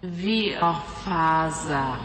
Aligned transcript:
Viofaza. 0.00 1.96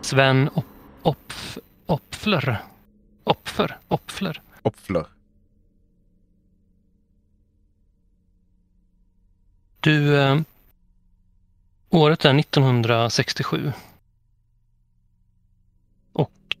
Sven 0.00 0.50
Op 0.54 0.64
Opf 1.02 1.58
Opfler. 1.86 2.62
Opfer? 3.24 3.78
Opfler? 3.88 4.42
Opfler. 4.62 5.06
Du, 9.80 10.16
eh, 10.18 10.40
året 11.90 12.24
är 12.24 12.32
1967. 12.32 13.72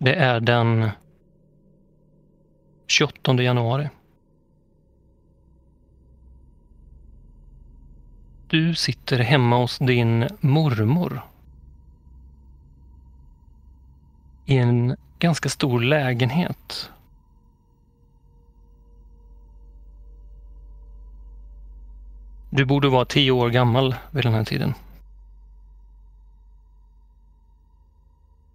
Det 0.04 0.14
är 0.14 0.40
den 0.40 0.90
28 2.86 3.42
januari. 3.42 3.88
Du 8.46 8.74
sitter 8.74 9.18
hemma 9.18 9.56
hos 9.56 9.78
din 9.78 10.28
mormor. 10.40 11.22
I 14.46 14.58
en 14.58 14.96
ganska 15.18 15.48
stor 15.48 15.80
lägenhet. 15.80 16.90
Du 22.50 22.64
borde 22.64 22.88
vara 22.88 23.04
tio 23.04 23.30
år 23.30 23.50
gammal 23.50 23.94
vid 24.10 24.24
den 24.24 24.34
här 24.34 24.44
tiden. 24.44 24.74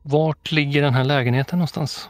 Vart 0.09 0.51
ligger 0.51 0.81
den 0.81 0.93
här 0.93 1.03
lägenheten 1.03 1.59
någonstans? 1.59 2.09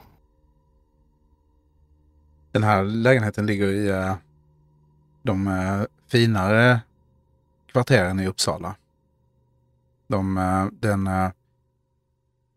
Den 2.51 2.63
här 2.63 2.83
lägenheten 2.83 3.45
ligger 3.45 3.67
i 3.67 3.89
eh, 3.89 4.15
de 5.21 5.47
eh, 5.47 5.83
finare 6.07 6.81
kvarteren 7.65 8.19
i 8.19 8.27
Uppsala. 8.27 8.75
De, 10.07 10.37
eh, 10.37 10.65
den, 10.71 11.03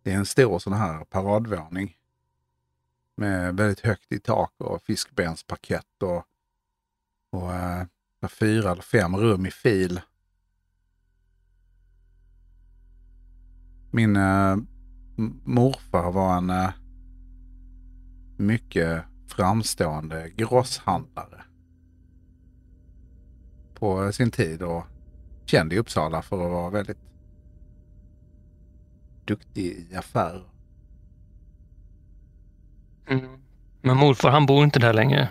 det 0.02 0.12
är 0.12 0.16
en 0.16 0.26
stor 0.26 0.58
sån 0.58 0.72
här 0.72 1.04
paradvåning. 1.04 1.96
Med 3.16 3.56
väldigt 3.56 3.80
högt 3.80 4.12
i 4.12 4.18
tak 4.18 4.52
och 4.58 4.82
fiskbensparkett 4.82 6.02
och, 6.02 6.24
och 7.30 7.54
eh, 7.54 7.86
fyra 8.28 8.70
eller 8.70 8.82
fem 8.82 9.16
rum 9.16 9.46
i 9.46 9.50
fil. 9.50 10.00
Min 13.90 14.16
morfar 15.44 16.12
var 16.12 16.36
en 16.36 16.50
eh, 16.50 16.70
mycket 18.36 19.04
framstående 19.26 20.30
grosshandlare 20.36 21.44
på 23.74 24.04
eh, 24.04 24.10
sin 24.10 24.30
tid 24.30 24.62
och 24.62 24.84
känd 25.44 25.72
i 25.72 25.78
Uppsala 25.78 26.22
för 26.22 26.44
att 26.44 26.50
vara 26.50 26.70
väldigt 26.70 26.98
duktig 29.24 29.62
i 29.64 29.96
affärer. 29.96 30.44
Mm. 33.08 33.40
Men 33.82 33.96
morfar 33.96 34.30
han 34.30 34.46
bor 34.46 34.64
inte 34.64 34.78
där 34.78 34.92
längre. 34.92 35.28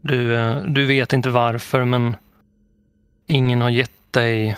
Du, 0.00 0.36
eh, 0.36 0.62
du 0.62 0.86
vet 0.86 1.12
inte 1.12 1.30
varför 1.30 1.84
men 1.84 2.16
ingen 3.26 3.60
har 3.60 3.70
gett 3.70 4.12
dig 4.12 4.56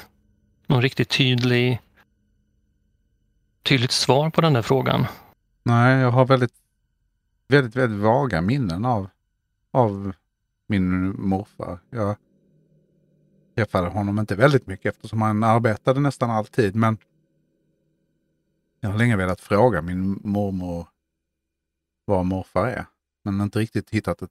någon 0.67 0.83
riktigt 0.83 1.09
tydlig 1.09 1.81
tydligt 3.63 3.93
svar 3.93 4.31
på 4.31 4.41
den 4.41 4.53
där 4.53 4.63
frågan. 4.63 5.07
Nej, 5.63 6.01
jag 6.01 6.11
har 6.11 6.27
väldigt, 6.27 6.55
väldigt, 7.49 7.77
väldigt 7.77 8.01
vaga 8.01 8.41
minnen 8.41 8.85
av, 8.85 9.09
av 9.71 10.13
min 10.67 11.21
morfar. 11.21 11.79
Jag 11.91 12.17
träffade 13.55 13.89
honom 13.89 14.19
inte 14.19 14.37
väldigt 14.37 14.67
mycket 14.67 14.95
eftersom 14.95 15.23
han 15.23 15.45
arbetade 15.45 16.01
nästan 16.01 16.31
alltid, 16.31 16.75
men 16.77 16.99
jag 18.81 18.91
har 18.91 18.99
länge 18.99 19.17
velat 19.17 19.41
fråga 19.41 19.83
min 19.83 20.21
mormor 20.25 20.89
vad 22.05 22.27
morfar 22.27 22.67
är, 22.67 22.87
men 23.23 23.41
inte 23.41 23.59
riktigt 23.59 23.91
hittat 23.91 24.23
ett 24.23 24.31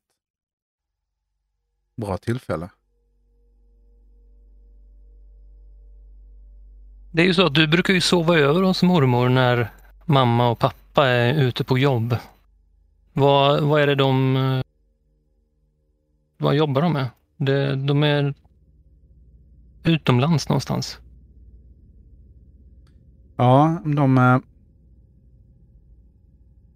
bra 1.96 2.18
tillfälle. 2.18 2.70
Det 7.12 7.22
är 7.22 7.26
ju 7.26 7.34
så 7.34 7.46
att 7.46 7.56
du 7.56 7.68
brukar 7.68 7.94
ju 7.94 8.02
sova 8.02 8.38
över 8.38 8.62
hos 8.62 8.84
mormor 8.84 9.30
när 9.30 9.72
mamma 10.06 10.50
och 10.50 10.60
pappa 10.60 11.08
är 11.08 11.34
ute 11.34 11.64
på 11.64 11.78
jobb. 11.78 12.16
Vad, 13.14 13.64
vad 13.64 13.82
är 13.82 13.88
det 13.88 13.96
de... 13.96 14.36
Eh, 14.36 14.62
vad 16.38 16.56
jobbar 16.56 16.82
de 16.82 16.94
med? 16.94 17.10
Det, 17.38 17.76
de 17.76 18.04
är 18.04 18.34
utomlands 19.84 20.50
någonstans. 20.50 21.00
Ja, 23.36 23.82
de, 23.86 24.18
är- 24.18 24.42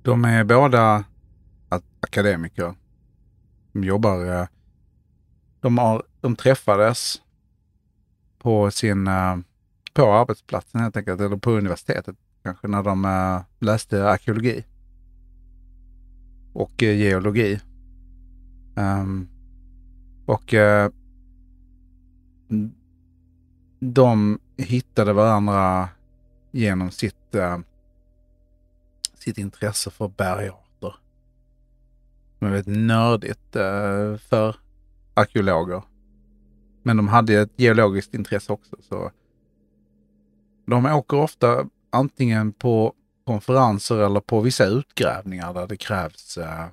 de 0.01 0.25
är 0.25 0.43
båda 0.43 1.03
akademiker. 1.99 2.75
De 3.71 3.83
jobbar... 3.83 4.25
Eh, 4.41 4.47
de, 5.61 5.77
har, 5.77 6.03
de 6.21 6.35
träffades 6.35 7.21
på 8.39 8.71
sin... 8.71 9.07
Eh, 9.07 9.35
på 9.93 10.13
arbetsplatsen 10.13 10.81
helt 10.81 10.97
enkelt, 10.97 11.21
eller 11.21 11.37
på 11.37 11.51
universitetet 11.51 12.15
kanske, 12.43 12.67
när 12.67 12.83
de 12.83 13.05
eh, 13.05 13.41
läste 13.59 14.09
arkeologi. 14.09 14.63
Och 16.53 16.83
eh, 16.83 16.97
geologi. 16.97 17.59
Um, 18.75 19.29
och 20.25 20.53
eh, 20.53 20.91
de 23.79 24.39
hittade 24.57 25.13
varandra 25.13 25.89
genom 26.51 26.91
sitt, 26.91 27.35
eh, 27.35 27.57
sitt 29.13 29.37
intresse 29.37 29.91
för 29.91 30.07
bergarter. 30.07 30.95
Det 32.39 32.45
är 32.45 32.49
väldigt 32.49 32.77
nördigt 32.77 33.53
för 34.19 34.55
arkeologer. 35.13 35.83
Men 36.83 36.97
de 36.97 37.07
hade 37.07 37.33
ett 37.33 37.51
geologiskt 37.55 38.13
intresse 38.13 38.53
också. 38.53 38.75
Så 38.81 39.11
de 40.65 40.85
åker 40.85 41.17
ofta 41.17 41.67
antingen 41.89 42.53
på 42.53 42.93
konferenser 43.23 43.97
eller 43.97 44.19
på 44.19 44.41
vissa 44.41 44.65
utgrävningar 44.65 45.53
där 45.53 45.67
det 45.67 45.77
krävs 45.77 46.37
eh, 46.37 46.65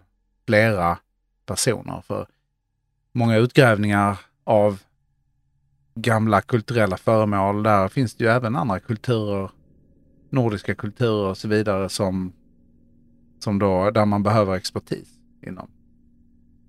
flera 0.46 0.98
personer. 1.46 2.02
För 2.06 2.26
många 3.12 3.36
utgrävningar 3.36 4.18
av 4.44 4.82
gamla 5.94 6.40
kulturella 6.40 6.96
föremål, 6.96 7.62
där 7.62 7.88
finns 7.88 8.14
det 8.14 8.24
ju 8.24 8.30
även 8.30 8.56
andra 8.56 8.80
kulturer 8.80 9.50
nordiska 10.30 10.74
kulturer 10.74 11.28
och 11.28 11.38
så 11.38 11.48
vidare 11.48 11.88
som, 11.88 12.32
som 13.38 13.58
då, 13.58 13.90
där 13.90 14.06
man 14.06 14.22
behöver 14.22 14.56
expertis 14.56 15.08
inom. 15.46 15.70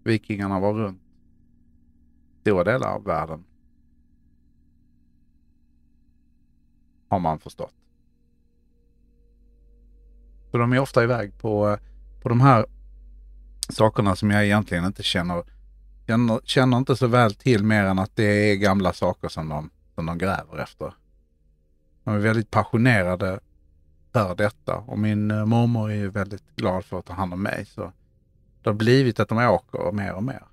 Vikingarna 0.04 0.60
var 0.60 0.74
runt 0.74 1.02
stora 2.42 2.64
delar 2.64 2.88
av 2.88 3.04
världen. 3.04 3.44
Har 7.12 7.20
man 7.20 7.40
förstått. 7.40 7.74
Så 10.52 10.58
de 10.58 10.74
är 10.74 10.80
ofta 10.80 11.04
iväg 11.04 11.38
på, 11.38 11.78
på 12.22 12.30
de 12.30 12.42
här 12.42 12.66
sakerna 13.70 14.16
som 14.16 14.32
jag 14.32 14.46
egentligen 14.46 14.86
inte 14.86 15.04
känner, 15.04 15.44
känner, 16.08 16.40
känner 16.44 16.78
inte 16.78 16.96
så 16.96 17.08
väl 17.08 17.36
till 17.36 17.64
mer 17.64 17.84
än 17.84 18.00
att 18.00 18.16
det 18.16 18.24
är 18.24 18.56
gamla 18.56 18.94
saker 18.94 19.28
som 19.28 19.50
de, 19.50 19.70
som 19.96 20.06
de 20.06 20.18
gräver 20.18 20.58
efter. 20.58 20.94
De 22.04 22.16
är 22.16 22.20
väldigt 22.20 22.52
passionerade 22.52 23.40
för 24.14 24.36
detta 24.36 24.76
och 24.76 25.00
min 25.00 25.32
eh, 25.32 25.46
mormor 25.46 25.92
är 25.92 25.96
ju 25.96 26.10
väldigt 26.10 26.56
glad 26.56 26.86
för 26.86 27.00
att 27.00 27.06
ta 27.06 27.14
hand 27.14 27.34
om 27.34 27.42
mig. 27.42 27.66
Så 27.66 27.92
det 28.64 28.70
har 28.70 28.76
blivit 28.76 29.20
att 29.20 29.30
de 29.30 29.38
åker 29.38 29.92
mer 29.92 30.14
och 30.14 30.24
mer. 30.24 30.44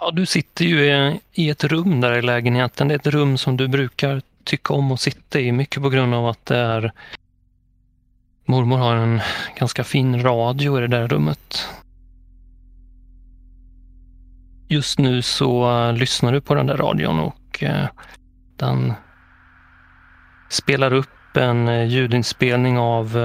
Ja, 0.00 0.10
du 0.10 0.26
sitter 0.26 0.64
ju 0.64 0.84
i- 1.32 1.50
ett 1.50 1.64
rum 1.64 2.00
där 2.00 2.18
i 2.18 2.22
lägenheten. 2.22 2.88
Det 2.88 2.94
är 2.94 2.98
ett 2.98 3.06
rum 3.06 3.38
som 3.38 3.56
du 3.56 3.68
brukar 3.68 4.22
tycka 4.44 4.74
om 4.74 4.92
att 4.92 5.00
sitta 5.00 5.40
i, 5.40 5.52
mycket 5.52 5.82
på 5.82 5.88
grund 5.90 6.14
av 6.14 6.26
att 6.26 6.46
det 6.46 6.56
är 6.56 6.92
Mormor 8.48 8.78
har 8.78 8.96
en 8.96 9.20
ganska 9.58 9.84
fin 9.84 10.22
radio 10.22 10.78
i 10.78 10.80
det 10.80 10.86
där 10.88 11.08
rummet. 11.08 11.68
Just 14.68 14.98
nu 14.98 15.22
så 15.22 15.70
eh, 15.88 15.92
lyssnar 15.92 16.32
du 16.32 16.40
på 16.40 16.54
den 16.54 16.66
där 16.66 16.76
radion 16.76 17.18
och 17.20 17.62
eh, 17.62 17.86
den 18.56 18.92
spelar 20.50 20.92
upp 20.92 21.36
en 21.36 21.68
eh, 21.68 21.84
ljudinspelning 21.86 22.78
av 22.78 23.18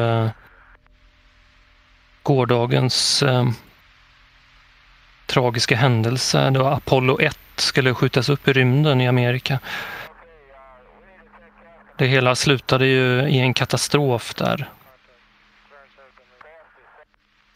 gårdagens 2.23 3.23
eh, 3.23 3.49
tragiska 5.31 5.75
händelse. 5.75 6.49
då 6.49 6.67
Apollo 6.67 7.21
1 7.21 7.37
skulle 7.55 7.93
skjutas 7.93 8.29
upp 8.29 8.47
i 8.47 8.53
rymden 8.53 9.01
i 9.01 9.07
Amerika. 9.07 9.59
Det 11.97 12.05
hela 12.05 12.35
slutade 12.35 12.85
ju 12.85 13.29
i 13.29 13.39
en 13.39 13.53
katastrof 13.53 14.33
där 14.33 14.69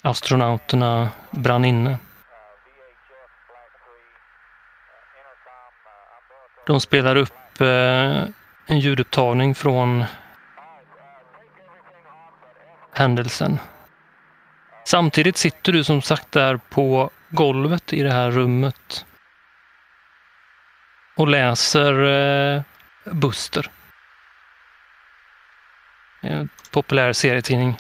astronauterna 0.01 1.09
brann 1.31 1.65
inne. 1.65 1.97
De 6.65 6.81
spelar 6.81 7.15
upp 7.15 7.61
eh, 7.61 8.23
en 8.65 8.79
ljudupptagning 8.79 9.55
från 9.55 10.03
händelsen. 12.93 13.59
Samtidigt 14.85 15.37
sitter 15.37 15.71
du 15.71 15.83
som 15.83 16.01
sagt 16.01 16.31
där 16.31 16.57
på 16.57 17.09
golvet 17.29 17.93
i 17.93 18.03
det 18.03 18.11
här 18.11 18.31
rummet 18.31 19.05
och 21.15 21.27
läser 21.27 22.03
eh, 22.03 22.63
Buster. 23.11 23.71
En 26.21 26.49
populär 26.71 27.13
serietidning. 27.13 27.77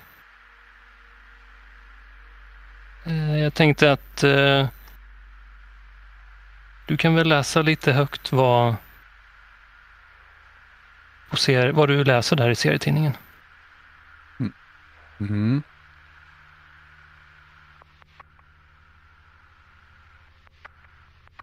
Eh, 3.05 3.39
jag 3.39 3.53
tänkte 3.53 3.91
att 3.91 4.23
eh, 4.23 4.67
du 6.87 6.97
kan 6.97 7.15
väl 7.15 7.27
läsa 7.27 7.61
lite 7.61 7.93
högt 7.93 8.31
vad, 8.31 8.75
vad 11.73 11.89
du 11.89 12.03
läser 12.03 12.35
där 12.35 12.49
i 12.49 12.55
serietidningen. 12.55 13.17
Mm. 14.39 14.53
Mm. 15.19 15.63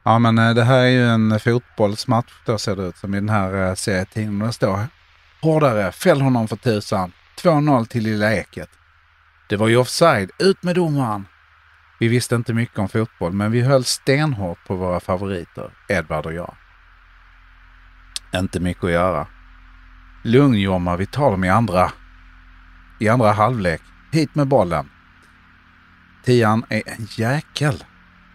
Ja 0.02 0.18
men 0.18 0.38
eh, 0.38 0.54
det 0.54 0.64
här 0.64 0.78
är 0.78 0.88
ju 0.88 1.08
en 1.08 1.40
fotbollsmatch 1.40 2.32
då 2.46 2.58
ser 2.58 2.76
det 2.76 2.82
ut 2.82 2.96
som 2.96 3.14
i 3.14 3.20
den 3.20 3.28
här 3.28 3.68
eh, 3.68 3.74
serietidningen. 3.74 4.46
Det 4.46 4.52
står 4.52 4.86
hårdare, 5.42 5.92
fäll 5.92 6.20
honom 6.20 6.48
för 6.48 6.56
tusan. 6.56 7.12
2-0 7.42 7.86
till 7.86 8.02
Lilla 8.02 8.32
Eket. 8.32 8.70
Det 9.48 9.56
var 9.56 9.68
ju 9.68 9.76
offside, 9.76 10.30
ut 10.38 10.62
med 10.62 10.74
domaren. 10.74 11.26
Vi 12.00 12.08
visste 12.08 12.34
inte 12.34 12.54
mycket 12.54 12.78
om 12.78 12.88
fotboll, 12.88 13.32
men 13.32 13.52
vi 13.52 13.60
höll 13.60 13.84
stenhårt 13.84 14.64
på 14.66 14.76
våra 14.76 15.00
favoriter, 15.00 15.70
Edvard 15.88 16.26
och 16.26 16.32
jag. 16.32 16.54
Inte 18.34 18.60
mycket 18.60 18.84
att 18.84 18.90
göra. 18.90 19.26
Lugn 20.22 20.60
Jomma, 20.60 20.96
vi 20.96 21.06
tar 21.06 21.30
dem 21.30 21.44
i 21.44 21.48
andra. 21.48 21.92
I 22.98 23.08
andra 23.08 23.32
halvlek. 23.32 23.82
Hit 24.12 24.34
med 24.34 24.48
bollen. 24.48 24.90
Tian 26.24 26.64
är 26.68 26.82
en 26.86 27.06
jäkel. 27.10 27.84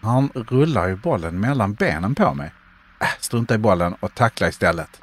Han 0.07 0.29
rullar 0.33 0.87
ju 0.87 0.95
bollen 0.95 1.39
mellan 1.39 1.73
benen 1.73 2.15
på 2.15 2.33
mig. 2.33 2.51
Äh, 3.01 3.07
strunta 3.19 3.55
i 3.55 3.57
bollen 3.57 3.93
och 3.99 4.15
tackla 4.15 4.47
istället. 4.47 5.01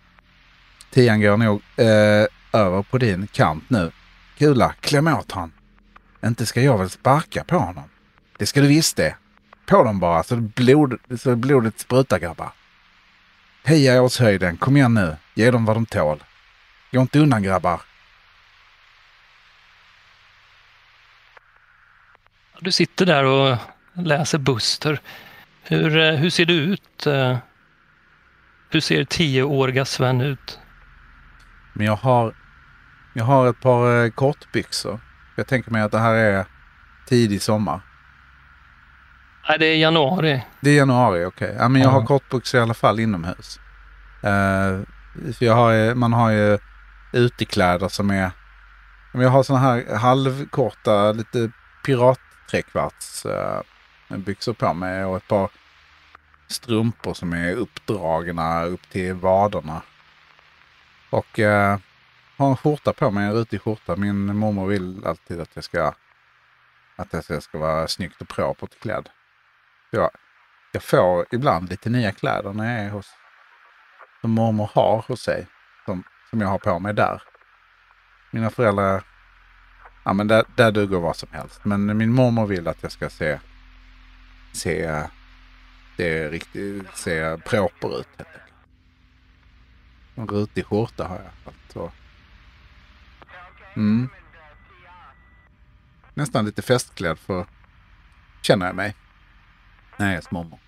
Tian 0.90 1.20
går 1.20 1.36
nog 1.36 1.62
eh, 1.76 2.26
över 2.52 2.82
på 2.82 2.98
din 2.98 3.26
kant 3.26 3.70
nu. 3.70 3.92
Kula, 4.38 4.74
kläm 4.80 5.08
åt 5.08 5.32
han. 5.32 5.52
Inte 6.24 6.46
ska 6.46 6.60
jag 6.60 6.78
väl 6.78 6.90
sparka 6.90 7.44
på 7.44 7.58
honom? 7.58 7.84
Det 8.38 8.46
ska 8.46 8.60
du 8.60 8.66
visst 8.66 8.96
det. 8.96 9.16
På 9.66 9.84
dem 9.84 10.00
bara 10.00 10.22
så, 10.22 10.36
blod, 10.36 10.98
så 11.18 11.36
blodet 11.36 11.80
sprutar 11.80 12.18
grabbar. 12.18 12.52
Heja 13.64 14.02
årshöjden, 14.02 14.56
kom 14.56 14.76
igen 14.76 14.94
nu. 14.94 15.16
Ge 15.34 15.50
dem 15.50 15.64
vad 15.64 15.76
de 15.76 15.86
tål. 15.86 16.24
Gå 16.92 17.00
inte 17.00 17.18
undan 17.18 17.42
grabbar. 17.42 17.80
Du 22.60 22.72
sitter 22.72 23.06
där 23.06 23.24
och 23.24 23.58
läser 23.94 24.38
Buster. 24.38 25.00
Hur, 25.62 25.98
eh, 25.98 26.14
hur 26.14 26.30
ser 26.30 26.44
du 26.44 26.54
ut? 26.54 27.06
Eh, 27.06 27.36
hur 28.70 28.80
ser 28.80 29.04
tioåriga 29.04 29.84
Sven 29.84 30.20
ut? 30.20 30.58
Men 31.72 31.86
jag 31.86 31.96
har, 31.96 32.34
jag 33.12 33.24
har 33.24 33.46
ett 33.46 33.60
par 33.60 34.04
eh, 34.04 34.10
kortbyxor. 34.10 35.00
Jag 35.36 35.46
tänker 35.46 35.70
mig 35.70 35.82
att 35.82 35.92
det 35.92 35.98
här 35.98 36.14
är 36.14 36.44
tidig 37.06 37.42
sommar. 37.42 37.80
Nej, 39.48 39.58
det 39.58 39.66
är 39.66 39.76
januari. 39.76 40.44
Det 40.60 40.70
är 40.70 40.76
januari, 40.76 41.24
okej. 41.24 41.48
Okay. 41.48 41.58
Ja, 41.58 41.68
men 41.68 41.82
jag 41.82 41.88
har 41.88 42.06
kortbyxor 42.06 42.60
i 42.60 42.62
alla 42.62 42.74
fall 42.74 43.00
inomhus. 43.00 43.60
Uh, 44.24 44.82
för 45.32 45.44
jag 45.44 45.54
har, 45.54 45.94
man 45.94 46.12
har 46.12 46.30
ju 46.30 46.58
utekläder 47.12 47.88
som 47.88 48.10
är... 48.10 48.30
Jag 49.12 49.28
har 49.28 49.42
sådana 49.42 49.64
här 49.64 49.96
halvkorta, 49.96 51.12
lite 51.12 51.50
pirattrekvarts 51.84 53.26
uh, 53.26 53.60
byxor 54.22 54.52
på 54.52 54.74
mig 54.74 55.04
och 55.04 55.16
ett 55.16 55.28
par 55.28 55.50
strumpor 56.46 57.14
som 57.14 57.32
är 57.32 57.54
uppdragna 57.54 58.64
upp 58.64 58.90
till 58.90 59.14
vaderna. 59.14 59.82
Och 61.10 61.38
eh, 61.38 61.78
har 62.36 62.50
en 62.50 62.56
skjorta 62.56 62.92
på 62.92 63.10
mig, 63.10 63.26
en 63.26 63.32
rutig 63.32 63.60
skjorta. 63.60 63.96
Min 63.96 64.36
mormor 64.36 64.66
vill 64.66 65.06
alltid 65.06 65.40
att 65.40 65.50
jag 65.54 65.64
ska, 65.64 65.94
att 66.96 67.28
jag 67.28 67.42
ska 67.42 67.58
vara 67.58 67.88
snyggt 67.88 68.20
och 68.20 68.28
propert 68.28 68.80
klädd. 68.80 69.08
Jag, 69.90 70.10
jag 70.72 70.82
får 70.82 71.26
ibland 71.30 71.70
lite 71.70 71.90
nya 71.90 72.12
kläder 72.12 72.52
när 72.52 72.74
jag 72.74 72.84
är 72.84 72.90
hos, 72.90 73.10
som 74.20 74.30
mormor 74.30 74.70
har 74.74 75.04
hos 75.08 75.20
sig. 75.20 75.46
Som, 75.84 76.04
som 76.30 76.40
jag 76.40 76.48
har 76.48 76.58
på 76.58 76.78
mig 76.78 76.94
där. 76.94 77.22
Mina 78.30 78.50
föräldrar, 78.50 79.04
ja 80.04 80.12
men 80.12 80.28
där, 80.28 80.44
där 80.56 80.72
duger 80.72 80.98
vad 80.98 81.16
som 81.16 81.28
helst. 81.32 81.64
Men 81.64 81.96
min 81.96 82.12
mormor 82.12 82.46
vill 82.46 82.68
att 82.68 82.82
jag 82.82 82.92
ska 82.92 83.08
se, 83.10 83.38
se, 84.54 85.08
se 85.96 86.28
riktigt, 86.28 86.96
se 86.96 87.38
proper 87.44 88.00
ut. 88.00 88.08
En 90.14 90.28
rutig 90.28 90.66
skjorta 90.66 91.08
har 91.08 91.16
jag. 91.16 91.54
Så. 91.68 91.92
Mm. 93.76 94.08
Nästan 96.14 96.44
lite 96.44 96.62
festklädd 96.62 97.18
för 97.18 97.46
känner 98.42 98.66
jag 98.66 98.76
mig. 98.76 98.94
Nej, 99.96 100.20
mormor. 100.30 100.58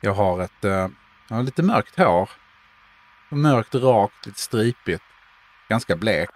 Jag 0.00 0.14
har 0.14 0.40
ett 0.42 0.64
eh, 0.64 0.88
jag 1.28 1.36
har 1.36 1.42
lite 1.42 1.62
mörkt 1.62 1.96
hår. 1.96 2.30
Mörkt, 3.28 3.74
rakt, 3.74 4.26
lite 4.26 4.40
stripigt. 4.40 5.04
Ganska 5.68 5.96
blek. 5.96 6.30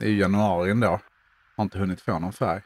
Det 0.00 0.06
är 0.06 0.10
ju 0.10 0.18
januari 0.18 0.70
ändå. 0.70 1.00
Har 1.56 1.64
inte 1.64 1.78
hunnit 1.78 2.00
få 2.00 2.18
någon 2.18 2.32
färg. 2.32 2.60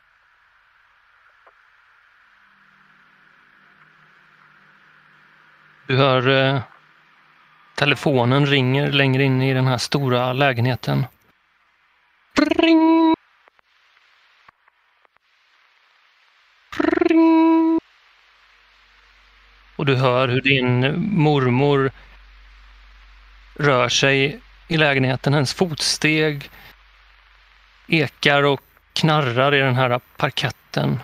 Du 5.87 5.97
hör 5.97 6.29
eh, 6.29 6.63
telefonen 7.75 8.47
ringer 8.47 8.93
längre 8.93 9.23
in 9.23 9.43
i 9.43 9.55
den 9.55 9.67
här 9.67 9.79
stora 9.79 10.33
lägenheten. 10.33 11.07
Ring! 12.37 13.15
Och 19.77 19.87
du 19.87 19.95
hör 19.95 20.29
hur 20.29 20.41
din 20.41 21.01
mormor 21.15 21.91
rör 23.55 23.89
sig 23.89 24.41
i 24.69 24.77
lägenheten. 24.77 25.35
Hennes 25.35 25.55
fotsteg 25.55 26.51
ekar 27.87 28.43
och 28.43 28.61
knarrar 28.93 29.55
i 29.55 29.59
den 29.59 29.75
här 29.75 30.01
parketten. 30.17 31.01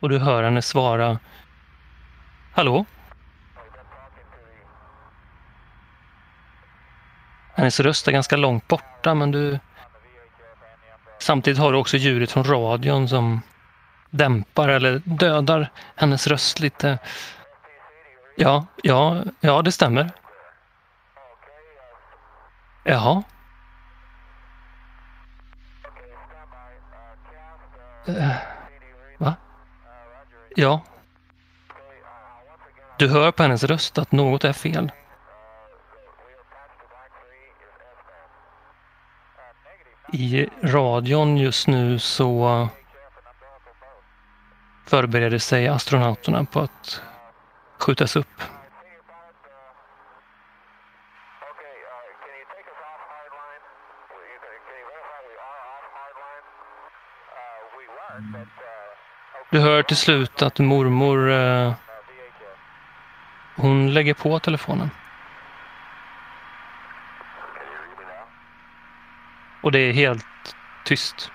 Och 0.00 0.08
du 0.08 0.18
hör 0.18 0.42
henne 0.42 0.62
svara 0.62 1.18
Hallå? 2.52 2.84
Hennes 7.54 7.80
röst 7.80 8.08
är 8.08 8.12
ganska 8.12 8.36
långt 8.36 8.68
borta 8.68 9.14
men 9.14 9.30
du 9.30 9.58
Samtidigt 11.18 11.58
har 11.58 11.72
du 11.72 11.78
också 11.78 11.96
ljudet 11.96 12.32
från 12.32 12.44
radion 12.44 13.08
som 13.08 13.42
dämpar 14.10 14.68
eller 14.68 15.02
dödar 15.04 15.70
hennes 15.94 16.26
röst 16.26 16.60
lite. 16.60 16.98
Ja, 18.36 18.66
ja, 18.82 19.22
ja, 19.40 19.62
det 19.62 19.72
stämmer. 19.72 20.10
Jaha. 22.84 23.22
Uh, 28.08 28.34
va? 29.18 29.34
Ja. 30.56 30.80
Du 32.98 33.08
hör 33.08 33.32
på 33.32 33.42
hennes 33.42 33.64
röst 33.64 33.98
att 33.98 34.12
något 34.12 34.44
är 34.44 34.52
fel. 34.52 34.92
I 40.12 40.48
radion 40.62 41.36
just 41.36 41.66
nu 41.66 41.98
så 41.98 42.68
förbereder 44.86 45.38
sig 45.38 45.68
astronauterna 45.68 46.44
på 46.44 46.60
att 46.60 47.02
skjutas 47.78 48.16
upp. 48.16 48.42
Du 59.52 59.60
hör 59.60 59.82
till 59.82 59.96
slut 59.96 60.42
att 60.42 60.58
mormor 60.58 61.30
eh, 61.30 61.72
hon 63.56 63.94
lägger 63.94 64.14
på 64.14 64.38
telefonen. 64.38 64.90
Och 69.62 69.72
det 69.72 69.78
är 69.78 69.92
helt 69.92 70.24
tyst. 70.84 71.30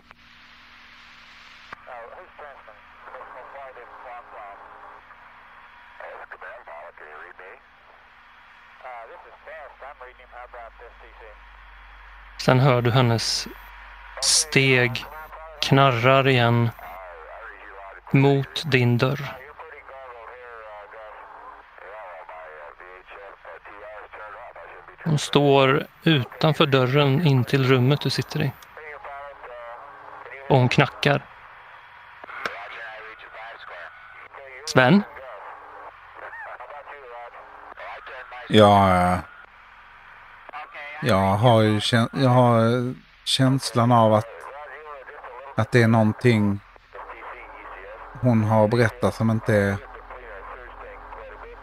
Sen 12.37 12.59
hör 12.59 12.81
du 12.81 12.91
hennes 12.91 13.47
steg 14.21 15.05
knarrar 15.61 16.27
igen 16.27 16.69
mot 18.11 18.71
din 18.71 18.97
dörr. 18.97 19.37
Hon 25.03 25.17
står 25.17 25.87
utanför 26.03 26.65
dörren 26.65 27.27
in 27.27 27.43
till 27.43 27.63
rummet 27.63 28.01
du 28.01 28.09
sitter 28.09 28.41
i. 28.41 28.51
Och 30.49 30.57
hon 30.57 30.69
knackar. 30.69 31.25
Sven? 34.65 35.03
Ja, 38.49 38.95
eh, 38.95 39.19
jag 41.01 41.35
har 41.35 41.61
ju 41.61 41.81
jag 42.13 42.29
har 42.29 42.59
eh, 42.59 42.93
känslan 43.23 43.91
av 43.91 44.13
att, 44.13 44.27
att 45.55 45.71
det 45.71 45.83
är 45.83 45.87
någonting 45.87 46.59
hon 48.21 48.43
har 48.43 48.67
berättat 48.67 49.15
som 49.15 49.29
inte 49.29 49.55
är 49.55 49.77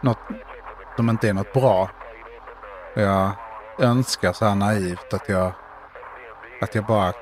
något, 0.01 0.19
som 0.95 1.09
inte 1.09 1.29
är 1.29 1.33
något 1.33 1.53
bra. 1.53 1.89
Jag 2.93 3.31
önskar 3.79 4.33
så 4.33 4.45
här 4.45 4.55
naivt 4.55 5.13
att 5.13 5.29
jag, 5.29 5.53
att 6.61 6.75
jag 6.75 6.85
bara 6.85 7.13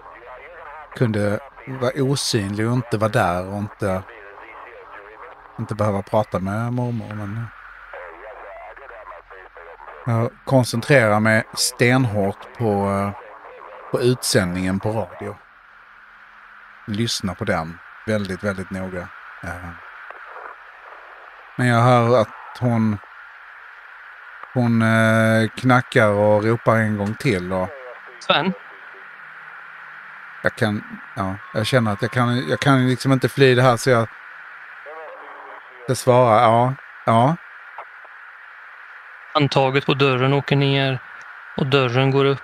kunde 0.96 1.40
vara 1.68 1.92
osynlig 1.96 2.68
och 2.68 2.74
inte 2.74 2.98
vara 2.98 3.12
där 3.12 3.48
och 3.48 3.58
inte, 3.58 4.04
inte 5.60 5.76
behöva 5.76 6.02
prata 6.02 6.40
med 6.40 6.74
mormor. 6.74 7.14
Men 7.14 7.46
jag 10.06 10.32
koncentrerar 10.46 11.20
mig 11.20 11.44
stenhårt 11.54 12.58
på, 12.58 13.12
på 13.92 14.02
utsändningen 14.02 14.80
på 14.80 14.90
radio. 14.92 15.36
Lyssna 16.88 17.36
på 17.36 17.44
den 17.44 17.78
väldigt, 18.08 18.44
väldigt 18.44 18.72
noga. 18.72 19.08
Eh, 19.44 19.70
Men 21.56 21.68
jag 21.68 21.82
hör 21.82 22.22
att 22.22 22.58
hon 22.60 22.98
hon 24.54 24.82
eh, 24.82 25.50
knackar 25.50 26.08
och 26.08 26.44
ropar 26.44 26.76
en 26.76 26.98
gång 26.98 27.14
till. 27.14 27.54
Och 27.54 27.70
Sven? 28.20 28.54
jag 30.44 30.56
kan, 30.56 30.84
ja, 31.16 31.36
jag 31.54 31.66
känner 31.66 31.92
att 31.92 32.02
jag 32.02 32.12
kan, 32.12 32.48
jag 32.50 32.60
kan 32.60 32.88
liksom 32.88 33.12
inte 33.12 33.30
fly 33.30 33.56
det 33.56 33.62
här 33.62 33.78
så 33.78 33.90
jag, 33.90 34.08
jag 35.88 35.98
svarar 35.98 36.42
ja, 36.42 36.74
ja. 37.06 37.36
Handtaget 39.34 39.86
på 39.86 39.94
dörren 39.94 40.34
åker 40.34 40.56
ner 40.56 41.00
och 41.58 41.66
dörren 41.66 42.12
går 42.12 42.26
upp. 42.26 42.40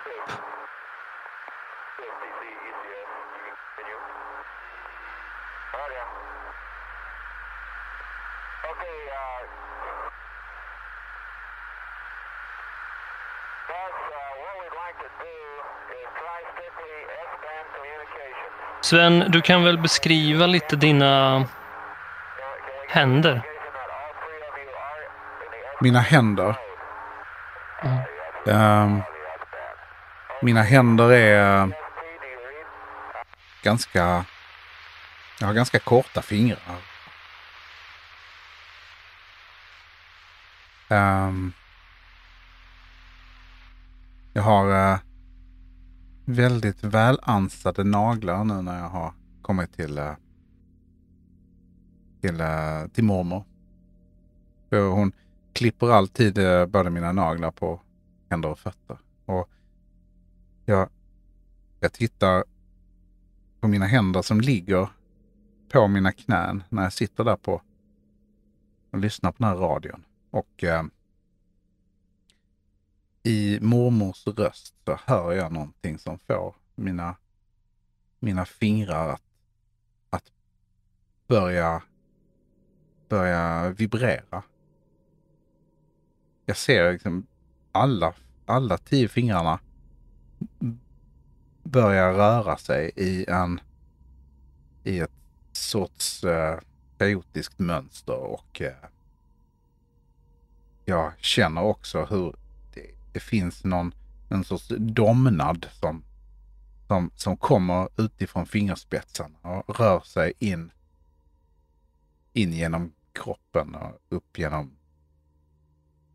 Sven, 18.89 19.19
du 19.31 19.41
kan 19.41 19.63
väl 19.63 19.77
beskriva 19.77 20.47
lite 20.47 20.75
dina 20.75 21.45
händer? 22.87 23.41
Mina 25.81 25.99
händer. 25.99 26.55
Mm. 27.83 28.01
Ehm, 28.47 29.01
mina 30.41 30.61
händer 30.61 31.11
är 31.11 31.69
ganska, 33.63 34.25
jag 35.39 35.47
har 35.47 35.53
ganska 35.53 35.79
korta 35.79 36.21
fingrar. 36.21 36.77
Um, 40.87 41.53
jag 44.33 44.43
har 44.43 44.93
Uh, 44.93 45.08
väldigt 46.29 46.83
välansade 46.83 47.83
naglar 47.83 48.43
nu 48.43 48.61
när 48.61 48.79
jag 48.79 48.89
har 48.89 49.13
kommit 49.41 49.73
till, 49.73 49.97
eh, 49.97 50.13
till, 52.21 52.41
eh, 52.41 52.87
till 52.93 53.03
mormor. 53.03 53.43
För 54.69 54.89
hon 54.89 55.11
klipper 55.53 55.89
alltid 55.89 56.37
eh, 56.37 56.65
både 56.65 56.89
mina 56.89 57.11
naglar 57.11 57.51
på 57.51 57.81
händer 58.29 58.49
och 58.49 58.59
fötter. 58.59 58.97
Och 59.25 59.49
jag, 60.65 60.89
jag 61.79 61.93
tittar 61.93 62.43
på 63.59 63.67
mina 63.67 63.85
händer 63.85 64.21
som 64.21 64.41
ligger 64.41 64.89
på 65.71 65.87
mina 65.87 66.11
knän 66.11 66.63
när 66.69 66.83
jag 66.83 66.93
sitter 66.93 67.23
där 67.23 67.35
på 67.35 67.61
och 68.91 68.99
lyssnar 68.99 69.31
på 69.31 69.35
den 69.37 69.47
här 69.47 69.55
radion. 69.55 70.03
Och 70.31 70.63
eh, 70.63 70.83
i 73.23 73.59
mormors 73.61 74.27
röst 74.27 74.75
så 74.85 74.99
hör 75.05 75.33
jag 75.33 75.51
någonting 75.51 75.99
som 75.99 76.19
får 76.19 76.55
mina, 76.75 77.15
mina 78.19 78.45
fingrar 78.45 79.09
att, 79.09 79.21
att 80.09 80.31
börja, 81.27 81.83
börja 83.09 83.69
vibrera. 83.69 84.43
Jag 86.45 86.57
ser 86.57 86.91
liksom 86.91 87.27
alla, 87.71 88.13
alla 88.45 88.77
tio 88.77 89.07
fingrarna 89.07 89.59
börja 91.63 92.13
röra 92.13 92.57
sig 92.57 92.91
i 92.95 93.25
en 93.29 93.61
i 94.83 94.99
ett 94.99 95.11
sorts 95.51 96.23
eh, 96.23 96.59
kaotiskt 96.97 97.59
mönster 97.59 98.17
och 98.17 98.61
eh, 98.61 98.73
jag 100.85 101.13
känner 101.19 101.61
också 101.61 102.05
hur 102.05 102.35
det, 103.19 103.23
finns 103.23 103.63
någon 103.63 103.93
någon 104.29 104.43
sorts 104.43 104.67
domnad 104.77 105.67
som, 105.71 106.03
som, 106.87 107.11
som 107.15 107.37
kommer 107.37 107.89
utifrån 107.97 108.45
fingerspetsarna 108.45 109.37
och 109.41 109.79
rör 109.79 109.99
sig 109.99 110.33
in, 110.39 110.71
in 112.33 112.53
genom 112.53 112.93
kroppen 113.11 113.75
och 113.75 113.99
upp 114.09 114.39
genom 114.39 114.77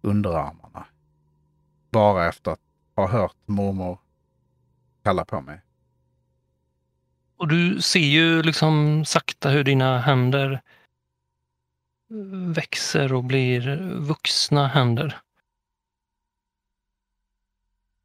underarmarna. 0.03 0.87
Bara 1.91 2.29
efter 2.29 2.51
att 2.51 2.61
ha 2.97 3.09
hört 3.09 3.37
mormor 3.47 3.99
kalla 5.03 5.25
på 5.25 5.41
mig. 5.41 5.61
Och 7.37 7.49
du 7.49 7.83
ser 7.83 8.01
ju 8.01 8.43
liksom 8.43 9.05
sakta 9.05 9.51
hur 9.51 9.65
dina 9.65 9.99
händer 9.99 10.61
växer 12.55 13.13
och 13.13 13.25
blir 13.25 13.77
vuxna 14.01 14.69
händer. 14.69 15.24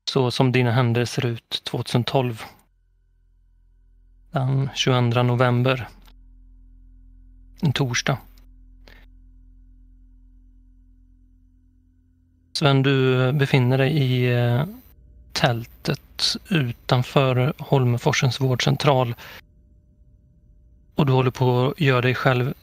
Så 0.10 0.32
som 0.32 0.51
dina 0.51 0.72
händer 0.72 1.06
ser 1.06 1.25
ut 1.25 1.62
2012. 1.63 2.44
Den 4.32 4.70
22 4.75 5.24
november. 5.24 5.88
En 7.62 7.74
torsdag. 7.74 8.18
Sven, 12.54 12.84
du 12.84 13.32
befinner 13.32 13.78
dig 13.78 13.98
i 13.98 14.34
eh, 14.34 14.63
tältet 15.32 16.36
utanför 16.50 17.54
Holmeforsens 17.58 18.42
vårdcentral. 18.42 19.16
Och 20.96 21.06
du 21.06 21.13
håller 21.13 21.32
på 21.32 21.68
att 21.68 21.82
göra 21.82 22.01
dig 22.01 22.16
själv 22.16 22.54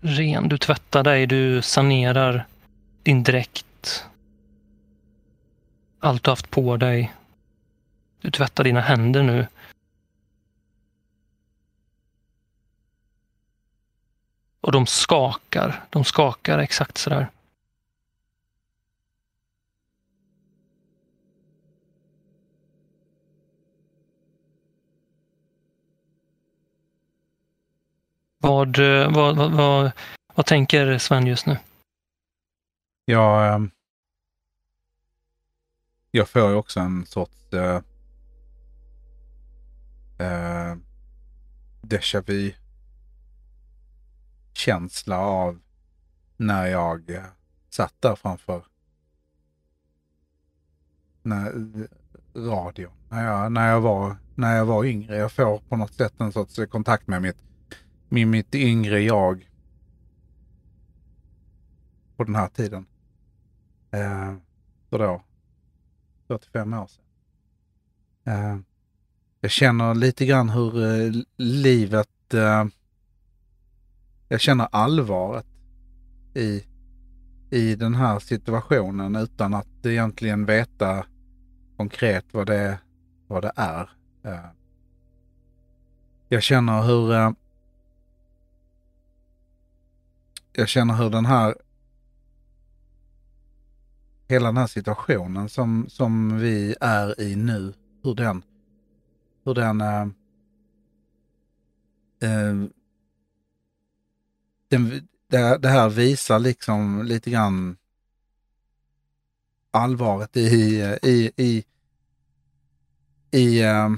ren. 0.00 0.48
Du 0.48 0.58
tvättar 0.58 1.02
dig, 1.02 1.26
du 1.26 1.62
sanerar 1.62 2.46
din 3.02 3.22
dräkt. 3.22 3.65
Allt 6.00 6.24
du 6.24 6.30
haft 6.30 6.50
på 6.50 6.76
dig. 6.76 7.12
Du 8.20 8.30
tvättar 8.30 8.64
dina 8.64 8.80
händer 8.80 9.22
nu. 9.22 9.46
Och 14.60 14.72
de 14.72 14.86
skakar. 14.86 15.84
De 15.90 16.04
skakar 16.04 16.58
exakt 16.58 16.98
sådär. 16.98 17.28
Vad, 28.38 28.78
eh, 28.78 29.12
vad, 29.14 29.36
vad, 29.36 29.52
vad, 29.52 29.90
vad 30.34 30.46
tänker 30.46 30.98
Sven 30.98 31.26
just 31.26 31.46
nu? 31.46 31.58
Jag, 33.04 33.54
ehm, 33.54 33.70
jag 36.16 36.28
får 36.28 36.50
ju 36.50 36.54
också 36.54 36.80
en 36.80 37.06
sorts 37.06 37.52
uh, 37.54 37.80
uh, 40.20 40.76
déjà 41.82 42.20
vu 42.20 42.54
känsla 44.52 45.18
av 45.18 45.58
när 46.36 46.66
jag 46.66 47.10
eh, 47.10 47.24
satt 47.70 47.94
där 48.00 48.16
framför 48.16 48.64
när, 51.22 51.52
radion. 52.34 52.92
När 53.08 53.24
jag, 53.24 53.52
när, 53.52 53.68
jag 53.68 53.80
var, 53.80 54.16
när 54.34 54.56
jag 54.56 54.66
var 54.66 54.84
yngre. 54.84 55.16
Jag 55.16 55.32
får 55.32 55.58
på 55.58 55.76
något 55.76 55.94
sätt 55.94 56.20
en 56.20 56.32
sorts 56.32 56.60
kontakt 56.70 57.06
med 57.06 57.22
mitt, 57.22 57.36
med 58.08 58.28
mitt 58.28 58.54
yngre 58.54 59.00
jag. 59.00 59.50
På 62.16 62.24
den 62.24 62.34
här 62.34 62.48
tiden. 62.48 62.86
Eh, 63.90 64.34
så 64.90 64.98
då 64.98 65.25
45 66.28 66.74
år 66.74 66.86
sedan. 66.86 67.04
Eh, 68.24 68.58
jag 69.40 69.50
känner 69.50 69.94
lite 69.94 70.26
grann 70.26 70.48
hur 70.48 70.84
eh, 70.84 71.12
livet... 71.36 72.34
Eh, 72.34 72.64
jag 74.28 74.40
känner 74.40 74.68
allvaret 74.72 75.46
i, 76.34 76.64
i 77.50 77.74
den 77.74 77.94
här 77.94 78.18
situationen 78.18 79.16
utan 79.16 79.54
att 79.54 79.86
egentligen 79.86 80.46
veta 80.46 81.06
konkret 81.76 82.24
vad 82.32 82.46
det, 82.46 82.78
vad 83.26 83.42
det 83.42 83.52
är. 83.56 83.90
Jag 86.28 86.42
känner 86.42 86.82
hur... 86.82 87.34
Jag 90.52 90.68
känner 90.68 90.94
hur 90.94 91.10
den 91.10 91.26
här 91.26 91.54
hela 94.28 94.46
den 94.46 94.56
här 94.56 94.66
situationen 94.66 95.48
som, 95.48 95.86
som 95.88 96.38
vi 96.38 96.74
är 96.80 97.20
i 97.20 97.36
nu, 97.36 97.74
hur 98.02 98.14
den, 98.14 98.42
hur 99.44 99.54
den, 99.54 99.80
äh, 99.80 100.08
äh, 102.20 102.68
den 104.68 105.08
det, 105.28 105.58
det, 105.58 105.68
här 105.68 105.88
visar 105.88 106.38
liksom 106.38 107.02
lite 107.02 107.30
grann 107.30 107.76
allvaret 109.70 110.36
i, 110.36 110.40
i, 111.02 111.30
i, 111.36 111.64
i, 113.30 113.60
äh, 113.62 113.90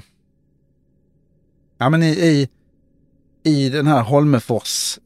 ja 1.77 1.89
men 1.89 2.03
i, 2.03 2.09
i, 2.09 2.49
i 3.43 3.69
den 3.69 3.87
här 3.87 4.03
Holmefors 4.03 4.99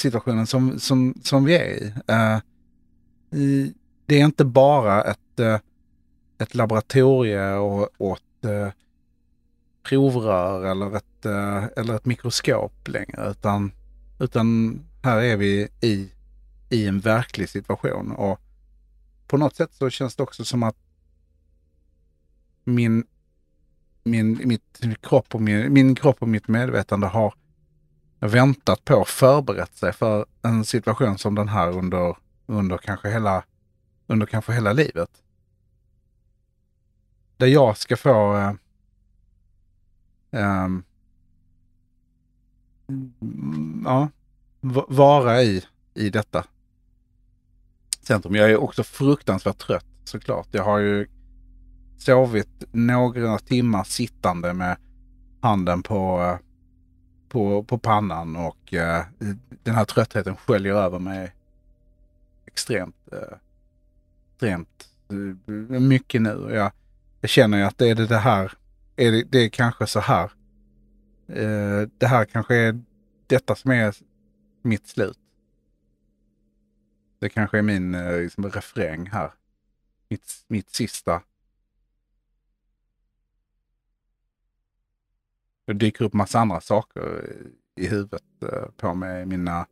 situationen 0.00 0.46
som, 0.46 0.78
som, 0.78 1.14
som 1.22 1.44
vi 1.44 1.56
är 1.56 1.64
i. 1.64 1.86
Uh, 1.86 2.38
det 4.06 4.20
är 4.20 4.24
inte 4.24 4.44
bara 4.44 5.02
ett, 5.02 5.40
uh, 5.40 5.56
ett 6.38 6.54
laboratorie 6.54 7.54
och, 7.54 8.16
ett 8.16 8.50
uh, 8.50 8.68
provrör 9.82 10.64
eller 10.64 10.96
ett, 10.96 11.26
eller 11.76 11.94
ett 11.94 12.04
mikroskop 12.04 12.88
längre, 12.88 13.30
utan, 13.30 13.72
utan 14.18 14.78
här 15.02 15.20
är 15.20 15.36
vi 15.36 15.68
i, 15.80 16.10
i 16.70 16.86
en 16.86 17.00
verklig 17.00 17.48
situation. 17.48 18.12
Och 18.12 18.40
på 19.26 19.36
något 19.36 19.56
sätt 19.56 19.70
så 19.72 19.90
känns 19.90 20.16
det 20.16 20.22
också 20.22 20.44
som 20.44 20.62
att 20.62 20.76
min, 22.64 23.04
min, 24.04 24.40
mitt 24.44 25.02
kropp 25.02 25.34
och 25.34 25.42
min, 25.42 25.72
min 25.72 25.94
kropp 25.94 26.22
och 26.22 26.28
mitt 26.28 26.48
medvetande 26.48 27.06
har 27.06 27.34
väntat 28.20 28.84
på 28.84 29.04
förberett 29.04 29.76
sig 29.76 29.92
för 29.92 30.26
en 30.42 30.64
situation 30.64 31.18
som 31.18 31.34
den 31.34 31.48
här 31.48 31.78
under, 31.78 32.16
under, 32.46 32.78
kanske, 32.78 33.10
hela, 33.10 33.44
under 34.06 34.26
kanske 34.26 34.52
hela 34.52 34.72
livet. 34.72 35.10
Där 37.36 37.46
jag 37.46 37.76
ska 37.76 37.96
få 37.96 38.36
eh, 38.36 38.52
eh, 40.40 40.68
ja, 43.84 44.08
vara 44.88 45.42
i, 45.42 45.64
i 45.94 46.10
detta 46.10 46.44
centrum. 48.02 48.34
Jag 48.34 48.50
är 48.50 48.56
också 48.56 48.84
fruktansvärt 48.84 49.58
trött 49.58 49.86
såklart. 50.04 50.48
Jag 50.50 50.64
har 50.64 50.78
ju 50.78 51.06
sovit 51.98 52.64
några 52.72 53.38
timmar 53.38 53.84
sittande 53.84 54.52
med 54.52 54.76
handen 55.40 55.82
på 55.82 56.22
eh, 56.22 56.49
på, 57.30 57.62
på 57.64 57.78
pannan 57.78 58.36
och 58.36 58.74
eh, 58.74 59.04
den 59.62 59.74
här 59.74 59.84
tröttheten 59.84 60.36
sköljer 60.36 60.74
över 60.74 60.98
mig 60.98 61.32
extremt, 62.46 62.96
eh, 63.12 63.36
extremt 64.32 64.88
eh, 65.08 65.80
mycket 65.80 66.22
nu. 66.22 66.50
Jag, 66.50 66.72
jag 67.20 67.30
känner 67.30 67.58
ju 67.58 67.64
att 67.64 67.78
det 67.78 67.88
är 67.88 67.94
det, 67.94 68.16
här, 68.16 68.52
är 68.96 69.12
det, 69.12 69.24
det 69.30 69.38
är 69.38 69.48
kanske 69.48 69.86
så 69.86 70.00
här. 70.00 70.30
Eh, 71.28 71.88
det 71.98 72.06
här 72.06 72.24
kanske 72.24 72.54
är 72.54 72.80
detta 73.26 73.54
som 73.54 73.70
är 73.70 73.94
mitt 74.62 74.88
slut. 74.88 75.18
Det 77.18 77.28
kanske 77.28 77.58
är 77.58 77.62
min 77.62 77.94
eh, 77.94 78.16
liksom, 78.16 78.50
refräng 78.50 79.06
här. 79.06 79.32
Mitt, 80.08 80.44
mitt 80.48 80.70
sista 80.70 81.22
Det 85.70 85.74
dyker 85.74 86.04
upp 86.04 86.12
massa 86.12 86.40
andra 86.40 86.60
saker 86.60 87.30
i 87.80 87.86
huvudet 87.86 88.22
eh, 88.42 88.70
på 88.76 88.94
mig. 88.94 89.26
Mina... 89.26 89.56
Jag 89.56 89.66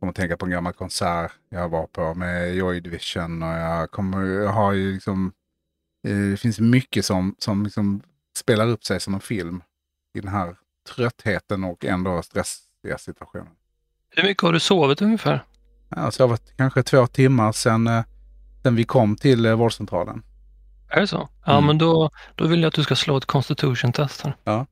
kommer 0.00 0.10
att 0.10 0.16
tänka 0.16 0.36
på 0.36 0.44
en 0.44 0.50
gammal 0.50 0.72
konsert 0.72 1.32
jag 1.48 1.68
var 1.68 1.86
på 1.86 2.14
med 2.14 2.54
Joy 2.54 2.80
Division 2.80 3.42
och 3.42 3.48
jag 3.48 3.90
kommer, 3.90 4.26
jag 4.26 4.52
har 4.52 4.72
ju 4.72 4.92
liksom, 4.92 5.32
eh, 6.08 6.16
det 6.16 6.36
finns 6.36 6.60
mycket 6.60 7.04
som, 7.04 7.34
som 7.38 7.64
liksom 7.64 8.02
spelar 8.36 8.66
upp 8.66 8.84
sig 8.84 9.00
som 9.00 9.14
en 9.14 9.20
film 9.20 9.62
i 10.14 10.20
den 10.20 10.30
här 10.30 10.56
tröttheten 10.94 11.64
och 11.64 11.84
ändå 11.84 12.22
stressiga 12.22 12.98
situationen. 12.98 13.52
Hur 14.10 14.22
mycket 14.22 14.42
har 14.42 14.52
du 14.52 14.60
sovit 14.60 15.02
ungefär? 15.02 15.44
Jag 15.88 15.98
har 15.98 16.10
sovit 16.10 16.56
kanske 16.56 16.82
två 16.82 17.06
timmar 17.06 17.52
sedan, 17.52 17.86
eh, 17.86 18.04
sedan 18.62 18.76
vi 18.76 18.84
kom 18.84 19.16
till 19.16 19.54
vårdcentralen. 19.54 20.22
Är 20.90 21.00
det 21.00 21.06
så? 21.06 21.28
Ja, 21.44 21.52
mm. 21.52 21.66
men 21.66 21.78
då, 21.78 22.10
då 22.34 22.46
vill 22.46 22.60
jag 22.60 22.68
att 22.68 22.74
du 22.74 22.82
ska 22.82 22.96
slå 22.96 23.16
ett 23.16 23.26
constitution-test 23.26 24.22
här. 24.22 24.36
Ja. 24.44 24.66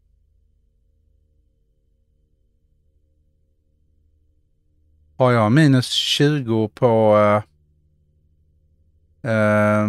Har 5.16 5.32
jag 5.32 5.52
minus 5.52 5.88
20 5.88 6.68
på... 6.68 7.16
Uh, 9.22 9.30
uh, 9.30 9.88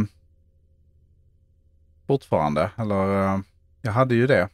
fortfarande, 2.08 2.72
eller 2.78 3.36
uh, 3.36 3.40
jag 3.82 3.92
hade 3.92 4.16
ju 4.16 4.28
det 4.28 4.50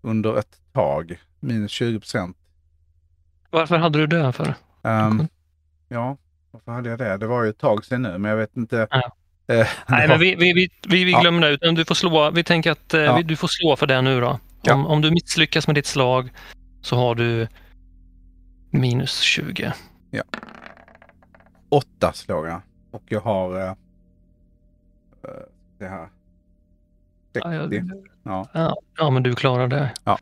under 0.00 0.38
ett 0.38 0.60
tag. 0.72 1.20
Minus 1.40 1.70
20 1.70 2.00
procent. 2.00 2.36
Varför 3.50 3.76
hade 3.78 3.98
du 3.98 4.06
det 4.06 4.32
för? 4.32 4.54
Um, 4.82 5.28
ja, 5.88 6.16
varför 6.50 6.72
hade 6.72 6.88
jag 6.88 6.98
det? 6.98 7.16
Det 7.16 7.26
var 7.26 7.44
ju 7.44 7.50
ett 7.50 7.58
tag 7.58 7.84
sedan 7.84 8.02
nu, 8.02 8.18
men 8.18 8.30
jag 8.30 8.38
vet 8.38 8.56
inte. 8.56 8.88
Ja. 8.90 9.12
Eh, 9.50 9.66
Nej, 9.86 10.08
men 10.08 10.20
vi, 10.20 10.34
vi, 10.34 10.68
vi, 10.88 11.04
vi 11.04 11.12
glömmer 11.12 11.50
det. 11.50 11.72
Du 11.72 11.84
får 11.84 11.94
slå, 11.94 12.30
vi 12.30 12.44
tänker 12.44 12.70
att 12.70 12.94
eh, 12.94 13.00
ja. 13.00 13.22
du 13.22 13.36
får 13.36 13.48
slå 13.48 13.76
för 13.76 13.86
det 13.86 14.02
nu 14.02 14.20
då. 14.20 14.28
Om, 14.28 14.38
ja. 14.62 14.74
om 14.74 15.00
du 15.00 15.10
misslyckas 15.10 15.66
med 15.66 15.76
ditt 15.76 15.86
slag 15.86 16.30
så 16.80 16.96
har 16.96 17.14
du 17.14 17.48
minus 18.70 19.20
20. 19.20 19.72
Ja. 20.10 20.22
Åtta 21.68 22.12
slår 22.12 22.48
jag. 22.48 22.60
Och 22.90 23.02
jag 23.08 23.20
har 23.20 23.60
eh, 23.60 23.68
eh 23.68 23.74
det 25.78 25.88
här. 25.88 26.08
60. 27.32 27.82
Ja, 28.22 28.48
ja. 28.52 28.76
ja, 28.98 29.10
men 29.10 29.22
du 29.22 29.34
klarar 29.34 29.68
det. 29.68 29.90
Ja. 30.04 30.18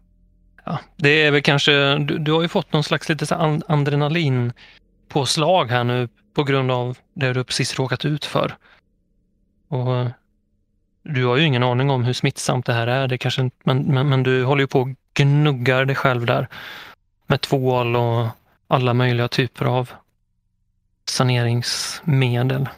ja. 0.64 0.79
Det 0.97 1.23
är 1.23 1.31
väl 1.31 1.43
kanske, 1.43 1.99
du, 1.99 2.19
du 2.19 2.33
har 2.33 2.43
ju 2.43 2.49
fått 2.49 2.73
någon 2.73 2.85
slags 2.85 3.09
lite 3.09 3.27
så 3.27 3.61
adrenalin 3.69 4.53
påslag 5.09 5.71
här 5.71 5.85
nu 5.85 6.09
på 6.35 6.45
grund 6.45 6.71
av 6.71 6.99
det 7.14 7.33
du 7.33 7.45
precis 7.45 7.79
råkat 7.79 8.05
ut 8.05 8.25
för. 8.25 8.57
Och 9.68 9.96
eh, 9.96 10.09
du 11.02 11.26
har 11.26 11.37
ju 11.37 11.44
ingen 11.44 11.62
aning 11.62 11.90
om 11.90 12.04
hur 12.04 12.12
smittsamt 12.12 12.66
det 12.66 12.72
här 12.72 12.87
är, 12.87 13.09
det 13.09 13.18
kanske, 13.18 13.50
men, 13.64 13.83
men, 13.83 14.09
men 14.09 14.22
du 14.22 14.44
håller 14.44 14.62
ju 14.62 14.66
på 14.66 14.81
och 14.81 14.88
gnuggar 15.14 15.85
dig 15.85 15.96
själv 15.96 16.26
där 16.26 16.48
med 17.26 17.40
tvål 17.40 17.96
och 17.96 18.26
alla 18.66 18.94
möjliga 18.94 19.28
typer 19.28 19.64
av 19.64 19.90
saneringsmedel. 21.09 22.68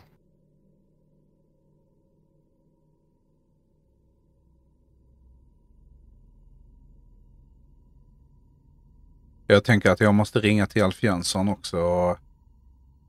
Jag 9.46 9.64
tänker 9.64 9.90
att 9.90 10.00
jag 10.00 10.14
måste 10.14 10.40
ringa 10.40 10.66
till 10.66 10.82
Alf 10.84 11.02
Jönsson 11.02 11.48
också 11.48 11.78
och, 11.78 12.18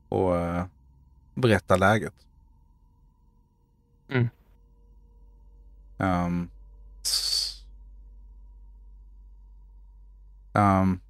och 0.08 0.36
eh, 0.36 0.64
berätta 1.34 1.76
läget. 1.76 2.14
Mm. 4.14 4.28
Um, 5.98 6.48
Um, 10.54 11.00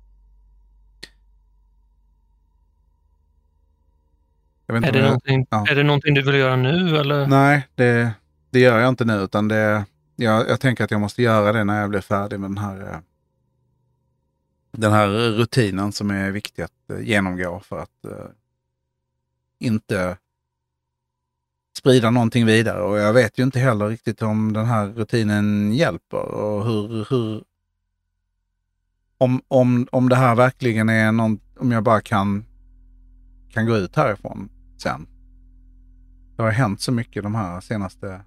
Är 4.66 4.80
det, 4.92 4.98
jag- 4.98 5.04
någonting, 5.04 5.46
ja. 5.50 5.66
är 5.70 5.74
det 5.74 5.82
någonting 5.82 6.14
du 6.14 6.22
vill 6.22 6.34
göra 6.34 6.56
nu 6.56 6.96
eller? 6.96 7.26
Nej, 7.26 7.68
det, 7.74 8.12
det 8.50 8.60
gör 8.60 8.78
jag 8.78 8.88
inte 8.88 9.04
nu. 9.04 9.12
Utan 9.14 9.48
det, 9.48 9.84
jag, 10.16 10.48
jag 10.48 10.60
tänker 10.60 10.84
att 10.84 10.90
jag 10.90 11.00
måste 11.00 11.22
göra 11.22 11.52
det 11.52 11.64
när 11.64 11.80
jag 11.80 11.90
blir 11.90 12.00
färdig 12.00 12.40
med 12.40 12.50
den 12.50 12.58
här, 12.58 12.80
eh, 12.92 12.98
den 14.72 14.92
här 14.92 15.08
rutinen 15.08 15.92
som 15.92 16.10
är 16.10 16.30
viktig 16.30 16.62
att 16.62 16.90
eh, 16.92 17.00
genomgå 17.00 17.60
för 17.60 17.78
att 17.78 18.04
eh, 18.04 18.26
inte 19.58 20.16
sprida 21.78 22.10
någonting 22.10 22.46
vidare. 22.46 22.82
Och 22.82 22.98
jag 22.98 23.12
vet 23.12 23.38
ju 23.38 23.42
inte 23.42 23.58
heller 23.58 23.88
riktigt 23.88 24.22
om 24.22 24.52
den 24.52 24.66
här 24.66 24.86
rutinen 24.86 25.72
hjälper 25.72 26.34
och 26.34 26.64
hur, 26.64 27.06
hur 27.10 27.44
om, 29.18 29.42
om, 29.48 29.86
om 29.92 30.08
det 30.08 30.16
här 30.16 30.34
verkligen 30.34 30.88
är 30.88 31.12
någon, 31.12 31.40
om 31.58 31.72
jag 31.72 31.84
bara 31.84 32.00
kan, 32.00 32.44
kan 33.50 33.66
gå 33.66 33.76
ut 33.76 33.96
härifrån 33.96 34.48
sen. 34.78 35.06
Det 36.36 36.42
har 36.42 36.50
hänt 36.50 36.80
så 36.80 36.92
mycket 36.92 37.22
de 37.22 37.34
här 37.34 37.60
senaste 37.60 38.24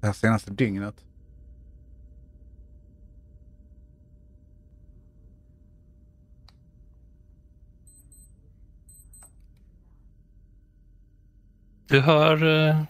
det 0.00 0.06
här 0.06 0.12
senaste 0.12 0.50
dygnet. 0.50 1.05
Du 11.88 12.00
hör, 12.00 12.68
eh, 12.68 12.82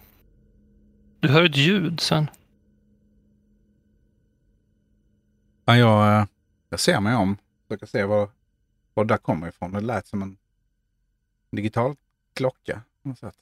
du 1.19 1.27
hör 1.27 1.43
ett 1.43 1.57
ljud 1.57 1.99
sen. 1.99 2.29
Ja, 5.65 5.77
jag, 5.77 6.21
eh, 6.21 6.25
jag 6.69 6.79
ser 6.79 6.99
mig 6.99 7.15
om. 7.15 7.37
Försöker 7.67 7.85
se 7.85 8.03
var, 8.05 8.29
var 8.93 9.05
det 9.05 9.13
där 9.13 9.17
kommer 9.17 9.47
ifrån. 9.47 9.71
Det 9.71 9.81
lät 9.81 10.07
som 10.07 10.21
en 10.21 10.37
digital 11.51 11.95
klocka. 12.33 12.81
på 13.03 13.09
något 13.09 13.19
sätt. 13.19 13.35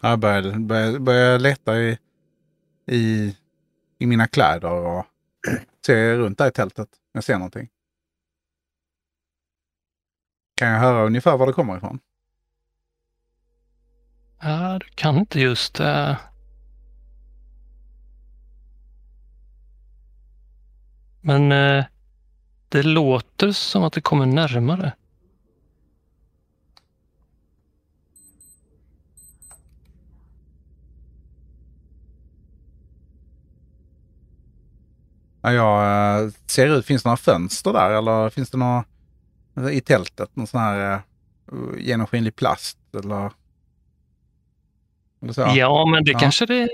Jag 0.00 0.18
började, 0.18 0.58
började, 0.58 1.00
började 1.00 1.38
leta 1.38 1.78
i, 1.78 1.98
i, 2.86 3.36
i 3.98 4.06
mina 4.06 4.26
kläder 4.28 4.72
och 4.72 5.06
ser 5.86 6.16
runt 6.16 6.38
där 6.38 6.48
i 6.48 6.52
tältet. 6.52 6.88
Jag 7.12 7.24
ser 7.24 7.34
någonting. 7.34 7.68
Kan 10.54 10.68
jag 10.68 10.78
höra 10.80 11.02
ungefär 11.06 11.36
var 11.36 11.46
det 11.46 11.52
kommer 11.52 11.76
ifrån? 11.76 11.98
Ja, 14.40 14.78
du 14.78 14.86
kan 14.94 15.16
inte 15.16 15.40
just... 15.40 15.80
eh, 15.80 16.16
Men 21.20 21.52
eh, 21.52 21.84
det 22.68 22.82
låter 22.82 23.52
som 23.52 23.82
att 23.84 23.92
det 23.92 24.00
kommer 24.00 24.26
närmare. 24.26 24.92
Ja, 35.42 35.52
jag 35.52 36.24
eh, 36.24 36.30
ser 36.46 36.66
ut, 36.66 36.86
finns 36.86 37.02
det 37.02 37.08
några 37.08 37.16
fönster 37.16 37.72
där 37.72 37.90
eller 37.90 38.30
finns 38.30 38.50
det 38.50 38.58
några 38.58 38.84
i 39.72 39.80
tältet? 39.80 40.36
Någon 40.36 40.46
sån 40.46 40.60
här 40.60 41.00
uh, 41.52 41.78
genomskinlig 41.78 42.36
plast 42.36 42.78
eller? 42.94 43.30
eller 45.22 45.32
så? 45.32 45.40
Ja, 45.54 45.86
men 45.86 46.04
det 46.04 46.10
Ja. 46.12 46.18
kanske 46.18 46.46
det 46.46 46.68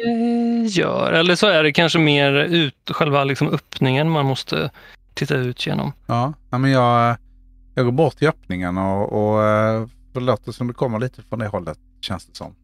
gör. 0.69 1.13
Eller 1.13 1.35
så 1.37 1.47
är 1.47 1.63
det 1.63 1.73
kanske 1.73 1.99
mer 1.99 2.33
ut, 2.33 2.91
själva 2.91 3.25
liksom 3.25 3.49
öppningen 3.49 4.11
man 4.11 4.27
måste 4.27 4.71
titta 5.15 5.35
ut 5.35 5.67
genom. 5.67 5.93
Ja, 6.07 6.33
ja 6.51 6.59
men 6.59 6.71
jag, 6.71 7.17
jag 7.75 7.85
går 7.85 7.93
bort 7.93 8.17
till 8.17 8.29
öppningen 8.29 8.79
och, 8.79 9.13
och 9.13 9.45
eh, 9.45 9.87
det 10.13 10.21
låter 10.21 10.53
som 10.53 10.67
det 10.67 10.75
kommer 10.75 10.99
lite 10.99 11.23
från 11.23 11.39
det 11.39 11.47
hållet 11.47 11.79
känns 12.01 12.27
det 12.27 12.37
som. 12.37 12.55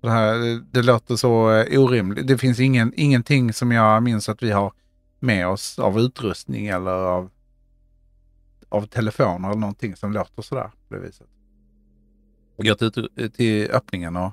Det, 0.00 0.10
här, 0.10 0.34
det, 0.34 0.62
det 0.70 0.82
låter 0.82 1.16
så 1.16 1.52
eh, 1.52 1.80
orimligt. 1.80 2.26
Det 2.26 2.38
finns 2.38 2.60
ingen, 2.60 2.92
ingenting 2.96 3.52
som 3.52 3.72
jag 3.72 4.02
minns 4.02 4.28
att 4.28 4.42
vi 4.42 4.50
har 4.52 4.72
med 5.20 5.48
oss 5.48 5.78
av 5.78 5.98
utrustning 6.00 6.66
eller 6.66 6.90
av, 6.90 7.30
av 8.68 8.86
telefoner 8.86 9.48
eller 9.48 9.60
någonting 9.60 9.96
som 9.96 10.12
låter 10.12 10.42
sådär 10.42 10.70
på 10.88 10.94
det 10.94 11.00
viset. 11.00 11.26
Jag 12.56 12.66
går 12.66 12.90
till, 12.90 13.30
till 13.32 13.70
öppningen 13.70 14.16
och 14.16 14.32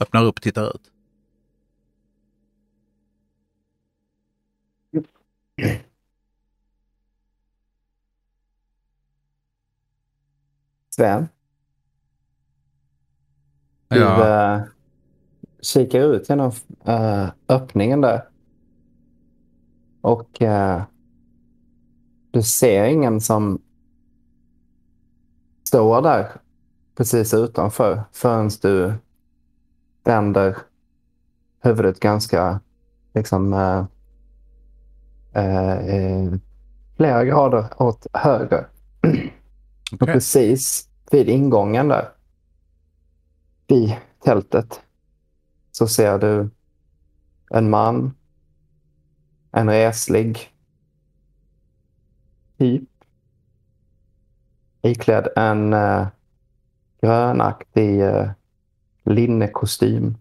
öppnar 0.00 0.24
upp 0.24 0.36
och 0.36 0.42
tittar 0.42 0.74
ut. 0.74 0.92
Sven, 10.90 11.28
du 13.88 13.98
Ja, 13.98 14.54
eh, 14.56 14.62
kikar 15.62 16.00
ut 16.00 16.28
genom 16.28 16.52
eh, 16.84 17.28
öppningen 17.48 18.00
där. 18.00 18.28
Och 20.00 20.42
eh, 20.42 20.82
du 22.32 22.42
ser 22.42 22.84
ingen 22.84 23.20
som 23.20 23.62
står 25.64 26.02
där 26.02 26.30
precis 26.96 27.34
utanför 27.34 28.02
förrän 28.12 28.50
du 28.62 28.94
vänder 30.04 30.56
huvudet 31.60 32.00
ganska 32.00 32.60
liksom 33.14 33.52
eh, 33.52 33.84
eh, 35.32 35.78
eh, 35.78 36.32
flera 36.96 37.24
grader 37.24 37.82
åt 37.82 38.06
höger. 38.12 38.68
Och 39.92 40.02
okej. 40.02 40.14
precis 40.14 40.88
vid 41.10 41.28
ingången 41.28 41.88
där, 41.88 42.08
vid 43.66 43.96
tältet, 44.24 44.80
så 45.72 45.86
ser 45.86 46.18
du 46.18 46.50
en 47.50 47.70
man, 47.70 48.14
en 49.52 49.70
reslig 49.70 50.51
typ, 52.62 52.88
iklädd 54.82 55.28
en 55.36 55.72
eh, 55.72 56.06
grönaktig 57.00 58.00
eh, 58.00 58.30
linnekostym. 59.04 60.16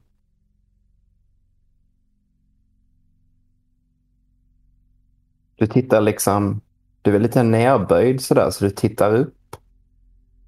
Du 5.56 5.68
tittar 5.68 6.02
liksom, 6.02 6.62
du 7.02 7.16
är 7.16 7.20
lite 7.20 7.44
nerböjd 7.44 8.22
sådär, 8.22 8.50
så 8.50 8.66
du 8.66 8.72
tittar 8.72 9.16
upp 9.16 9.56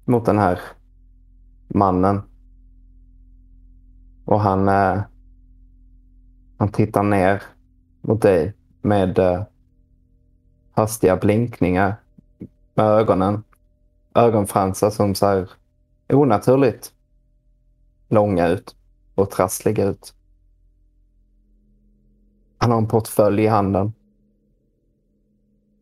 mot 0.04 0.26
den 0.26 0.38
här 0.38 0.60
mannen. 1.68 2.22
Och 4.24 4.40
han, 4.40 4.68
eh, 4.68 5.02
han 6.58 6.68
tittar 6.68 7.02
ner 7.02 7.42
mot 8.00 8.22
dig 8.22 8.54
med 8.82 9.18
eh, 9.18 9.42
hastiga 10.74 11.16
blinkningar 11.16 11.96
med 12.74 12.86
ögonen. 12.86 13.44
Ögonfransar 14.14 14.90
som 14.90 15.14
ser 15.14 15.50
onaturligt 16.08 16.92
långa 18.08 18.48
ut 18.48 18.76
och 19.14 19.30
trassliga 19.30 19.84
ut. 19.84 20.14
Han 22.58 22.70
har 22.70 22.78
en 22.78 22.88
portfölj 22.88 23.42
i 23.42 23.46
handen. 23.46 23.92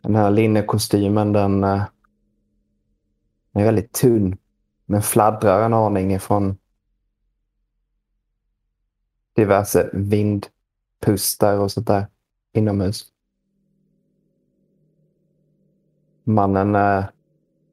Den 0.03 0.15
här 0.15 0.31
linnekostymen 0.31 1.33
den 1.33 1.61
den 3.53 3.63
är 3.63 3.65
väldigt 3.65 3.93
tunn 3.93 4.39
men 4.87 5.03
fladdrar 5.03 5.63
en 5.63 5.75
aning 5.75 6.15
ifrån 6.15 6.59
diverse 9.35 9.91
vindpustar 9.93 11.59
och 11.59 11.73
sånt 11.73 11.87
där 11.87 12.07
inomhus. 12.53 13.12
Mannen 16.25 16.75
eh, 16.75 17.05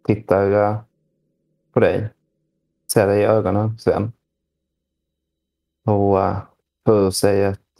tittar 0.06 0.52
eh, 0.52 0.82
på 1.74 1.80
dig, 1.80 2.10
ser 2.94 3.08
dig 3.08 3.22
i 3.22 3.26
ögonen 3.26 3.78
Sven. 3.80 4.12
Och 5.86 6.22
eh, 6.22 6.38
får 6.86 7.12
sig 7.12 7.44
ett... 7.44 7.60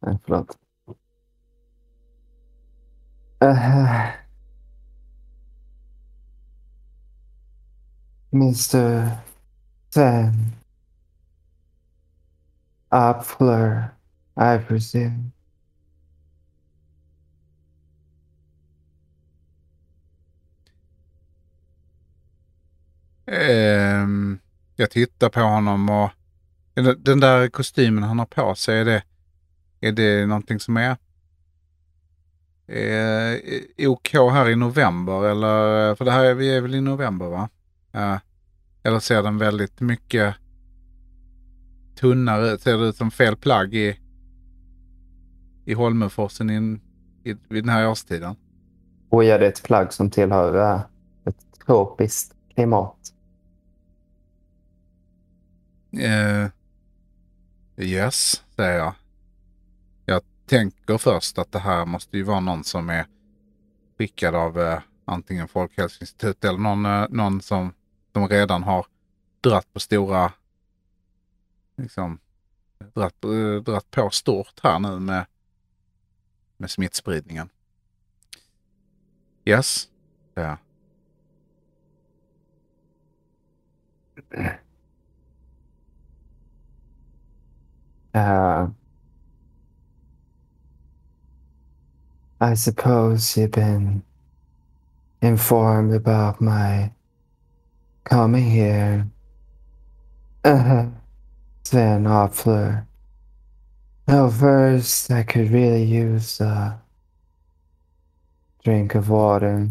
Nej, 0.00 0.18
förlåt. 0.24 0.58
Uh, 3.44 4.10
Mr. 8.32 9.10
Sven. 9.90 10.52
Apfler, 12.88 13.94
I 14.36 14.58
presume. 14.58 15.33
Eh, 23.26 24.06
jag 24.76 24.90
tittar 24.90 25.28
på 25.28 25.40
honom 25.40 25.88
och 25.90 26.10
den- 27.02 27.20
där 27.20 27.48
kostymen 27.48 28.02
han 28.04 28.18
har 28.18 28.26
på 28.26 28.54
sig, 28.54 28.78
är 28.80 28.84
det, 28.84 29.02
är 29.80 29.92
det 29.92 30.26
någonting 30.26 30.60
som 30.60 30.76
är 30.76 30.96
eh, 32.66 33.88
OK 33.88 34.12
här 34.12 34.48
i 34.50 34.56
november? 34.56 35.24
Eller, 35.24 35.94
för 35.94 36.04
det 36.04 36.10
här 36.10 36.24
är, 36.24 36.34
vi 36.34 36.56
är 36.56 36.60
väl 36.60 36.74
i 36.74 36.80
november 36.80 37.26
va? 37.26 37.48
Eh, 37.92 38.16
eller 38.82 38.98
ser 38.98 39.22
den 39.22 39.38
väldigt 39.38 39.80
mycket 39.80 40.34
tunnare 41.96 42.50
ut? 42.50 42.60
Ser 42.60 42.78
det 42.78 42.84
ut 42.88 42.96
som 42.96 43.10
fel 43.10 43.36
plagg 43.36 43.74
i, 43.74 43.98
i 45.66 45.74
Holmenforsen 45.74 46.50
i, 46.50 46.80
i, 47.30 47.36
vid 47.48 47.64
den 47.64 47.68
här 47.68 47.88
årstiden? 47.88 48.36
Och 49.10 49.24
är 49.24 49.38
det 49.38 49.46
ett 49.46 49.62
plagg 49.62 49.92
som 49.92 50.10
tillhör 50.10 50.74
eh, 50.74 50.80
ett 51.26 51.36
tropiskt 51.66 52.34
klimat? 52.54 53.13
Eh, 55.98 56.48
yes, 57.76 58.44
säger 58.56 58.78
jag. 58.78 58.94
Jag 60.04 60.22
tänker 60.46 60.98
först 60.98 61.38
att 61.38 61.52
det 61.52 61.58
här 61.58 61.86
måste 61.86 62.16
ju 62.16 62.22
vara 62.22 62.40
någon 62.40 62.64
som 62.64 62.90
är 62.90 63.06
skickad 63.98 64.34
av 64.34 64.60
eh, 64.60 64.80
antingen 65.04 65.48
Folkhälsoinstitutet 65.48 66.44
eller 66.44 66.58
någon, 66.58 66.86
eh, 66.86 67.06
någon 67.10 67.40
som, 67.40 67.72
som 68.12 68.28
redan 68.28 68.62
har 68.62 68.86
dratt 69.40 69.72
på 69.72 69.80
stora, 69.80 70.32
liksom, 71.76 72.18
dratt, 72.94 73.24
eh, 73.24 73.62
dratt 73.62 73.90
på 73.90 74.10
stort 74.10 74.60
här 74.62 74.78
nu 74.78 74.98
med, 74.98 75.26
med 76.56 76.70
smittspridningen. 76.70 77.48
Yes, 79.44 79.88
säger 80.34 80.48
jag. 80.48 80.58
Uh, 88.14 88.68
I 92.40 92.54
suppose 92.54 93.36
you've 93.36 93.50
been 93.50 94.04
informed 95.20 95.94
about 95.94 96.40
my 96.40 96.92
coming 98.04 98.50
here. 98.50 99.08
Uh, 100.44 100.86
Sven. 101.64 102.04
No, 104.06 104.30
first 104.30 105.10
I 105.10 105.22
could 105.22 105.50
really 105.50 105.82
use 105.82 106.40
a 106.40 106.80
drink 108.62 108.94
of 108.94 109.08
water. 109.08 109.70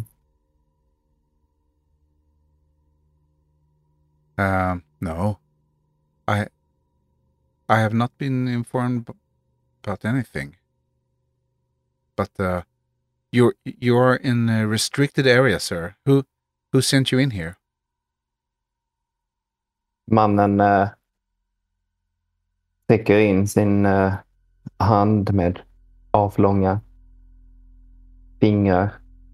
Uh, 4.38 4.78
no, 5.00 5.40
I 6.28 6.48
I 7.70 7.80
have 7.80 7.94
not 7.94 8.18
been 8.18 8.48
informed 8.48 9.10
about 9.84 10.06
anything. 10.06 10.56
But 12.16 12.30
uh, 12.40 12.62
you're 13.32 13.56
you're 13.66 14.16
in 14.16 14.50
a 14.50 14.68
restricted 14.68 15.28
area, 15.28 15.60
sir. 15.60 15.96
Who 16.06 16.26
who 16.72 16.82
sent 16.82 17.12
you 17.12 17.20
in 17.20 17.32
here? 17.32 17.58
Mannen 20.08 20.62
uh, 20.62 20.90
sticker 22.84 23.20
in 23.20 23.48
sin 23.48 23.86
eh, 23.86 24.14
hand 24.80 25.34
med 25.34 25.60
avlånga 26.12 26.82
fingrar. 28.40 28.94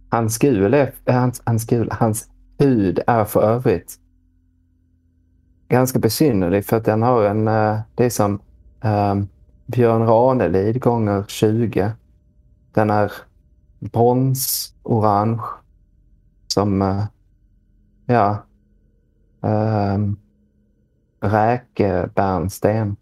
Hans 0.10 0.38
gul 0.38 0.74
är, 0.74 0.94
eh, 1.06 1.16
hans, 1.16 1.42
hans, 1.46 1.66
gul, 1.66 1.90
hans 1.92 2.30
hud 2.60 3.00
är 3.08 3.26
för 3.26 3.42
övrigt 3.42 4.00
ganska 5.70 6.00
besynnerlig 6.00 6.66
för 6.66 6.78
att 6.78 6.86
den 6.86 7.02
har 7.02 7.24
en, 7.24 7.48
eh, 7.48 7.80
det 7.96 8.06
är 8.06 8.10
som 8.10 8.42
um, 8.82 9.28
Björn 9.66 10.08
Ranelid 10.08 10.82
gånger 10.82 11.24
20. 11.28 11.92
Den 12.72 12.90
är 12.90 13.12
bronsorange 13.80 15.42
som, 16.48 16.82
Uh, 16.82 17.06
ja, 18.06 18.44
ehm, 19.42 20.04
um, 20.04 20.18
räkbärnsten. 21.20 22.96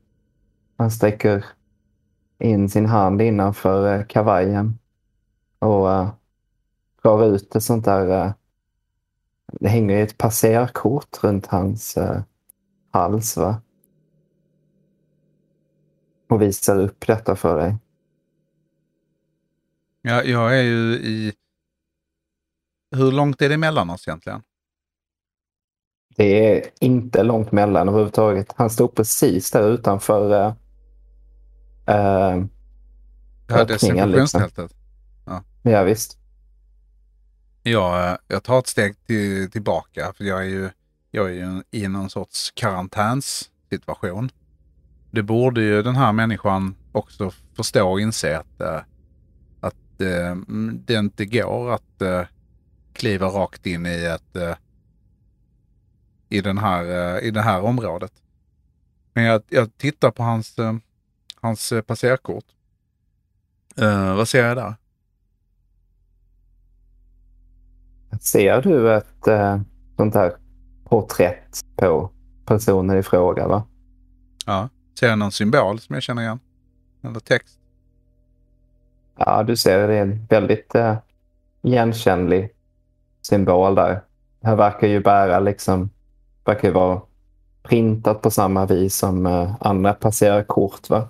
Han 0.77 0.91
sträcker 0.91 1.45
in 2.39 2.69
sin 2.69 2.86
hand 2.86 3.21
innanför 3.21 3.95
eh, 3.95 4.06
kavajen 4.06 4.80
och 5.60 5.88
uh, 5.88 6.10
drar 7.03 7.25
ut 7.25 7.56
ett 7.56 7.63
sånt 7.63 7.86
där... 7.86 8.25
Uh, 8.25 8.32
det 9.51 9.69
hänger 9.69 9.95
ju 9.95 10.03
ett 10.03 10.17
passerkort 10.17 11.23
runt 11.23 11.45
hans 11.45 11.97
uh, 11.97 12.19
hals. 12.91 13.38
Va? 13.38 13.62
Och 16.30 16.41
visar 16.41 16.80
upp 16.80 17.08
detta 17.08 17.36
för 17.36 17.58
dig. 17.58 17.78
Ja, 20.02 20.23
jag 20.23 20.60
är 20.60 20.63
ju 20.63 20.93
i... 20.93 21.34
Hur 22.95 23.12
långt 23.12 23.41
är 23.41 23.50
det 23.50 23.58
mellan 23.58 23.89
oss 23.89 24.08
egentligen? 24.08 24.41
Det 26.15 26.56
är 26.56 26.69
inte 26.80 27.23
långt 27.23 27.52
mellan 27.52 27.88
överhuvudtaget. 27.89 28.54
Han 28.56 28.69
står 28.69 28.88
precis 28.88 29.52
där 29.52 29.69
utanför 29.69 30.32
uh, 30.32 30.47
uh, 30.47 32.45
Det 33.47 33.54
här 33.54 33.71
Öppningen, 33.71 34.12
liksom. 34.12 34.41
desinfektionstältet. 34.41 34.71
ja, 35.62 35.84
visst. 35.84 36.17
Jag, 37.63 38.12
eh, 38.12 38.17
jag 38.28 38.43
tar 38.43 38.60
ett 38.60 38.67
steg 38.67 39.06
till, 39.06 39.52
tillbaka 39.52 40.13
för 40.13 40.23
jag 40.23 40.39
är 40.39 40.50
ju, 40.50 40.69
jag 41.12 41.30
är 41.30 41.34
ju 41.34 41.63
i 41.72 41.88
någon 41.88 42.10
sorts 42.10 42.52
karantänssituation. 42.52 44.30
Det 45.12 45.24
borde 45.24 45.62
ju 45.62 45.84
den 45.84 45.96
här 45.96 46.12
människan 46.13 46.76
också 46.91 47.32
förstå 47.54 47.91
och 47.91 48.02
inse 48.02 48.38
att, 48.38 48.62
äh, 48.62 48.82
att 49.60 50.02
äh, 50.02 50.36
det 50.74 50.93
inte 50.93 51.26
går 51.26 51.74
att 51.74 52.02
äh, 52.02 52.26
kliva 52.93 53.28
rakt 53.28 53.65
in 53.65 53.86
i 53.86 54.04
ett 54.06 54.60
i, 56.30 56.41
den 56.41 56.58
här, 56.58 57.20
i 57.24 57.32
det 57.32 57.41
här 57.41 57.62
området. 57.62 58.12
Men 59.13 59.24
jag, 59.24 59.41
jag 59.50 59.78
tittar 59.78 60.12
på 60.12 60.24
hans, 60.24 60.56
hans 61.36 61.74
passerkort. 61.88 62.46
Vad 64.15 64.28
ser 64.28 64.48
jag 64.48 64.58
där? 64.58 64.76
Ser 68.22 68.62
du 68.62 68.93
ett 68.93 69.28
sånt 69.98 70.15
här 70.15 70.38
porträtt 70.89 71.62
på 71.76 72.10
personen 72.45 72.97
i 72.97 73.04
fråga? 73.04 73.47
Va? 73.47 73.63
Ja. 74.45 74.69
Ser 75.00 75.08
jag 75.08 75.19
någon 75.19 75.32
symbol 75.32 75.80
som 75.80 75.93
jag 75.93 76.04
känner 76.04 76.21
igen? 76.21 76.39
Eller 77.04 77.19
text? 77.19 77.60
Ja, 79.17 79.43
du 79.43 79.58
ser 79.58 79.88
det 79.88 79.95
är 79.95 80.02
en 80.02 80.26
väldigt 80.30 80.76
uh, 80.76 80.95
igenkännlig 81.62 82.50
symbol 83.21 83.76
där. 83.76 84.02
Det 84.39 84.47
här 84.47 84.56
verkar 84.56 84.88
ju 84.88 85.00
bära 85.00 85.39
liksom, 85.39 85.89
verkar 86.45 86.67
ju 86.67 86.73
vara 86.73 87.02
printat 87.63 88.21
på 88.21 88.32
samma 88.32 88.65
vis 88.65 88.95
som 88.95 89.26
uh, 89.26 89.56
andra 89.60 89.93
passerkort. 89.93 90.89
Va? 90.89 91.10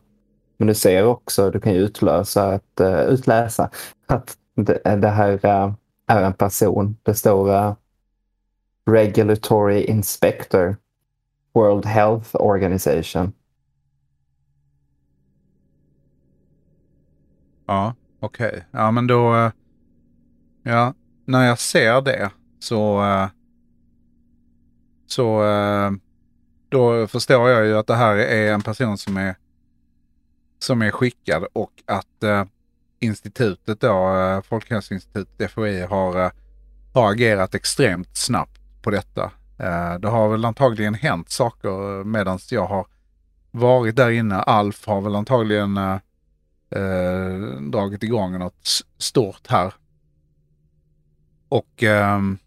Men 0.57 0.67
du 0.67 0.75
ser 0.75 1.05
också, 1.05 1.51
du 1.51 1.59
kan 1.59 1.73
ju 1.73 1.79
utlösa 1.79 2.53
att, 2.53 2.81
uh, 2.81 3.01
utläsa 3.01 3.69
att 4.05 4.37
det, 4.55 4.81
det 5.01 5.09
här 5.09 5.33
uh, 5.33 5.73
är 6.07 6.21
en 6.21 6.33
person. 6.33 6.97
Det 7.03 7.13
står 7.13 7.49
uh, 7.49 7.73
Regulatory 8.87 9.83
Inspector, 9.83 10.77
World 11.53 11.85
Health 11.85 12.35
Organization. 12.35 13.33
Ja, 17.65 17.95
okej. 18.19 18.65
Ja, 18.71 18.91
men 18.91 19.07
då... 19.07 19.35
Eh, 19.35 19.51
ja, 20.63 20.93
när 21.25 21.47
jag 21.47 21.59
ser 21.59 22.01
det 22.01 22.31
så... 22.59 23.03
Eh, 23.03 23.27
så... 25.07 25.43
Eh, 25.43 25.91
då 26.69 27.07
förstår 27.07 27.49
jag 27.49 27.65
ju 27.65 27.77
att 27.77 27.87
det 27.87 27.95
här 27.95 28.15
är 28.15 28.53
en 28.53 28.61
person 28.61 28.97
som 28.97 29.17
är 29.17 29.35
som 30.59 30.81
är 30.81 30.91
skickad 30.91 31.45
och 31.53 31.83
att 31.85 32.23
eh, 32.23 32.45
institutet 32.99 33.81
då, 33.81 34.17
eh, 34.17 34.41
Folkhälsoinstitutet, 34.41 35.51
FHI, 35.51 35.81
har, 35.81 36.31
har 36.93 37.11
agerat 37.11 37.55
extremt 37.55 38.17
snabbt 38.17 38.56
på 38.87 38.91
detta. 38.91 39.31
Eh, 39.57 39.99
det 39.99 40.07
har 40.07 40.29
väl 40.29 40.45
antagligen 40.45 40.93
hänt 40.93 41.29
saker 41.29 42.03
medan 42.03 42.39
jag 42.51 42.65
har 42.65 42.87
varit 43.51 43.95
där 43.95 44.09
inne. 44.09 44.35
Alf 44.35 44.85
har 44.85 45.01
väl 45.01 45.15
antagligen 45.15 45.77
eh, 45.77 45.99
eh 46.69 47.61
dragit 47.61 48.03
igång 48.03 48.39
något 48.39 48.67
stort 48.97 49.47
här. 49.47 49.73
Och 51.49 51.83
ehm, 51.83 52.33
eh, 52.33 52.37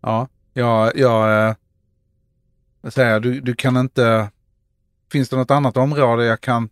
ja, 0.00 0.28
jag, 0.52 0.96
jag 0.96 1.48
eh, 1.48 1.54
säger 2.90 3.20
du, 3.20 3.40
du 3.40 3.54
kan 3.54 3.76
inte, 3.76 4.30
finns 5.12 5.28
det 5.28 5.36
något 5.36 5.50
annat 5.50 5.76
område 5.76 6.24
jag 6.24 6.40
kan, 6.40 6.68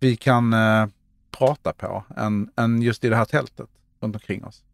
vi 0.00 0.16
kan 0.16 0.52
eh, 0.52 0.86
prata 1.30 1.72
på 1.72 2.04
än, 2.16 2.50
än 2.56 2.82
just 2.82 3.04
i 3.04 3.08
det 3.08 3.16
här 3.16 3.24
tältet 3.24 3.68
runt 4.00 4.16
omkring 4.16 4.44
oss? 4.44 4.64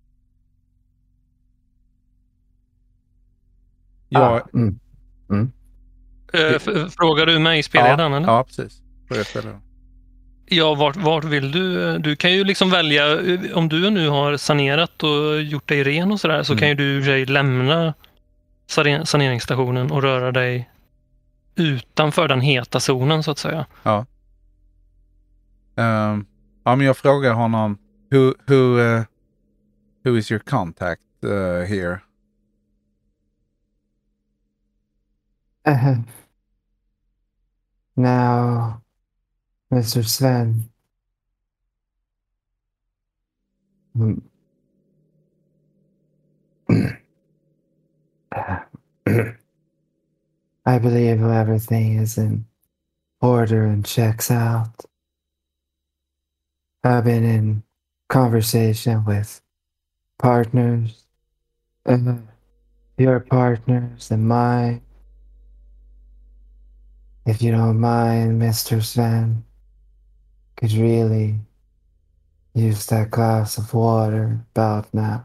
Jag, 4.14 4.42
Ah, 4.42 4.48
mm. 4.54 4.78
Eh, 6.32 6.40
f- 6.56 6.92
Frågar 6.98 7.26
du 7.26 7.38
mig, 7.38 7.62
jag 7.88 7.98
den 7.98 8.12
eller? 8.12 8.26
ja, 8.28 8.44
precis. 8.44 8.82
Ja, 10.46 10.74
vart, 10.74 10.96
vart 10.96 11.24
vill 11.24 11.52
du? 11.52 11.98
Du 11.98 12.16
kan 12.16 12.32
ju 12.32 12.44
liksom 12.44 12.70
välja, 12.70 13.20
eh, 13.20 13.40
om 13.54 13.68
du 13.68 13.90
nu 13.90 14.08
har 14.08 14.36
sanerat 14.36 15.02
och 15.02 15.42
gjort 15.42 15.68
dig 15.68 15.84
ren 15.84 16.12
och 16.12 16.20
sådär, 16.20 16.42
så 16.42 16.52
Mm. 16.52 16.60
kan 16.60 16.68
ju 16.68 16.74
du 16.74 17.04
sig 17.04 17.26
lämna 17.26 17.94
sane- 18.66 19.06
saneringsstationen 19.06 19.90
och 19.90 20.02
röra 20.02 20.32
dig 20.32 20.70
utanför 21.56 22.28
den 22.28 22.40
heta 22.40 22.80
zonen 22.80 23.22
så 23.22 23.30
att 23.30 23.38
säga. 23.38 23.66
Ehm, 25.76 26.26
ja, 26.64 26.76
men 26.76 26.86
jag 26.86 26.96
frågar 26.96 27.32
honom, 27.32 27.78
who, 28.10 28.34
who, 28.46 28.78
uh, 28.78 29.02
who 30.04 30.16
is 30.18 30.30
your 30.32 30.38
contact 30.40 31.00
uh, 31.24 31.30
here? 31.68 32.00
Uh, 35.64 35.96
now, 37.96 38.82
Mr. 39.72 40.04
Sven. 40.04 40.70
I 50.66 50.78
believe 50.78 51.22
everything 51.22 51.98
is 51.98 52.18
in 52.18 52.46
order 53.20 53.64
and 53.66 53.84
checks 53.84 54.30
out. 54.30 54.84
I've 56.82 57.04
been 57.04 57.24
in 57.24 57.62
conversation 58.08 59.04
with 59.04 59.40
partners, 60.18 61.04
uh, 61.86 62.16
your 62.98 63.20
partners 63.20 64.10
and 64.10 64.28
mine. 64.28 64.83
If 67.26 67.42
you 67.42 67.52
don't 67.52 67.80
mind, 67.80 68.42
Mr. 68.42 68.82
Sven, 68.82 69.44
could 70.56 70.72
really 70.72 71.38
use 72.52 72.86
that 72.86 73.10
glass 73.10 73.58
of 73.58 73.72
water 73.72 74.40
about 74.54 74.92
now. 74.92 75.20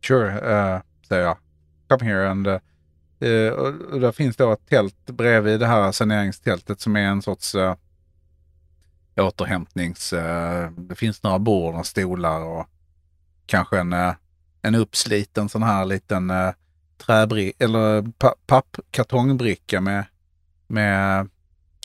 Sure, 0.00 0.30
uh, 0.30 0.82
säger 1.08 1.22
jag. 1.22 1.36
Come 1.88 2.04
here 2.10 2.30
and... 2.30 2.46
Uh, 2.46 2.58
uh, 3.22 3.52
och 3.52 3.92
och 3.92 4.00
där 4.00 4.12
finns 4.12 4.36
då 4.36 4.52
ett 4.52 4.66
tält 4.68 5.06
bredvid 5.06 5.60
det 5.60 5.66
här 5.66 5.92
saneringstältet 5.92 6.80
som 6.80 6.96
är 6.96 7.00
en 7.06 7.22
sorts 7.22 7.54
uh, 7.54 7.74
återhämtnings... 9.16 10.12
Uh, 10.12 10.70
det 10.70 10.94
finns 10.94 11.22
några 11.22 11.38
bord 11.38 11.74
och 11.74 11.86
stolar 11.86 12.40
och 12.40 12.66
kanske 13.46 13.78
en, 13.78 13.92
uh, 13.92 14.14
en 14.62 14.74
uppsliten 14.74 15.48
sån 15.48 15.62
här 15.62 15.84
liten 15.84 16.30
uh, 16.30 16.52
träbri 17.06 17.52
eller 17.58 18.12
pappkartongbricka 18.46 19.80
med, 19.80 20.04
med 20.66 21.28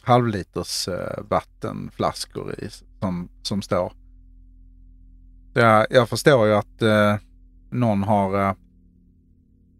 halvliters 0.03 0.87
eh, 0.87 1.23
vattenflaskor 1.29 2.59
i 2.59 2.69
som, 2.99 3.29
som 3.41 3.61
står. 3.61 3.93
Jag, 5.53 5.87
jag 5.89 6.09
förstår 6.09 6.47
ju 6.47 6.53
att 6.53 6.81
eh, 6.81 7.15
någon 7.69 8.03
har... 8.03 8.49
Eh, 8.49 8.53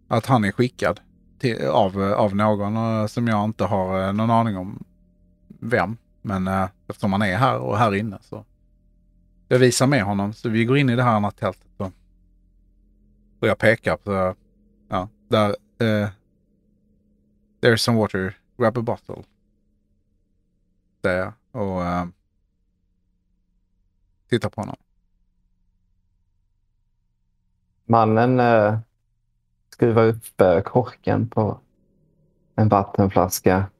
att 0.08 0.26
han 0.26 0.44
är 0.44 0.52
skickad 0.52 1.00
till, 1.38 1.66
av, 1.66 2.02
av 2.02 2.36
någon 2.36 2.76
eh, 2.76 3.06
som 3.06 3.28
jag 3.28 3.44
inte 3.44 3.64
har 3.64 4.12
någon 4.12 4.30
aning 4.30 4.56
om 4.56 4.84
vem. 5.60 5.96
Men 6.22 6.48
eh, 6.48 6.68
eftersom 6.88 7.12
han 7.12 7.22
är 7.22 7.36
här 7.36 7.58
och 7.58 7.78
här 7.78 7.94
inne 7.94 8.18
så 8.20 8.44
jag 9.48 9.58
visar 9.58 9.86
med 9.86 10.02
honom. 10.02 10.32
Så 10.32 10.48
vi 10.48 10.64
går 10.64 10.78
in 10.78 10.90
i 10.90 10.96
det 10.96 11.02
här 11.02 11.16
andra 11.16 11.30
tältet. 11.30 11.70
Och, 11.76 11.92
och 13.40 13.48
jag 13.48 13.58
pekar 13.58 13.96
på, 13.96 14.34
där. 15.28 15.56
Uh, 15.82 16.08
there's 17.60 17.76
some 17.76 17.98
water, 17.98 18.36
grab 18.56 18.78
a 18.78 18.82
bottle. 18.82 19.24
Säger 21.02 21.18
jag 21.18 21.32
och 21.62 21.84
eh, 21.84 22.02
uh, 22.02 22.08
tittar 24.30 24.50
på 24.50 24.60
honom. 24.60 24.76
Mannen 27.84 28.40
uh, 28.40 28.78
skruvar 29.70 30.06
upp 30.06 30.40
uh, 30.42 30.60
korken 30.60 31.28
på 31.28 31.60
en 32.54 32.68
vattenflaska 32.68 33.70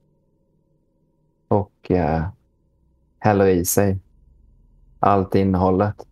och 1.48 1.90
uh, 1.90 2.28
häller 3.18 3.46
i 3.46 3.64
sig 3.64 3.98
allt 5.00 5.34
innehållet. 5.34 6.06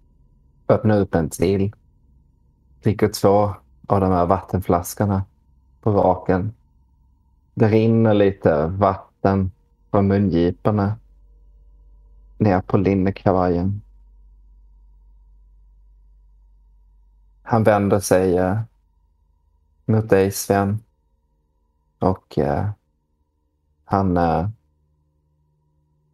Öppnar 0.68 1.00
upp 1.00 1.14
en 1.14 1.30
till. 1.30 1.72
Dricker 2.82 3.08
två 3.08 3.54
av 3.86 4.00
de 4.00 4.12
här 4.12 4.26
vattenflaskorna 4.26 5.24
på 5.80 5.90
raken. 5.92 6.54
Det 7.54 7.68
rinner 7.68 8.14
lite 8.14 8.66
vatten 8.66 9.50
från 9.90 10.08
mungiporna 10.08 10.96
ner 12.38 12.60
på 12.60 12.76
linnekavajen. 12.76 13.82
Han 17.42 17.64
vänder 17.64 18.00
sig 18.00 18.36
eh, 18.36 18.60
mot 19.84 20.10
dig 20.10 20.30
Sven. 20.30 20.82
Och 21.98 22.38
eh, 22.38 22.70
han, 23.84 24.16
eh, 24.16 24.48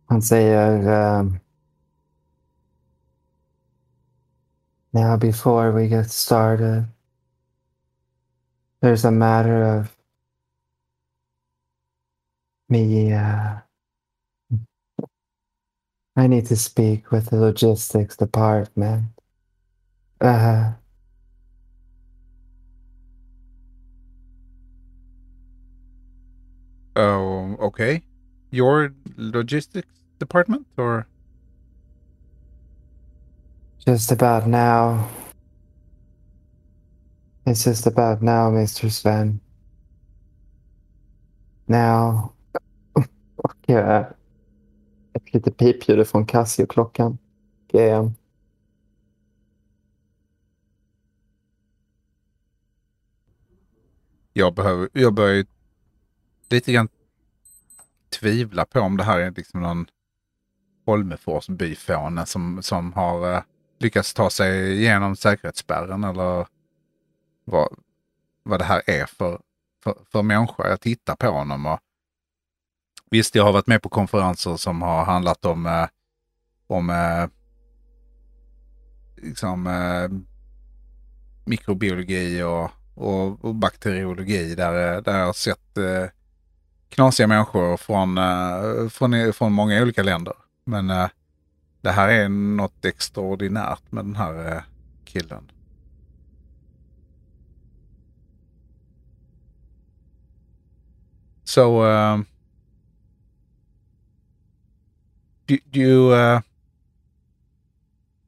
han 0.06 0.22
säger 0.22 0.88
eh, 0.88 1.26
Now 4.90 5.16
before 5.18 5.70
we 5.70 5.86
get 5.86 6.10
started 6.10 6.84
There's 8.82 9.04
a 9.04 9.12
matter 9.12 9.62
of 9.62 9.96
me 12.68 13.12
uh, 13.12 13.60
I 16.16 16.26
need 16.26 16.46
to 16.46 16.56
speak 16.56 17.10
with 17.12 17.30
the 17.30 17.36
logistics 17.36 18.16
department. 18.16 19.06
Uh, 20.20 20.72
Oh, 26.94 27.56
okay. 27.58 28.02
Your 28.50 28.92
logistics 29.16 29.94
department 30.18 30.66
or? 30.76 31.06
Just 33.86 34.12
about 34.12 34.46
now. 34.46 35.08
It's 37.44 37.66
just 37.66 37.86
about 37.86 38.22
now, 38.22 38.50
Mr. 38.50 38.88
Sven. 38.88 39.40
Now. 41.66 42.32
Och 43.36 43.70
eh, 43.70 44.06
ett 45.12 45.34
litet 45.34 45.56
pipljud 45.56 46.08
från 46.08 46.26
Casio-klockan. 46.26 47.18
GM. 47.72 48.14
Jag, 54.32 54.54
behöver, 54.54 54.88
jag 54.92 55.14
börjar 55.14 55.34
ju 55.34 55.44
lite 56.50 56.72
grann 56.72 56.88
tvivla 58.20 58.64
på 58.64 58.80
om 58.80 58.96
det 58.96 59.04
här 59.04 59.18
är 59.18 59.30
liksom 59.30 59.60
någon 59.60 59.86
Holmefors 60.86 61.48
byfåne 61.48 62.26
som, 62.26 62.62
som 62.62 62.92
har 62.92 63.34
eh, 63.34 63.42
lyckats 63.78 64.14
ta 64.14 64.30
sig 64.30 64.80
igenom 64.80 65.16
säkerhetsspärren 65.16 66.04
eller 66.04 66.46
vad, 67.44 67.68
vad 68.42 68.58
det 68.58 68.64
här 68.64 68.82
är 68.86 69.06
för, 69.06 69.40
för, 69.84 69.94
för 70.12 70.22
människa. 70.22 70.68
Jag 70.68 70.80
tittar 70.80 71.16
på 71.16 71.26
honom 71.26 71.66
och 71.66 71.80
visst, 73.10 73.34
jag 73.34 73.44
har 73.44 73.52
varit 73.52 73.66
med 73.66 73.82
på 73.82 73.88
konferenser 73.88 74.56
som 74.56 74.82
har 74.82 75.04
handlat 75.04 75.44
om, 75.44 75.66
eh, 75.66 75.86
om 76.66 76.90
eh, 76.90 77.28
liksom, 79.16 79.66
eh, 79.66 80.08
mikrobiologi 81.44 82.42
och, 82.42 82.70
och, 82.94 83.44
och 83.44 83.54
bakteriologi 83.54 84.54
där, 84.54 84.96
eh, 84.96 85.02
där 85.02 85.18
jag 85.18 85.26
har 85.26 85.32
sett 85.32 85.78
eh, 85.78 86.06
knasiga 86.88 87.26
människor 87.26 87.76
från, 87.76 88.18
eh, 88.18 88.88
från, 88.88 89.32
från 89.32 89.52
många 89.52 89.82
olika 89.82 90.02
länder. 90.02 90.34
Men 90.64 90.90
eh, 90.90 91.08
det 91.80 91.90
här 91.90 92.08
är 92.08 92.28
något 92.28 92.84
extraordinärt 92.84 93.92
med 93.92 94.04
den 94.04 94.16
här 94.16 94.56
eh, 94.56 94.62
killen. 95.04 95.50
So, 101.52 101.82
um, 101.82 102.26
do, 105.46 105.58
do 105.70 105.80
you, 105.80 106.08
uh, 106.08 106.40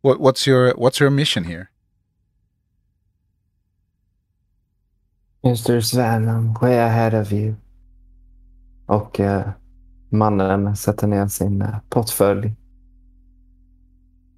what, 0.02 0.20
what's 0.20 0.46
your, 0.46 0.74
what's 0.74 1.00
your 1.00 1.10
mission 1.10 1.44
here? 1.44 1.70
Mr. 5.42 5.82
Sven, 5.82 6.28
I'm 6.28 6.52
way 6.60 6.76
ahead 6.76 7.14
of 7.14 7.32
you. 7.32 7.56
Och 8.86 9.20
eh, 9.20 9.52
mannen 10.10 10.76
sätter 10.76 11.06
ner 11.06 11.26
sin 11.28 11.62
eh, 11.62 11.78
portfölj. 11.88 12.52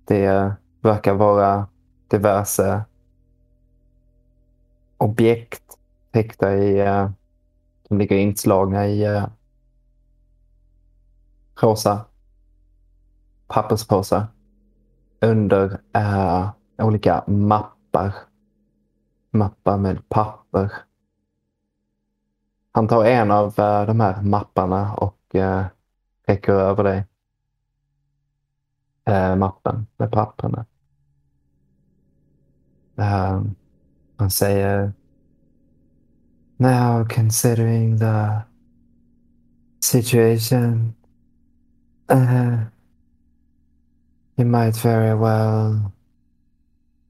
Det 0.04 0.24
eh, 0.24 0.52
verkar 0.80 1.14
vara 1.14 1.68
diverse 2.08 2.84
objekt, 4.98 5.78
täckta 6.12 6.54
i... 6.54 7.08
De 7.88 7.98
ligger 7.98 8.16
inslagna 8.16 8.86
i 8.86 9.04
eh, 9.04 9.26
rosa 11.60 12.04
papperspåsar. 13.46 14.26
Under 15.20 15.80
eh, 15.92 16.50
olika 16.78 17.24
mappar. 17.26 18.14
Mappar 19.30 19.78
med 19.78 20.08
papper. 20.08 20.72
Han 22.72 22.88
tar 22.88 23.04
en 23.04 23.30
av 23.30 23.46
eh, 23.58 23.86
de 23.86 24.00
här 24.00 24.22
mapparna 24.22 24.94
och 24.94 25.34
eh, 25.34 25.66
räcker 26.26 26.52
över 26.52 26.84
dig. 26.84 27.04
Eh, 29.04 29.36
mappen 29.36 29.86
med 29.96 30.12
papperna. 30.12 30.66
Eh, 32.96 33.42
han 34.16 34.30
säger 34.30 34.92
Now 36.58 37.04
considering 37.04 37.96
the 37.96 38.44
situation 39.80 40.96
uh, 42.08 42.64
you 44.36 44.44
might 44.44 44.76
very 44.76 45.14
well 45.14 45.92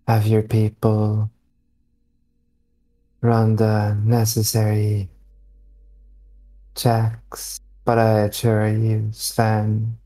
have 0.09 0.27
your 0.27 0.43
people 0.43 1.31
run 3.21 3.57
the 3.57 3.95
necessary 4.05 5.09
checks, 6.75 7.61
but 7.85 7.99
I 7.99 8.21
assure 8.21 8.69
you, 8.69 9.09
Sven, 9.13 9.99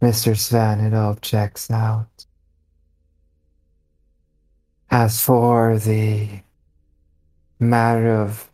Mr. 0.00 0.36
Sven, 0.36 0.80
it 0.80 0.94
all 0.94 1.16
checks 1.16 1.70
out. 1.70 2.26
As 4.90 5.20
for 5.20 5.78
the 5.78 6.40
matter 7.60 8.10
of 8.10 8.50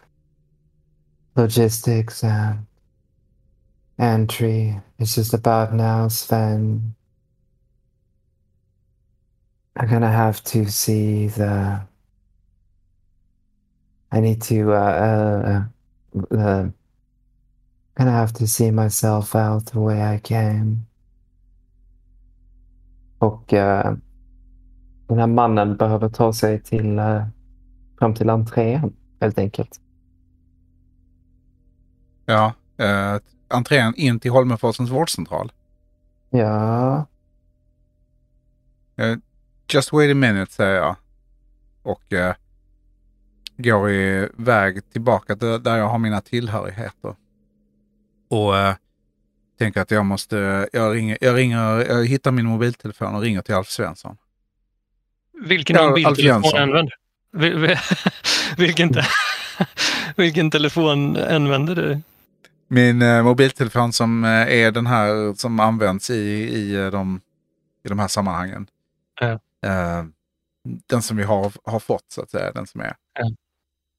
logistics 1.36 2.24
and 2.24 2.66
entry, 3.98 4.80
it's 4.98 5.14
just 5.14 5.34
about 5.34 5.74
now, 5.74 6.08
Sven. 6.08 6.94
I'm 9.76 9.88
gonna 9.88 10.10
have 10.10 10.42
to 10.44 10.70
see 10.70 11.28
the. 11.28 11.80
I 14.12 14.20
need 14.20 14.40
to. 14.42 14.72
Uh, 14.72 15.64
uh, 16.32 16.34
uh, 16.34 16.68
gonna 17.96 18.10
have 18.10 18.32
to 18.34 18.46
see 18.46 18.70
myself 18.70 19.34
out 19.34 19.66
the 19.66 19.80
way 19.80 20.02
I 20.02 20.18
can. 20.18 20.86
Och 23.18 23.52
uh, 23.52 23.94
den 25.08 25.18
här 25.18 25.26
mannen 25.26 25.76
behöver 25.76 26.08
ta 26.08 26.32
sig 26.32 26.62
till 26.62 26.98
uh, 26.98 27.26
fram 27.98 28.14
till 28.14 28.30
entrén 28.30 28.92
helt 29.20 29.38
enkelt. 29.38 29.80
Ja, 32.24 32.52
uh, 32.80 33.20
entrén 33.48 33.94
in 33.94 34.20
till 34.20 34.30
Holmenforsens 34.30 34.90
vårdcentral. 34.90 35.52
Ja. 36.30 37.06
Uh, 39.00 39.16
just 39.68 39.92
wait 39.92 40.10
a 40.10 40.14
minute, 40.14 40.52
säger 40.52 40.74
jag. 40.74 40.96
Och 41.82 42.12
uh, 42.12 42.32
går 43.56 43.90
iväg 43.90 44.90
tillbaka 44.92 45.36
till 45.36 45.62
där 45.62 45.76
jag 45.76 45.88
har 45.88 45.98
mina 45.98 46.20
tillhörigheter. 46.20 47.16
Och 48.28 48.54
uh, 48.54 48.74
tänker 49.58 49.80
att 49.80 49.90
jag 49.90 50.04
måste, 50.04 50.68
jag 50.72 50.94
ringer, 50.94 51.18
jag 51.20 51.36
ringer, 51.36 51.86
jag 51.88 52.06
hittar 52.06 52.32
min 52.32 52.46
mobiltelefon 52.46 53.14
och 53.14 53.20
ringer 53.20 53.42
till 53.42 53.54
Alf 53.54 53.68
Svensson. 53.68 54.16
Vilken 55.44 55.76
Ja, 55.76 55.88
mobiltelefon 55.88 56.56
använder 56.56 56.94
vil, 57.34 57.58
vil, 57.58 57.76
vilken, 58.56 58.92
te, 58.92 59.02
vilken 60.16 60.50
telefon 60.50 61.16
använder 61.16 61.74
du? 61.74 62.00
Min 62.74 63.02
eh, 63.02 63.22
mobiltelefon 63.22 63.92
som 63.92 64.24
eh, 64.24 64.30
är 64.30 64.70
den 64.70 64.86
här 64.86 65.34
som 65.34 65.60
används 65.60 66.10
i, 66.10 66.14
i, 66.14 66.74
eh, 66.74 66.90
de, 66.90 67.20
i 67.84 67.88
de 67.88 67.98
här 67.98 68.08
sammanhangen. 68.08 68.66
Ja. 69.20 69.30
Eh, 69.68 70.04
den 70.86 71.02
som 71.02 71.16
vi 71.16 71.22
har, 71.22 71.52
har 71.64 71.80
fått 71.80 72.04
så 72.08 72.22
att 72.22 72.30
säga, 72.30 72.52
den 72.52 72.66
som 72.66 72.80
är. 72.80 72.96
Ja. 73.18 73.30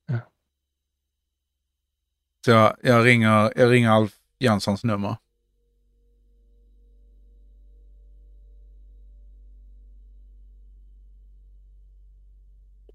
Ja. 0.08 0.20
Så 2.46 2.52
jag, 2.52 2.76
jag, 2.82 3.06
ringer, 3.06 3.54
jag 3.56 3.72
ringer 3.72 3.90
Alf 3.90 4.14
Jönssons 4.40 4.84
nummer. 4.84 5.16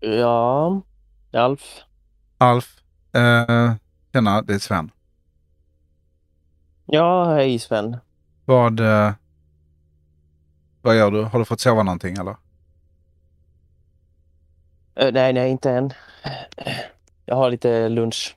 Ja, 0.01 0.83
Alf. 1.33 1.81
Alf, 2.39 2.77
eh, 3.15 3.75
tjena, 4.13 4.43
det 4.43 4.55
är 4.55 4.59
Sven. 4.59 4.91
Ja, 6.93 7.35
hej 7.35 7.59
Sven. 7.59 7.97
Vad, 8.45 8.81
eh, 8.81 9.13
vad 10.83 10.97
gör 10.97 11.11
du? 11.11 11.23
Har 11.23 11.39
du 11.39 11.45
fått 11.45 11.61
sova 11.61 11.83
någonting 11.83 12.17
eller? 12.17 12.37
Eh, 14.95 15.13
nej, 15.13 15.33
nej, 15.33 15.51
inte 15.51 15.71
än. 15.71 15.93
Jag 17.25 17.37
har 17.37 17.51
lite 17.51 17.89
lunch. 17.89 18.37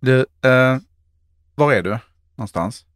Du, 0.00 0.20
eh, 0.20 0.78
var 1.54 1.72
är 1.72 1.82
du 1.82 1.98
någonstans? 2.34 2.86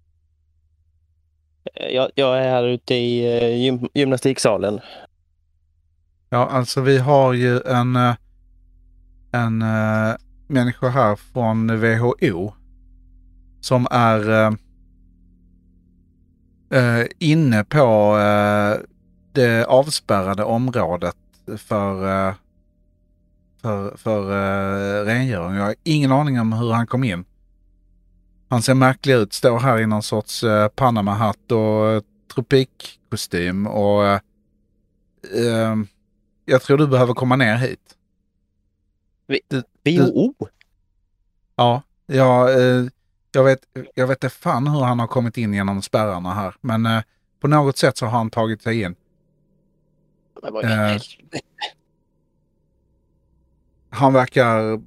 Jag, 1.74 2.10
jag 2.14 2.38
är 2.38 2.48
här 2.48 2.64
ute 2.64 2.94
i 2.94 3.38
eh, 3.38 3.56
gym, 3.56 3.88
gymnastiksalen. 3.94 4.80
Ja, 6.30 6.46
alltså 6.46 6.80
vi 6.80 6.98
har 6.98 7.32
ju 7.32 7.60
en, 7.60 7.96
en 9.32 9.62
uh, 9.62 10.16
människa 10.46 10.88
här 10.88 11.16
från 11.16 11.80
WHO 11.80 12.52
som 13.64 13.86
är 13.90 14.30
eh, 14.30 14.52
eh, 16.80 17.06
inne 17.18 17.64
på 17.64 18.18
eh, 18.18 18.86
det 19.32 19.64
avspärrade 19.64 20.44
området 20.44 21.16
för, 21.56 22.28
eh, 22.28 22.34
för, 23.62 23.96
för 23.96 24.20
uh, 24.20 25.06
rengöring. 25.06 25.56
Jag 25.56 25.64
har 25.64 25.74
ingen 25.82 26.12
aning 26.12 26.40
om 26.40 26.52
hur 26.52 26.72
han 26.72 26.86
kom 26.86 27.04
in. 27.04 27.24
Han 28.48 28.62
ser 28.62 28.74
märklig 28.74 29.14
ut, 29.14 29.32
står 29.32 29.58
här 29.58 29.78
i 29.78 29.86
någon 29.86 30.02
sorts 30.02 30.44
uh, 30.44 30.68
Panama-hatt 30.68 31.52
och 31.52 31.94
uh, 31.94 32.00
tropikkostym 32.34 33.66
och 33.66 34.06
eh, 34.06 34.20
eh, 35.34 35.76
jag 36.44 36.62
tror 36.62 36.78
du 36.78 36.86
behöver 36.86 37.14
komma 37.14 37.36
ner 37.36 37.56
hit. 37.56 37.96
WHO? 39.84 40.34
Ja, 41.56 41.82
jag, 42.06 42.50
eh, 42.50 42.86
jag 43.34 43.44
vet 43.44 43.58
jag 43.94 44.06
vet 44.06 44.24
inte 44.24 44.34
fan 44.36 44.66
hur 44.68 44.80
han 44.80 44.98
har 45.00 45.06
kommit 45.06 45.36
in 45.38 45.54
genom 45.54 45.82
spärrarna 45.82 46.34
här. 46.34 46.54
Men 46.60 46.86
eh, 46.86 47.02
på 47.40 47.48
något 47.48 47.78
sätt 47.78 47.96
så 47.96 48.06
har 48.06 48.18
han 48.18 48.30
tagit 48.30 48.62
sig 48.62 48.82
in. 48.82 48.94
Eh. 50.64 50.96
Han 53.90 54.12
verkar... 54.12 54.80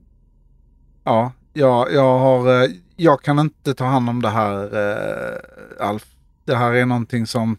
Ja, 1.03 1.31
jag, 1.53 1.93
jag 1.93 2.19
har... 2.19 2.63
eh, 2.63 2.69
Jag 2.95 3.21
kan 3.21 3.39
inte 3.39 3.73
ta 3.73 3.85
hand 3.85 4.09
om 4.09 4.21
det 4.21 4.29
här, 4.29 4.63
eh, 4.63 5.87
Alf. 5.87 6.05
Det 6.45 6.55
här 6.55 6.73
är 6.73 6.85
någonting 6.85 7.27
som... 7.27 7.57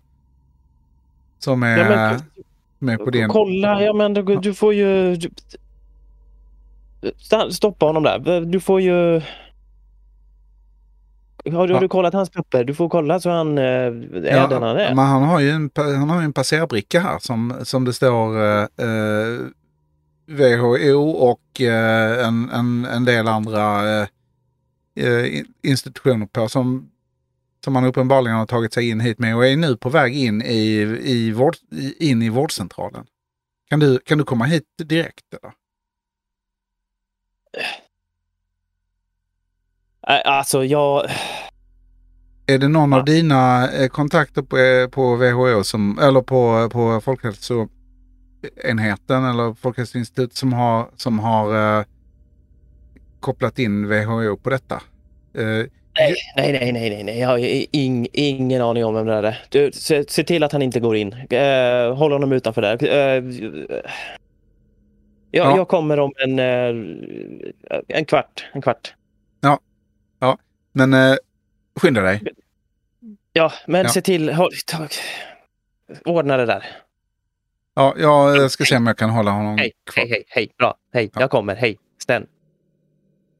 Som 1.39 1.63
är 1.63 1.79
Ja, 1.79 1.89
men, 1.89 2.21
med 2.79 2.99
på 2.99 3.11
din... 3.11 3.29
kolla, 3.29 3.83
ja 3.83 3.93
men 3.93 4.15
du, 4.15 4.23
du 4.37 4.55
får 4.55 4.75
ju... 4.75 5.17
du- 5.17 5.31
Stoppa 7.51 7.87
honom 7.87 8.03
där. 8.03 8.41
Du 8.41 8.61
får 8.61 8.81
ju... 8.81 9.23
Har 11.45 11.67
du, 11.69 11.75
har 11.75 11.81
du 11.81 11.89
kollat 11.89 12.15
hans 12.15 12.31
papper? 12.31 12.65
Du 12.65 12.75
får 12.75 12.89
kolla 12.89 13.21
så 13.21 13.31
han 13.31 13.59
eh, 13.59 13.65
är 13.65 13.91
den 14.49 14.63
han 14.63 14.77
är. 14.77 14.95
Men 14.95 15.07
han 15.07 15.23
har 15.23 15.41
ju 15.41 15.51
en, 15.51 15.71
han 15.75 16.11
har 16.11 16.23
en 16.23 16.33
passerbricka 16.33 17.01
här 17.01 17.19
som, 17.19 17.55
som 17.63 17.85
det 17.85 17.93
står 17.93 18.39
eh, 18.43 18.63
eh, 18.63 19.41
WHO 20.27 21.11
och 21.11 21.61
eh, 21.61 22.27
en, 22.27 22.51
en, 22.51 22.85
en 22.85 23.05
del 23.05 23.29
andra 23.29 23.91
eh, 24.01 24.09
eh, 25.01 25.37
in- 25.39 25.55
institutioner 25.63 26.27
på 26.27 26.49
som, 26.49 26.91
som 27.65 27.77
han 27.77 27.85
uppenbarligen 27.85 28.39
har 28.39 28.47
tagit 28.47 28.73
sig 28.73 28.89
in 28.89 29.01
hit 29.01 29.19
med 29.19 29.37
och 29.37 29.47
är 29.47 29.57
nu 29.57 29.77
på 29.77 29.89
väg 29.91 30.17
in 30.17 30.43
i, 30.43 30.57
i, 31.05 31.33
vård, 31.33 31.57
in 31.99 32.23
i 32.23 32.29
vårdcentralen. 32.29 33.07
Kan 33.71 33.81
du, 33.81 33.99
kan 33.99 34.19
du 34.19 34.25
komma 34.25 34.45
hit 34.45 34.65
direkt? 34.85 35.35
Eller? 35.43 35.53
Alltså 40.25 40.65
jag... 40.65 41.05
Är 42.47 42.59
det 42.59 42.69
någon 42.69 42.93
Ja. 42.93 42.99
av 42.99 43.05
dina 43.05 43.73
eh, 43.73 43.89
kontakter 43.89 44.43
på, 44.43 44.59
eh, 44.59 44.89
på 44.89 45.17
WHO 45.17 45.65
som, 45.65 45.99
eller 46.03 46.21
på, 46.21 46.69
på 46.73 47.01
Folkhälsoenheten 47.01 49.25
eller 49.25 49.55
Folkhälsoinstitutet 49.55 50.37
som 50.37 50.53
har, 50.53 50.89
som 50.97 51.19
har 51.19 51.79
eh, 51.79 51.85
kopplat 53.21 53.59
in 53.59 53.89
WHO 53.89 54.37
på 54.37 54.51
detta? 54.51 54.75
Eh, 55.35 55.65
Nej, 56.01 56.15
nej, 56.37 56.53
nej, 56.53 56.73
nej, 56.73 56.91
nej, 56.91 57.05
nej. 57.05 57.19
Jag 57.19 57.29
har 57.29 57.39
ing, 57.77 58.09
ingen 58.13 58.63
aning 58.63 58.85
om 58.85 58.95
vem 58.95 59.07
det 59.07 59.15
är. 59.15 59.39
Du, 59.49 59.71
se, 59.73 60.05
se 60.09 60.25
till 60.25 60.43
att 60.43 60.53
han 60.53 60.63
inte 60.63 60.81
går 60.81 60.97
in. 60.97 61.13
Eh, 61.31 61.95
håll 61.97 62.13
honom 62.13 62.33
utanför 62.33 62.63
där. 62.63 62.85
Eh, 62.85 63.25
Jag, 65.31 65.47
Ja. 65.47 65.57
jag 65.57 65.69
kommer 65.69 65.99
om 66.01 66.13
en, 66.25 66.39
eh, 66.39 66.75
en 67.89 68.05
kvart. 68.05 68.47
En 68.53 68.63
kvart. 68.63 68.95
Men 70.73 70.95
eh, 70.95 71.17
skynda 71.81 72.01
dig. 72.03 72.23
Ja, 73.33 73.53
men 73.67 73.83
Ja. 73.83 73.89
se 73.89 74.01
till... 74.01 74.33
Håll, 74.33 74.51
ta, 74.67 74.89
ordna 76.05 76.37
det 76.37 76.47
där. 76.47 76.67
Ja, 77.75 77.95
jag 77.99 78.51
ska 78.51 78.65
se 78.65 78.77
om 78.77 78.87
jag 78.87 78.97
kan 78.99 79.11
hålla 79.11 79.31
honom 79.31 79.59
Hej, 79.59 79.73
kvar. 79.91 80.03
hej, 80.03 80.11
hej, 80.13 80.25
hej. 80.29 80.53
Bra. 80.59 80.75
Hej, 80.93 81.11
Ja. 81.15 81.21
jag 81.21 81.31
kommer. 81.31 81.57
Hej, 81.57 81.79
Sten. 82.03 82.27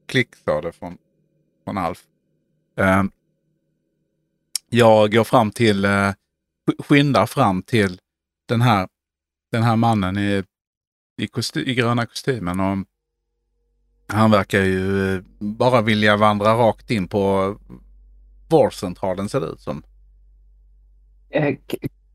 Klick 0.05 0.35
sa 0.35 0.61
det 0.61 0.71
från, 0.71 0.97
från 1.63 1.77
Alf. 1.77 2.03
Eh, 2.79 3.03
jag 4.69 5.11
går 5.11 5.23
fram 5.23 5.51
till, 5.51 5.85
eh, 5.85 5.89
sk- 5.91 6.13
skyndar 6.83 7.25
fram 7.25 7.63
till 7.63 7.99
den 8.47 8.61
här, 8.61 8.87
den 9.51 9.63
här 9.63 9.75
mannen 9.75 10.17
i, 10.17 10.43
i, 11.17 11.27
kosty, 11.27 11.63
i 11.71 11.75
gröna 11.75 12.05
kostymen. 12.05 12.59
Och 12.59 12.77
han 14.09 14.31
verkar 14.31 14.61
ju 14.61 15.15
eh, 15.15 15.21
bara 15.39 15.81
vilja 15.81 16.17
vandra 16.17 16.53
rakt 16.53 16.91
in 16.91 17.07
på 17.07 17.55
vårdcentralen 18.49 19.29
ser 19.29 19.39
det 19.39 19.47
ut 19.47 19.61
som. 19.61 19.83
Eh, 21.29 21.55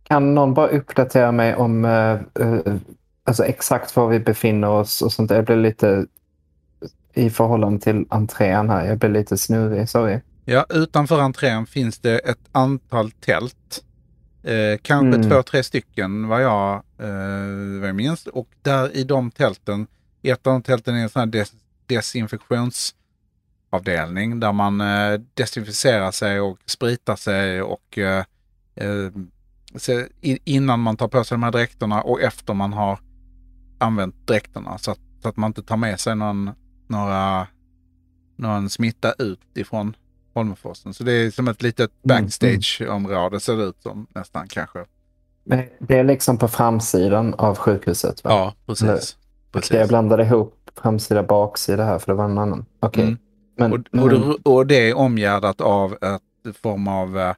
Kan 0.03 0.35
någon 0.35 0.55
bara 0.55 0.69
uppdatera 0.69 1.33
mig 1.33 1.55
om 1.55 1.85
eh, 1.85 2.19
alltså 3.25 3.45
exakt 3.45 3.97
var 3.97 4.09
vi 4.09 4.21
befinner 4.21 4.69
oss 4.69 5.03
och 5.03 5.13
sånt? 5.13 5.31
Jag 5.31 5.45
blir 5.45 5.57
lite 5.57 6.07
i 7.15 7.31
förhållande 7.31 7.81
till 7.81 8.07
entrén 8.09 8.71
här. 8.71 8.87
Jag 8.87 8.99
blir 8.99 9.11
lite 9.11 9.39
snurrig, 9.39 9.89
sorry. 9.89 10.21
Ja, 10.45 10.67
utanför 10.71 11.21
entrén 11.21 11.67
finns 11.67 11.99
det 11.99 12.19
ett 12.19 12.49
antal 12.53 13.11
tält. 13.11 13.85
Eh, 14.43 14.79
kanske 14.83 15.17
Mm. 15.19 15.31
två, 15.31 15.43
tre 15.43 15.63
stycken 15.63 16.29
vad 16.29 16.43
jag, 16.43 16.75
eh, 16.99 17.81
vad 17.81 17.89
jag 17.89 17.95
minns. 17.97 18.27
Och 18.27 18.49
där 18.63 18.97
i 18.97 19.05
de 19.05 19.31
tälten, 19.31 19.87
i 20.23 20.31
ett 20.31 20.47
av 20.47 20.53
de 20.53 20.63
tälten 20.63 20.95
är 20.97 21.03
en 21.03 21.09
sån 21.09 21.21
här 21.21 21.27
desinfektionsavdelning 21.87 24.41
där 24.41 24.53
man 24.53 24.81
eh, 24.81 25.21
desinficerar 25.35 26.11
sig 26.11 26.41
och 26.41 26.59
spritar 26.67 27.17
sig 27.17 27.63
och 27.63 27.99
eh, 27.99 28.25
eh, 28.75 29.11
innan 30.45 30.81
man 30.81 30.97
tar 30.97 31.09
på 31.09 31.25
sig 31.25 31.35
de 31.35 31.43
här 31.43 31.53
dräkterna 31.53 32.03
och 32.03 32.21
efter 32.21 32.55
man 32.55 32.73
har 32.73 32.99
använt 33.79 34.27
dräkterna 34.27 34.79
så 34.79 34.91
att, 34.91 35.01
så 35.23 35.29
att 35.29 35.37
man 35.37 35.51
inte 35.51 35.63
tar 35.63 35.77
med 35.77 36.01
sig 36.01 36.17
någon, 36.17 36.51
några, 36.89 37.47
någon 38.37 38.71
smitta 38.71 39.13
ut 39.13 39.41
ifrån 39.55 39.97
Holmenforsen. 40.35 40.95
Så 40.95 41.05
det 41.05 41.13
är 41.13 41.31
som 41.31 41.49
ett 41.49 41.63
litet 41.63 41.91
Mm, 42.05 42.23
backstage-område 42.23 43.41
ser 43.41 43.57
det 43.57 43.65
ut 43.65 43.83
som 43.83 44.07
nästan 44.15 44.49
kanske. 44.49 44.85
Men 45.45 45.65
Det 45.79 45.99
är 45.99 46.05
liksom 46.05 46.39
på 46.39 46.49
framsidan 46.49 47.35
av 47.35 47.57
sjukhuset, 47.57 48.25
va? 48.25 48.31
Ja, 48.31 48.55
precis. 48.67 49.17
Okej, 49.53 49.79
jag 49.79 49.89
blandade 49.89 50.23
ihop 50.23 50.64
framsida 50.83 51.23
baksida 51.23 51.85
här 51.85 51.99
för 51.99 52.13
det 52.13 52.17
var 52.17 52.25
en 52.25 52.39
annan. 52.39 52.67
Okej. 52.81 53.05
Mm. 53.05 53.19
Men, 53.57 53.73
Och, 53.73 53.79
men, 53.91 54.03
och, 54.03 54.11
det, 54.11 54.51
och 54.51 54.67
det 54.67 54.91
är 54.91 54.95
omgärdat 54.97 55.61
av 55.61 55.93
ett 56.03 56.57
form 56.57 56.89
av 56.89 57.19
eh, 57.19 57.35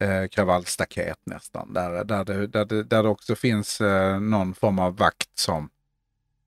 eh, 0.00 0.28
kravallstaket 0.28 1.18
nästan. 1.26 1.72
Där, 1.72 2.04
där, 2.04 2.24
det, 2.24 2.46
där, 2.46 2.64
det, 2.64 2.82
där 2.82 3.02
det 3.02 3.08
också 3.08 3.34
finns 3.34 3.80
eh, 3.80 4.20
någon 4.20 4.54
form 4.54 4.78
av 4.78 4.96
vakt 4.96 5.38
som, 5.38 5.70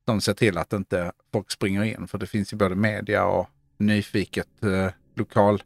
som 0.06 0.22
ser 0.22 0.34
till 0.34 0.58
att 0.58 0.74
inte 0.74 1.12
folk 1.34 1.52
springer 1.52 1.84
in. 1.84 2.08
För 2.08 2.18
det 2.18 2.28
finns 2.28 2.54
ju 2.54 2.58
både 2.58 2.76
media 2.76 3.26
och 3.26 3.48
nyfiket 3.78 4.64
eh, 4.64 4.88
lokal, 5.16 5.64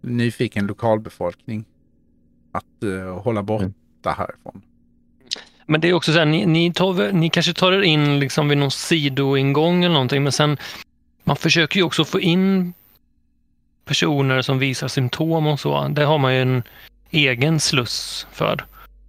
nyfiken 0.00 0.66
lokalbefolkning 0.66 1.64
att 2.52 2.82
eh, 2.82 3.18
hålla 3.22 3.42
borta 3.42 3.64
Mm. 3.64 4.16
härifrån. 4.18 4.62
Men 5.66 5.80
det 5.80 5.88
är 5.88 5.92
också 5.92 6.12
så 6.12 6.18
här, 6.18 6.26
ni, 6.26 6.46
ni, 6.46 6.72
tar, 6.72 7.12
ni 7.12 7.30
kanske 7.30 7.52
tar 7.52 7.72
er 7.72 7.82
in 7.82 8.20
liksom 8.20 8.48
vid 8.48 8.58
någon 8.58 8.70
sidoingång 8.70 9.84
eller 9.84 9.94
någonting, 9.94 10.22
men 10.22 10.32
sen 10.32 10.58
man 11.24 11.36
försöker 11.36 11.76
ju 11.76 11.82
också 11.82 12.04
få 12.04 12.20
in 12.20 12.74
personer 13.84 14.42
som 14.42 14.58
visar 14.58 14.88
symptom 14.88 15.46
och 15.46 15.60
så. 15.60 15.88
Det 15.88 16.04
har 16.04 16.18
man 16.18 16.34
ju 16.34 16.42
en 16.42 16.62
egen 17.10 17.60
sluss 17.60 18.26
för, 18.32 18.64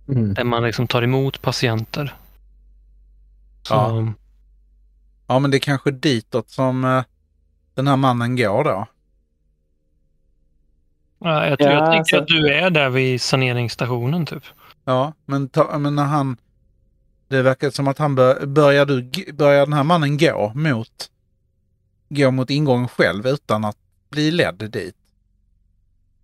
mm. 0.07 0.33
där 0.33 0.43
man 0.43 0.63
liksom 0.63 0.87
tar 0.87 1.01
emot 1.01 1.41
patienter. 1.41 2.15
Så, 3.63 3.73
Ja. 3.73 4.13
Ja, 5.27 5.39
men 5.39 5.51
det 5.51 5.57
är 5.57 5.59
kanske 5.59 5.91
ditåt 5.91 6.49
som 6.49 6.85
eh, 6.85 7.03
den 7.75 7.87
här 7.87 7.95
mannen 7.95 8.35
går 8.35 8.63
då. 8.63 8.87
ja, 11.19 11.47
jag, 11.47 11.61
Ja, 11.61 11.71
jag 11.71 11.85
tänker 11.85 11.97
alltså- 11.97 12.17
att 12.17 12.27
du 12.27 12.53
är 12.53 12.69
där 12.69 12.89
vid 12.89 13.21
saneringsstationen 13.21 14.25
typ. 14.25 14.43
Ja, 14.85 15.13
men, 15.25 15.49
ta, 15.49 15.77
men 15.77 15.95
när 15.95 16.05
han... 16.05 16.37
Det 17.27 17.41
verkar 17.41 17.69
som 17.69 17.87
att 17.87 17.97
han 17.97 18.15
bör, 18.15 18.45
börjar, 18.45 18.85
du, 18.85 19.11
börjar 19.33 19.65
den 19.65 19.73
här 19.73 19.83
mannen 19.83 20.17
gå 20.17 20.51
mot, 20.55 21.09
gå 22.09 22.31
mot 22.31 22.49
ingången 22.49 22.87
själv 22.87 23.27
utan 23.27 23.65
att 23.65 23.77
bli 24.09 24.31
ledd 24.31 24.69
dit. 24.71 24.95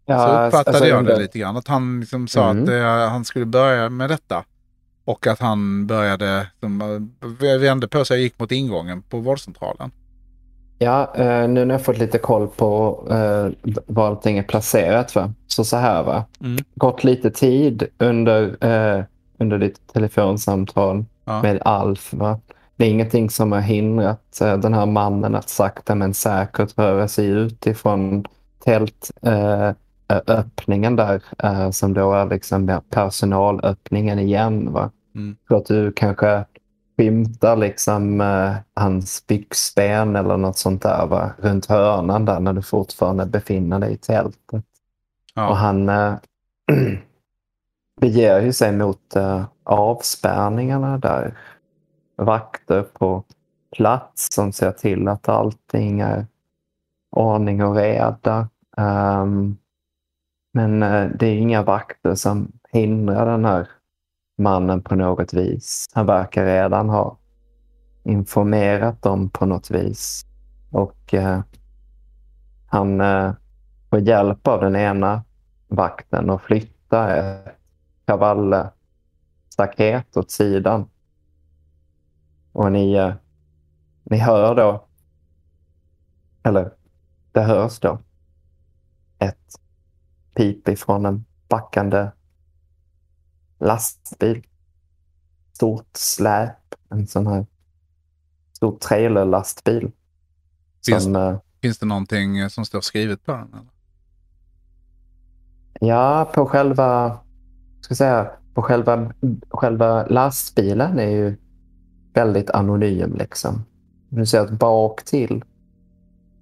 Ja, 0.06 0.18
så 0.18 0.46
uppfattade 0.46 0.78
alltså, 0.78 0.88
jag 0.88 1.06
det 1.06 1.20
lite 1.20 1.40
grann. 1.40 1.58
Att 1.58 1.68
han 1.68 2.00
liksom 2.00 2.28
sa 2.28 2.50
Mm. 2.50 2.64
att 2.64 2.70
eh, 2.70 3.10
han 3.10 3.26
skulle 3.26 3.46
börja 3.46 3.90
med 3.90 4.10
detta. 4.10 4.44
Och 5.06 5.28
att 5.28 5.40
han 5.40 5.88
började, 5.88 6.48
som, 6.60 6.82
eh, 7.42 7.60
vände 7.60 7.88
på 7.88 8.06
sig 8.06 8.16
och 8.18 8.22
gick 8.22 8.40
mot 8.40 8.52
ingången 8.52 9.02
på 9.02 9.20
vårdcentralen. 9.20 9.92
Ja, 10.80 11.14
eh, 11.16 11.48
nu 11.48 11.66
när 11.66 11.76
jag 11.76 11.86
fått 11.86 11.98
lite 11.98 12.18
koll 12.18 12.48
på 12.48 13.00
eh, 13.12 13.72
var 13.86 14.08
allting 14.08 14.38
är 14.38 14.44
placerat. 14.44 15.16
Va? 15.16 15.34
Så 15.48 15.66
så 15.66 15.78
här 15.78 16.04
va. 16.04 16.26
Mm. 16.42 16.64
Gått 16.76 17.04
lite 17.04 17.32
tid 17.32 17.88
under, 17.98 18.66
eh, 18.66 19.04
under 19.38 19.58
ditt 19.58 19.94
telefonsamtal 19.94 21.06
Ja. 21.26 21.42
med 21.42 21.62
Alf. 21.66 22.14
Va? 22.14 22.40
Det 22.76 22.86
är 22.86 22.90
ingenting 22.90 23.30
som 23.30 23.52
har 23.52 23.60
hindrat 23.60 24.42
eh, 24.42 24.58
den 24.58 24.74
här 24.74 24.86
mannen 24.86 25.36
att 25.36 25.50
sakta 25.50 25.96
men 25.96 26.14
säkert 26.14 26.78
röra 26.78 27.08
sig 27.08 27.26
ut 27.28 27.68
ifrån 27.68 28.26
tältöppningen 28.64 29.76
eh, 30.08 30.22
öppningen 30.28 30.96
där 30.96 31.24
eh, 31.44 31.70
som 31.72 31.94
då 31.94 32.14
är 32.14 32.26
liksom 32.26 32.82
personalöppningen 32.90 34.20
igen. 34.20 34.74
Va? 34.74 34.92
Mm. 35.16 35.36
Så 35.48 35.56
att 35.56 35.66
du 35.66 35.92
kanske 35.92 36.46
skymtar 36.98 37.56
liksom 37.58 38.22
eh, 38.22 38.54
hans 38.74 39.28
byxben 39.28 40.16
eller 40.16 40.38
något 40.38 40.58
sånt 40.58 40.82
där 40.82 41.06
va? 41.06 41.32
runt 41.38 41.66
hörnan 41.66 42.26
där 42.26 42.40
när 42.40 42.54
du 42.54 42.62
fortfarande 42.62 43.26
befinner 43.26 43.80
dig 43.80 43.94
i 43.94 43.98
tältet. 43.98 44.54
Och 44.54 44.62
Ja. 45.36 45.54
han 45.54 45.90
eh, 45.90 46.14
beger 48.02 48.42
ju 48.42 48.54
sig 48.54 48.72
mot 48.72 49.16
eh, 49.16 49.46
avspärrningarna 49.64 50.98
där. 50.98 51.38
Vakter 52.16 52.82
på 52.84 53.24
plats 53.76 54.28
som 54.32 54.52
ser 54.54 54.72
till 54.72 55.08
att 55.08 55.30
allting 55.30 56.00
är 56.00 56.28
ordning 57.12 57.64
och 57.64 57.76
reda. 57.76 58.50
Um, 58.78 59.58
men 60.54 60.84
eh, 60.84 61.10
det 61.20 61.28
är 61.28 61.38
inga 61.38 61.64
vakter 61.64 62.16
som 62.16 62.52
hindrar 62.72 63.26
den 63.26 63.46
här 63.46 63.70
mannen 64.38 64.82
på 64.82 64.96
något 64.96 65.34
vis. 65.34 65.86
Han 65.94 66.06
verkar 66.06 66.46
redan 66.46 66.90
ha 66.90 67.18
informerat 68.04 69.02
dem 69.02 69.30
på 69.30 69.46
något 69.46 69.72
vis. 69.72 70.26
Och 70.72 71.14
eh, 71.14 71.40
han 72.68 73.02
eh, 73.02 73.34
får 73.90 74.00
hjälp 74.00 74.48
av 74.48 74.62
den 74.62 74.76
ena 74.76 75.24
vakten 75.68 76.30
att 76.30 76.42
flytta 76.42 77.16
ett 77.16 77.63
kravallstaket 78.06 80.18
åt 80.18 80.32
sidan. 80.32 80.90
Och 82.52 82.72
ni, 82.72 82.94
eh, 82.94 83.14
ni 84.04 84.18
hör 84.18 84.56
då, 84.56 84.88
eller 86.44 86.74
det 87.32 87.42
hörs 87.42 87.80
då, 87.80 88.00
ett 89.20 89.60
pip 90.34 90.68
ifrån 90.68 91.06
en 91.06 91.26
backande 91.50 92.12
lastbil. 93.60 94.48
Stort 95.54 95.90
släp, 95.98 96.76
en 96.90 97.08
sån 97.08 97.28
här 97.28 97.46
stor 98.54 98.78
trailerlastbil. 98.78 99.92
Finns- 100.86 101.04
Som, 101.04 101.16
eh, 101.16 101.38
Finns 101.62 101.78
det 101.80 101.86
någonting 101.86 102.50
som 102.50 102.66
står 102.66 102.82
skrivet 102.82 103.26
på 103.26 103.32
den? 103.32 103.54
Eller? 103.54 103.68
Ja, 105.80 106.32
på 106.34 106.46
själva, 106.46 107.20
ska 107.84 107.96
säga, 107.96 108.32
på 108.54 108.62
själva, 108.62 109.14
själva 109.50 110.06
lastbilen 110.06 111.00
är 111.00 111.10
ju 111.10 111.38
väldigt 112.14 112.50
anonym. 112.50 113.16
Liksom. 113.16 113.64
Du 114.10 114.26
ser 114.26 114.40
att 114.40 114.52
bak 114.52 115.04
till 115.04 115.44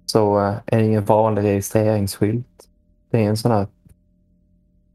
så 0.06 0.40
eh, 0.40 0.54
är 0.66 0.78
det 0.78 0.84
ingen 0.84 1.04
vanlig 1.04 1.42
registreringsskylt. 1.42 2.68
Det 3.10 3.24
är 3.24 3.28
en 3.28 3.36
sån 3.36 3.52
här, 3.52 3.66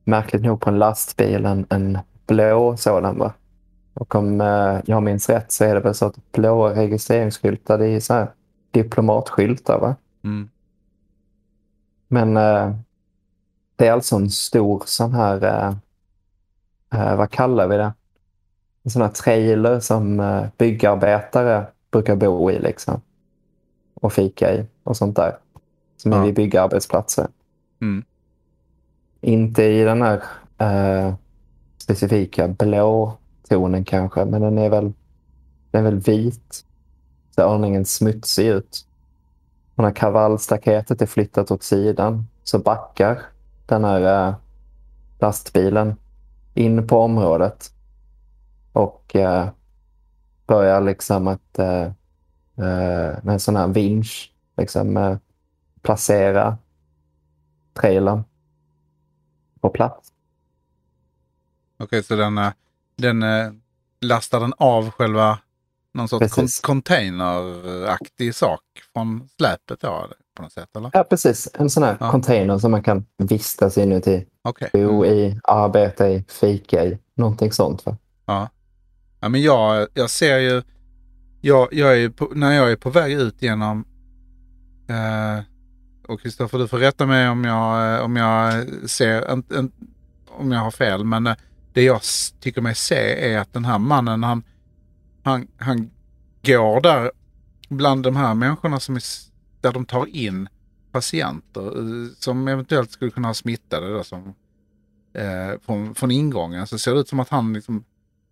märkligt 0.04 0.44
nog 0.44 0.62
på 0.62 0.70
en 0.70 0.80
lastbil, 0.80 1.46
en, 1.46 1.66
en 1.70 1.98
blå 2.28 2.78
sådan. 2.78 3.18
Va? 3.18 3.34
Och 3.94 4.16
om 4.16 4.42
eh, 4.42 4.80
jag 4.86 5.04
minns 5.04 5.30
rätt 5.30 5.52
så 5.52 5.64
är 5.64 5.76
det 5.76 5.82
väl 5.82 5.96
så 5.96 6.06
att 6.06 6.32
blåa 6.32 6.76
registreringsskyltar 6.76 7.78
det 7.78 7.88
är 7.88 8.00
så 8.00 8.14
här 8.14 8.28
diplomatskyltar. 8.72 9.80
Va? 9.80 9.96
Mm. 10.24 10.50
Men 12.08 12.38
eh, 12.38 12.76
det 13.76 13.88
är 13.88 13.92
alltså 13.92 14.16
en 14.16 14.30
stor 14.30 14.84
sån 14.86 15.14
här, 15.14 15.76
eh, 16.94 17.16
vad 17.16 17.32
kallar 17.32 17.68
vi 17.68 17.78
det? 17.78 17.94
en 18.84 18.92
sån 18.92 19.02
här 19.02 19.10
trailer 19.10 19.80
som 19.80 20.20
eh, 20.20 20.44
byggarbetare 20.58 21.66
brukar 21.92 22.16
bo 22.16 22.52
i 22.52 22.60
liksom. 22.60 23.02
Och 23.94 24.14
fika 24.14 24.54
i 24.54 24.66
och 24.84 24.98
sånt 24.98 25.16
där. 25.16 25.38
Som 25.98 26.14
är 26.14 26.18
Ja. 26.18 26.24
vid 26.24 26.36
byggarbetsplatser. 26.36 27.28
Mm. 27.82 28.04
Inte 29.22 29.64
i 29.64 29.84
den 29.84 30.02
här 30.02 30.24
eh, 30.58 31.14
specifika 31.78 32.48
blå 32.48 33.18
tonen 33.50 33.86
kanske, 33.86 34.26
men 34.26 34.42
den 34.42 34.58
är 34.58 34.70
väl, 34.70 34.94
den 35.72 35.86
är 35.86 35.92
väl 35.92 36.00
vit. 36.00 36.66
Ser 37.36 37.44
aningen 37.56 37.86
smutsig 37.86 38.48
ut. 38.48 38.86
Och 39.76 39.84
när 39.84 39.92
kravallstaketet 39.92 41.02
är 41.02 41.06
flyttat 41.06 41.52
åt 41.52 41.64
sidan 41.64 42.28
så 42.44 42.60
backar 42.60 43.22
den 43.66 43.84
här 43.84 44.28
eh, 44.28 44.36
lastbilen 45.20 45.96
in 46.58 46.88
på 46.88 47.00
området 47.00 47.72
och 48.74 49.16
eh, 49.16 49.50
börjar 50.48 50.82
liksom 50.82 51.28
att 51.28 51.60
eh, 51.60 51.82
eh, 52.56 53.24
med 53.24 53.28
en 53.28 53.40
sån 53.40 53.56
här 53.56 53.68
vinsch 53.68 54.34
liksom 54.58 54.98
eh, 54.98 55.18
placera 55.82 56.58
trailern 57.74 58.24
på 59.62 59.70
plats. 59.70 60.12
Okej, 61.80 62.04
så 62.04 62.16
den, 62.16 62.38
eh, 62.38 62.52
den 62.96 63.24
eh, 63.24 63.52
lastar 64.02 64.40
den 64.40 64.54
av 64.58 64.90
själva 64.92 65.40
någon 65.94 66.08
sorts 66.08 66.36
Precis. 66.36 66.62
containeraktig 66.62 68.36
sak 68.36 68.62
från 68.94 69.30
släpet 69.38 69.80
då, 69.80 70.08
på 70.38 70.44
något 70.44 70.52
sätt, 70.54 70.70
eller? 70.78 70.90
Ja, 70.94 71.04
precis. 71.04 71.48
En 71.54 71.70
sån 71.70 71.84
här 71.84 71.98
Ja. 72.00 72.12
container 72.12 72.58
som 72.58 72.72
man 72.72 72.84
kan 72.84 73.06
vistas 73.18 73.78
inuti. 73.78 74.26
Okej. 74.44 74.70
Bo 74.74 75.06
i, 75.06 75.40
arbeta 75.44 76.10
i, 76.10 76.26
fika 76.28 76.86
i. 76.86 76.98
Någonting 77.16 77.52
sånt. 77.52 77.86
Va? 77.86 77.98
Ja. 78.26 78.50
ja, 79.20 79.30
men 79.30 79.42
jag, 79.42 79.88
jag 79.94 80.10
ser 80.10 80.38
ju, 80.38 80.64
jag, 81.42 81.68
jag 81.74 82.02
är 82.02 82.10
på, 82.10 82.32
när 82.36 82.52
jag 82.52 82.72
är 82.72 82.76
på 82.76 82.90
väg 82.90 83.14
ut 83.14 83.42
genom, 83.42 83.86
eh, 84.90 85.44
och 86.08 86.22
Kristoffer 86.22 86.58
du 86.58 86.68
får 86.68 86.78
rätta 86.78 87.06
mig 87.06 87.30
om 87.30 87.44
jag, 87.44 87.96
eh, 87.96 88.06
om 88.06 88.16
jag 88.16 88.66
ser, 88.90 89.22
en, 89.22 89.44
en, 89.56 89.72
om 90.28 90.52
jag 90.52 90.60
har 90.60 90.72
fel, 90.72 91.04
men 91.04 91.28
eh, 91.28 91.36
det 91.74 91.84
jag 91.84 92.02
tycker 92.40 92.62
mig 92.62 92.76
se 92.76 93.32
är 93.34 93.40
att 93.40 93.54
den 93.54 93.66
här 93.66 93.78
mannen, 93.80 94.24
han, 94.24 94.44
han, 95.24 95.48
han 95.58 95.90
går 96.46 96.82
där 96.82 97.12
bland 97.70 98.04
de 98.04 98.16
här 98.16 98.34
människorna 98.34 98.80
som 98.80 98.96
är, 98.96 99.02
där 99.62 99.72
de 99.72 99.86
tar 99.86 100.06
in 100.06 100.50
patienter 100.92 101.78
eh, 101.78 102.10
som 102.20 102.48
eventuellt 102.48 102.92
skulle 102.92 103.12
kunna 103.12 103.28
ha 103.28 103.34
smittade 103.34 103.94
då, 103.94 104.04
som, 104.04 104.36
eh, 105.14 105.60
från, 105.62 105.96
från 105.96 106.12
ingången. 106.12 106.68
Så 106.68 106.78
ser 106.78 106.94
det 106.94 107.00
ut 107.00 107.10
som 107.10 107.20
att 107.20 107.30
han 107.30 107.54
liksom 107.54 107.84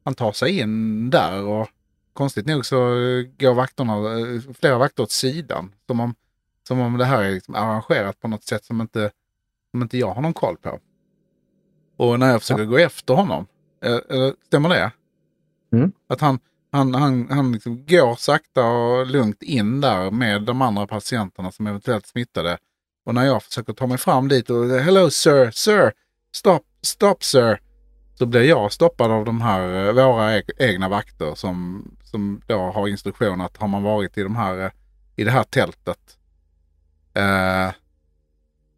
han 0.06 0.16
tar 0.16 0.32
sig 0.32 0.60
in 0.60 1.10
där 1.10 1.44
och 1.44 1.68
konstigt 2.14 2.46
nog 2.46 2.66
så 2.66 2.78
eh, 2.78 3.26
går 3.40 3.54
vakterna, 3.54 3.94
eh, 3.94 4.42
flera 4.60 4.78
vakter 4.78 5.04
åt 5.04 5.12
sidan. 5.12 5.72
Som 5.88 6.00
om, 6.00 6.16
som 6.68 6.80
om 6.80 6.98
det 6.98 7.06
här 7.06 7.24
är 7.24 7.32
liksom 7.32 7.56
arrangerat 7.56 8.20
på 8.20 8.28
något 8.28 8.44
sätt 8.44 8.66
som 8.66 8.82
inte, 8.82 9.12
som 9.72 9.82
inte 9.82 9.98
jag 9.98 10.14
har 10.14 10.22
någon 10.22 10.34
koll 10.34 10.58
på. 10.58 10.80
Och 11.98 12.20
när 12.20 12.32
jag 12.32 12.42
försöker 12.42 12.66
gå 12.66 12.78
efter 12.78 13.14
honom, 13.14 13.46
eh, 13.84 14.32
stämmer 14.46 14.70
det? 14.70 14.92
Mm. 15.74 15.92
Att 16.08 16.22
han, 16.22 16.40
han, 16.76 16.94
han, 16.94 17.28
han 17.30 17.52
liksom 17.52 17.86
går 17.86 18.16
sakta 18.16 18.66
och 18.66 19.08
lugnt 19.08 19.44
in 19.44 19.82
där 19.82 20.12
med 20.12 20.42
de 20.42 20.62
andra 20.62 20.88
patienterna 20.88 21.52
som 21.52 21.68
eventuellt 21.68 22.08
smittade. 22.08 22.58
Och 23.06 23.16
när 23.16 23.26
jag 23.26 23.44
försöker 23.44 23.74
ta 23.74 23.88
mig 23.88 23.98
fram 23.98 24.28
dit 24.28 24.50
och 24.50 24.70
hello 24.70 25.10
sir, 25.10 25.52
sir, 25.52 25.94
stop, 26.32 26.60
stop 26.82 27.16
sir 27.20 27.60
så 28.18 28.26
blir 28.26 28.42
jag 28.42 28.72
stoppad 28.72 29.12
av 29.12 29.26
de 29.26 29.42
här, 29.42 29.88
eh, 29.88 29.94
våra 29.94 30.42
egna 30.58 30.90
vakter 30.90 31.36
som, 31.36 31.88
som 32.04 32.42
då 32.48 32.58
har 32.58 32.88
instruktion 32.88 33.42
att 33.42 33.58
har 33.58 33.68
man 33.68 33.84
varit 33.84 34.18
i, 34.18 34.24
de 34.24 34.36
här, 34.36 34.66
eh, 34.66 34.72
i 35.16 35.24
det 35.24 35.32
här 35.32 35.44
tältet 35.44 36.18
eh, 37.14 37.72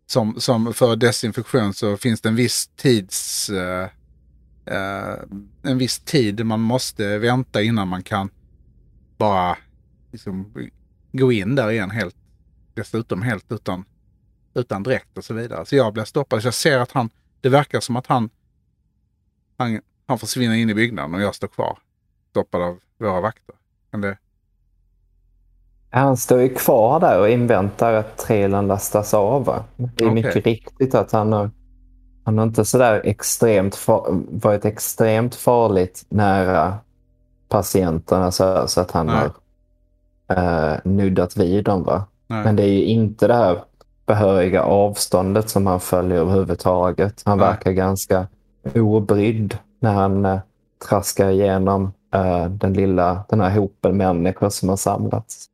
som, 0.05 0.39
som 0.41 0.73
för 0.73 0.95
desinfektion 0.95 1.73
så 1.73 1.97
finns 1.97 2.21
det 2.21 2.29
en 2.29 2.35
viss 2.35 2.67
tids 2.75 3.49
eh, 3.49 3.87
en 5.63 5.77
viss 5.77 5.99
tid 5.99 6.45
man 6.45 6.59
måste 6.59 7.17
vänta 7.17 7.61
innan 7.61 7.87
man 7.87 8.03
kan 8.03 8.29
bara 9.17 9.57
liksom, 10.11 10.53
gå 11.11 11.31
in 11.31 11.55
där 11.55 11.71
igen 11.71 11.91
helt 11.91 12.15
dessutom 12.73 13.21
helt 13.21 13.51
utan, 13.51 13.85
utan 14.53 14.83
dräkt 14.83 15.17
och 15.17 15.23
så 15.23 15.33
vidare. 15.33 15.65
Så 15.65 15.75
jag 15.75 15.93
blir 15.93 16.03
stoppad. 16.03 16.41
Så 16.41 16.47
jag 16.47 16.53
ser 16.53 16.79
att 16.79 16.91
han, 16.91 17.09
det 17.41 17.49
verkar 17.49 17.79
som 17.79 17.95
att 17.95 18.07
han 18.07 18.29
han, 19.57 19.81
han 20.05 20.19
försvinner 20.19 20.55
in 20.55 20.69
i 20.69 20.73
byggnaden 20.73 21.15
och 21.15 21.21
jag 21.21 21.35
står 21.35 21.47
kvar. 21.47 21.77
Stoppad 22.29 22.61
av 22.61 22.79
våra 22.99 23.21
vakter. 23.21 23.55
Men 23.91 24.01
det, 24.01 24.17
Han 25.89 26.17
står 26.17 26.41
ju 26.41 26.49
kvar 26.49 26.99
där 26.99 27.19
och 27.19 27.29
inväntar 27.29 27.93
att 27.93 28.17
trailern 28.17 28.67
lastas 28.67 29.13
av. 29.13 29.63
Det 29.75 29.83
är 29.83 29.89
Okej. 30.07 30.11
mycket 30.11 30.45
riktigt 30.45 30.95
att 30.95 31.11
han 31.11 31.33
har, 31.33 31.51
han 32.27 32.37
har 32.37 32.45
inte 32.45 32.65
sådär 32.65 33.01
extremt 33.03 33.87
varit 34.29 34.65
extremt 34.65 35.35
farligt 35.35 36.05
nära 36.09 36.77
patienterna 37.49 38.31
så, 38.31 38.67
så 38.67 38.81
att 38.81 38.91
han 38.91 39.05
Nej. 39.05 39.29
har 40.27 40.73
eh, 40.73 40.79
nuddat 40.83 41.37
vid 41.37 41.63
dem. 41.63 41.83
Va? 41.83 42.05
nej. 42.27 42.43
Men 42.43 42.55
det 42.55 42.63
är 42.63 42.71
ju 42.71 42.83
inte 42.83 43.27
det 43.27 43.33
här 43.33 43.63
behöriga 44.05 44.63
avståndet 44.63 45.49
som 45.49 45.67
han 45.67 45.79
följer 45.79 46.17
överhuvudtaget. 46.17 47.21
Han 47.25 47.37
Nej. 47.37 47.47
verkar 47.47 47.71
ganska 47.71 48.27
obrydd 48.75 49.57
när 49.79 49.93
han 49.93 50.25
eh, 50.25 50.39
traskar 50.89 51.29
igenom 51.29 51.93
eh, 52.13 52.45
den 52.45 52.73
lilla, 52.73 53.23
den 53.29 53.41
här 53.41 53.49
hopen 53.49 53.97
människor 53.97 54.49
som 54.49 54.69
har 54.69 54.77
samlats. 54.77 55.45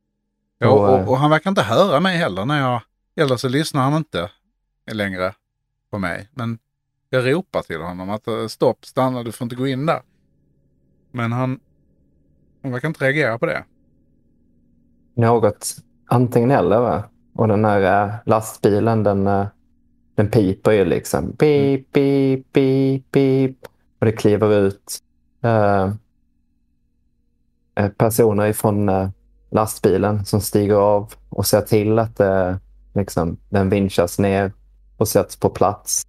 Ja, 0.58 0.68
och, 0.68 0.88
och, 0.88 1.00
och, 1.00 1.08
och 1.08 1.18
han 1.18 1.30
verkar 1.30 1.50
inte 1.50 1.62
höra 1.62 2.00
mig 2.00 2.16
heller 2.16 2.44
när 2.44 2.60
jag... 2.60 2.82
Eller 3.16 3.36
så 3.36 3.48
lyssnar 3.48 3.82
han 3.82 3.94
inte 3.94 4.30
längre 4.92 5.34
på 5.90 5.98
mig. 5.98 6.28
Men 6.32 6.58
jag 7.14 7.34
ropar 7.34 7.62
till 7.62 7.80
honom 7.80 8.10
att 8.10 8.26
eh, 8.26 8.46
stopp, 8.46 8.84
stanna, 8.84 9.22
du 9.22 9.32
får 9.32 9.44
inte 9.44 9.56
gå 9.56 9.66
in 9.66 9.86
där. 9.86 10.02
Men 11.10 11.32
han, 11.32 11.60
han 12.62 12.72
verkar 12.72 12.88
inte 12.88 13.04
reagera 13.04 13.38
på 13.38 13.46
det. 13.46 13.64
något 15.14 15.76
antingen 16.06 16.50
eller. 16.50 16.80
Va? 16.80 17.04
Och 17.34 17.48
den 17.48 17.64
här 17.64 18.04
äh, 18.04 18.14
lastbilen 18.26 19.02
den, 19.02 19.26
äh, 19.26 19.46
den 20.14 20.30
piper 20.30 20.72
ju 20.72 20.84
liksom. 20.84 21.30
Beep, 21.38 21.92
beep, 21.92 22.52
beep, 22.52 23.02
beep. 23.12 23.56
Och 23.98 24.06
det 24.06 24.12
kliver 24.12 24.52
ut 24.52 24.98
äh, 25.42 25.92
personer 27.96 28.46
ifrån 28.46 28.88
äh, 28.88 29.08
lastbilen 29.50 30.24
som 30.24 30.40
stiger 30.40 30.74
av 30.74 31.14
och 31.28 31.46
ser 31.46 31.60
till 31.60 31.98
att 31.98 32.20
äh, 32.20 32.56
liksom, 32.94 33.36
den 33.48 33.70
vinschas 33.70 34.18
ner 34.18 34.52
och 34.96 35.08
sätts 35.08 35.36
på 35.36 35.50
plats. 35.50 36.02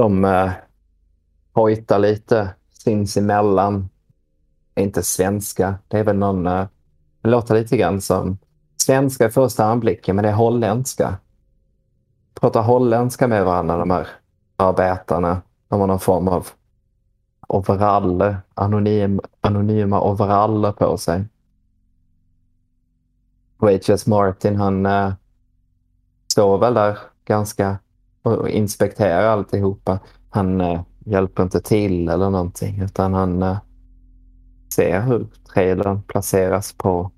De 0.00 0.24
eh, 0.24 0.50
hojtar 1.52 1.98
lite 1.98 2.54
sinsemellan. 2.72 3.88
Inte 4.74 5.02
svenska. 5.02 5.74
Det 5.88 5.98
är 5.98 6.04
väl 6.04 6.16
någon... 6.16 6.46
Eh, 6.46 6.66
det 7.22 7.28
låter 7.28 7.54
lite 7.54 7.76
grann 7.76 8.00
som 8.00 8.38
svenska 8.76 9.26
i 9.26 9.30
första 9.30 9.64
anblicken, 9.64 10.16
men 10.16 10.22
det 10.22 10.28
är 10.28 10.34
holländska. 10.34 11.14
Pratar 12.34 12.62
holländska 12.62 13.28
med 13.28 13.44
varandra, 13.44 13.78
de 13.78 13.90
här 13.90 14.08
arbetarna. 14.56 15.42
De 15.68 15.80
har 15.80 15.86
någon 15.86 16.00
form 16.00 16.28
av 16.28 16.48
overaller, 17.48 18.36
anonym, 18.54 19.20
anonyma 19.40 20.00
overaller 20.00 20.72
på 20.72 20.98
sig. 20.98 21.24
H.H.S. 23.58 24.06
Martin, 24.06 24.56
han 24.56 24.86
eh, 24.86 25.12
står 26.26 26.58
väl 26.58 26.74
där 26.74 26.98
ganska 27.24 27.78
och, 28.22 28.48
inspekterar 28.48 29.26
alltihopa. 29.26 29.98
Han 30.30 30.60
eh, 30.60 30.82
hjälper 31.04 31.42
inte 31.42 31.60
till 31.60 32.08
eller 32.08 32.30
någonting, 32.30 32.82
utan 32.82 33.14
han 33.14 33.42
eh, 33.42 33.58
ser 34.74 35.00
hur 35.00 35.26
trailern 35.54 36.02
placeras 36.02 36.72
på 36.72 37.10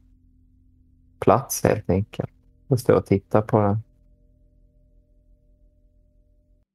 plats 1.20 1.64
helt 1.64 1.90
enkelt. 1.90 2.30
Och 2.68 2.80
står 2.80 2.94
och 2.94 3.06
tittar 3.06 3.42
på 3.42 3.60
den. 3.60 3.78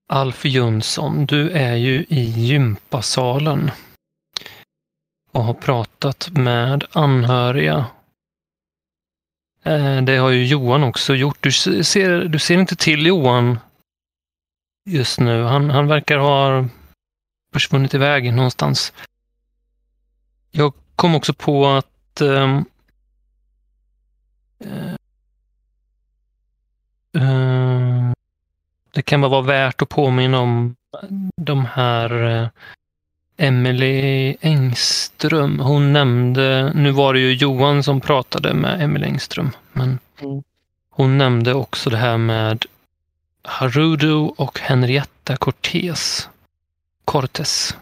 Alf 0.10 0.46
Jönsson, 0.46 1.26
du 1.26 1.52
är 1.52 1.76
ju 1.76 2.06
i 2.10 2.22
gympasalen 2.22 3.72
och 5.32 5.44
har 5.44 5.54
pratat 5.54 6.30
med 6.32 6.84
anhöriga. 6.92 7.86
Eh, 9.64 10.02
det 10.02 10.18
har 10.18 10.30
ju 10.30 10.46
Johan 10.46 10.84
också 10.84 11.16
gjort. 11.16 11.38
Du 11.44 11.52
ser, 11.52 12.26
du 12.26 12.40
ser 12.40 12.60
inte 12.60 12.76
till 12.76 13.06
Johan 13.06 13.60
just 14.88 15.20
nu. 15.20 15.44
Han, 15.44 15.70
han 15.70 15.88
verkar 15.88 16.18
ha 16.18 16.66
försvunnit 17.54 17.94
iväg 17.94 18.34
någonstans. 18.34 18.94
Jag 20.52 20.74
kom 20.96 21.16
också 21.16 21.34
på 21.34 21.68
att 21.68 22.22
ehm, 22.22 22.66
eh, 24.60 24.94
eh, 27.24 28.12
det 28.94 29.02
kan 29.02 29.22
vara 29.22 29.42
värt 29.42 29.82
att 29.82 29.90
påminna 29.90 30.40
om 30.40 30.76
de 31.36 31.66
här 31.66 32.26
eh, 32.42 32.48
Emily 33.38 34.36
Engström. 34.42 35.60
Hon 35.60 35.94
nämnde, 35.94 36.72
nu 36.76 36.92
var 36.92 37.14
det 37.14 37.20
ju 37.20 37.34
Johan 37.34 37.84
som 37.84 38.02
pratade 38.02 38.54
med 38.54 38.82
Emily 38.82 39.06
Engström, 39.06 39.52
men 39.74 40.00
Mm. 40.22 40.44
hon 40.90 41.18
nämnde 41.18 41.54
också 41.54 41.90
det 41.90 41.98
här 41.98 42.18
med 42.18 42.66
Harudo 43.48 44.34
och 44.38 44.60
Henrietta 44.60 45.38
Cortés. 45.38 46.30
Cortes. 47.06 47.78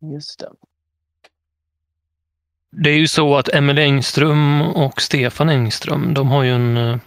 Just 0.00 0.38
det. 0.38 0.50
Det 2.70 2.90
är 2.90 2.98
ju 2.98 3.08
så 3.08 3.36
att 3.36 3.48
Emily 3.48 3.82
Engström 3.82 4.62
och 4.62 5.02
Stefan 5.02 5.48
Engström, 5.48 6.14
de 6.14 6.28
har 6.28 6.42
ju 6.42 6.50
en 6.50 6.76
eh, 6.76 6.98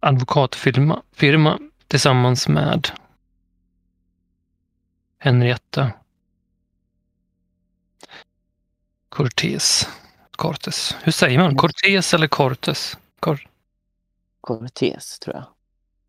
advokatfirma 0.00 1.02
firma 1.12 1.58
tillsammans 1.88 2.48
med 2.48 2.88
Henrietta 5.18 5.92
Cortés. 9.08 9.88
Cortes. 10.30 10.96
Hur 11.02 11.12
säger 11.12 11.38
man? 11.38 11.56
Cortés 11.56 12.14
eller 12.14 12.26
Cortes? 12.26 12.96
Cor 13.20 13.48
Cortés, 14.40 15.18
tror 15.18 15.36
jag. 15.36 15.44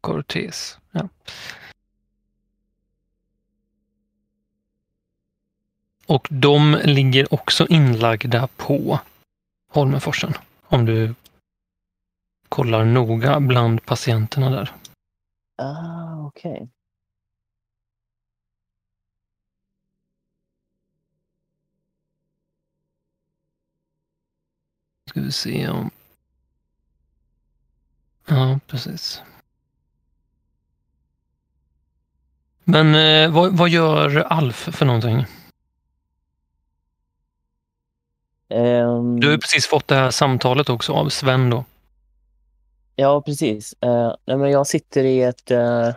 Cortés. 0.01 0.77
Ja. 0.91 1.09
Och 6.05 6.27
de 6.31 6.77
ligger 6.83 7.33
också 7.33 7.67
inlagda 7.67 8.47
på 8.47 8.99
Holmenforsen. 9.67 10.33
Om 10.61 10.85
du 10.85 11.15
kollar 12.49 12.85
noga 12.85 13.39
bland 13.39 13.85
patienterna 13.85 14.49
där. 14.49 14.73
Ah, 15.55 16.27
okej. 16.27 16.69
Ska 25.09 25.21
vi 25.21 25.31
se 25.31 25.69
om... 25.69 25.91
Ja, 28.31 28.59
precis. 28.67 29.21
Men 32.63 32.95
eh, 32.95 33.33
vad, 33.33 33.57
vad 33.57 33.69
gör 33.69 34.17
Alf 34.17 34.55
för 34.55 34.85
någonting? 34.85 35.25
Ehm, 38.49 39.19
Du 39.19 39.29
har 39.29 39.37
precis 39.37 39.67
fått 39.67 39.87
det 39.87 39.95
här 39.95 40.11
samtalet 40.11 40.69
också 40.69 40.93
av 40.93 41.09
Sven 41.09 41.49
då. 41.49 41.65
Ja, 42.95 43.21
precis. 43.21 43.73
Eh, 43.81 44.15
nej, 44.25 44.37
men 44.37 44.51
jag 44.51 44.67
sitter 44.67 45.03
i 45.03 45.21
ett... 45.21 45.51
Uh, 45.51 45.93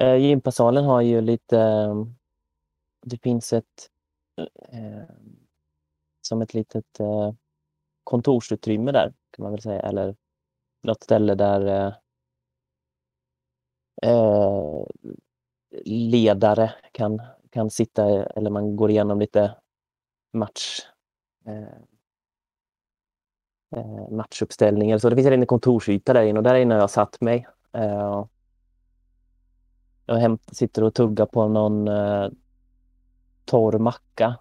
uh, 0.00 0.16
gympasalen 0.16 0.84
har 0.84 1.00
ju 1.00 1.20
lite... 1.20 1.58
eh, 1.58 1.94
det 3.06 3.22
finns 3.22 3.52
ett... 3.52 3.88
som 6.22 6.42
ett 6.42 6.54
litet 6.54 7.00
uh, 7.00 7.32
kontorsutrymme 8.04 8.92
där, 8.92 9.14
kan 9.30 9.42
man 9.42 9.52
väl 9.52 9.62
säga. 9.62 9.80
Eller 9.80 10.16
något 10.82 11.02
ställe 11.02 11.34
där 11.34 11.66
eh, 11.66 11.94
eh, 14.10 14.84
ledare 15.84 16.74
kan, 16.92 17.22
kan 17.50 17.70
sitta, 17.70 18.24
eller 18.24 18.50
man 18.50 18.76
går 18.76 18.90
igenom 18.90 19.20
lite 19.20 19.56
match... 20.32 20.80
eh, 21.46 21.62
eh 23.76 24.10
matchuppställningar. 24.10 24.98
Så 24.98 25.10
det 25.10 25.16
finns 25.16 25.28
en 25.28 25.46
kontorsyta 25.46 26.12
där 26.12 26.22
inne 26.22 26.38
och 26.38 26.44
där 26.44 26.54
inne 26.54 26.74
har 26.74 26.80
jag 26.80 26.90
satt 26.90 27.20
mig. 27.20 27.46
Eh, 27.72 28.24
jag 30.06 30.14
hämt, 30.16 30.56
sitter 30.56 30.84
och 30.84 30.94
tuggar 30.94 31.26
på 31.26 31.48
någon 31.48 31.88
eh, 31.88 32.28
torr 33.44 33.78
macka. 33.78 34.38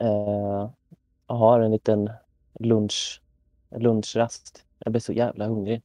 Eh, 0.00 0.70
har 1.30 1.60
en 1.60 1.70
liten 1.72 2.10
lunch, 2.60 3.22
lunchrast. 3.76 4.64
Jag 4.78 4.92
blir 4.92 5.00
så 5.00 5.12
jävla 5.12 5.46
hungrig. 5.46 5.82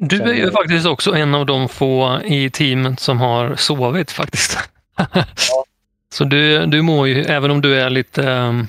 Du 0.00 0.22
är 0.22 0.34
ju 0.34 0.50
faktiskt 0.50 0.86
också 0.86 1.14
en 1.14 1.34
av 1.34 1.46
de 1.46 1.68
få 1.68 2.20
i 2.24 2.50
teamet 2.50 3.00
som 3.00 3.20
har 3.20 3.56
sovit 3.56 4.10
faktiskt. 4.10 4.58
Så 6.08 6.24
du, 6.24 6.66
du 6.66 6.82
mår 6.82 7.08
ju, 7.08 7.22
även 7.24 7.50
om 7.50 7.60
du 7.60 7.74
är 7.80 7.90
lite... 7.90 8.30
ehm, 8.30 8.66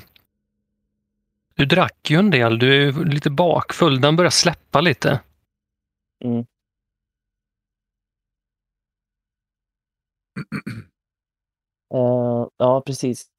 Du 1.54 1.66
drack 1.66 2.10
ju 2.10 2.18
en 2.18 2.30
del, 2.30 2.58
du 2.58 2.70
är 2.72 2.80
ju 2.80 3.04
lite 3.04 3.30
bakfull. 3.30 4.00
Den 4.00 4.16
börjar 4.16 4.30
släppa 4.30 4.80
lite. 4.80 5.20
Mm. 6.24 6.46
Eh, 11.94 12.46
ja, 12.56 12.82
precis. 12.86 13.30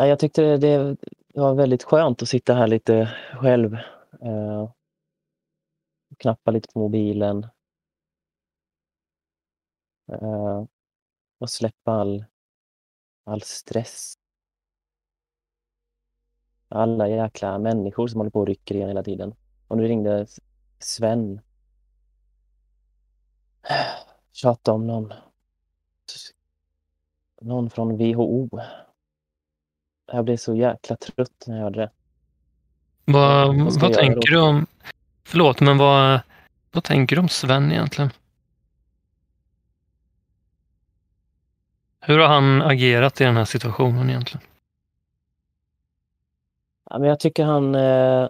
Ja, 0.00 0.06
jag 0.06 0.18
tyckte 0.18 0.42
det, 0.42 0.56
det 0.56 1.40
var 1.40 1.54
väldigt 1.54 1.82
skönt 1.82 2.22
att 2.22 2.28
sitta 2.28 2.54
här 2.54 2.66
lite 2.66 3.14
själv. 3.32 3.74
Eh, 4.22 4.70
knappa 6.18 6.50
lite 6.50 6.68
på 6.72 6.78
mobilen. 6.78 7.46
Eh, 10.12 10.64
och 11.38 11.50
släppa 11.50 11.92
all, 11.92 12.24
all 13.24 13.42
stress. 13.42 14.14
Alla 16.68 17.08
jäkla 17.08 17.58
människor 17.58 18.06
som 18.06 18.20
håller 18.20 18.30
på 18.30 18.40
och 18.40 18.46
rycker 18.46 18.74
igen 18.74 18.88
hela 18.88 19.02
tiden. 19.02 19.34
Och 19.68 19.76
nu 19.76 19.88
ringde 19.88 20.26
Sven. 20.78 21.40
Tjatade 24.32 24.74
om 24.74 24.86
någon. 24.86 25.12
Någon 27.40 27.70
från 27.70 27.96
WHO. 27.96 28.48
Jag 30.12 30.24
blev 30.24 30.36
så 30.36 30.54
jäkla 30.54 30.96
trött 30.96 31.44
när 31.46 31.56
jag 31.56 31.62
hörde 31.62 31.80
det. 31.80 31.90
Vad, 33.04 33.56
Vad 33.56 33.80
vad 33.80 33.92
tänker 33.92 34.30
du 34.30 34.40
om... 34.40 34.66
Förlåt, 35.24 35.60
men 35.60 35.78
vad, 35.78 36.20
vad 36.70 36.84
tänker 36.84 37.16
du 37.16 37.20
om 37.22 37.28
Sven 37.28 37.72
egentligen? 37.72 38.10
Hur 42.00 42.18
har 42.18 42.28
han 42.28 42.62
agerat 42.62 43.20
i 43.20 43.24
den 43.24 43.36
här 43.36 43.44
situationen 43.44 44.10
egentligen? 44.10 44.46
Ja, 46.90 46.98
men 46.98 47.08
jag 47.08 47.20
tycker 47.20 47.44
han... 47.44 47.74
Eh, 47.74 48.28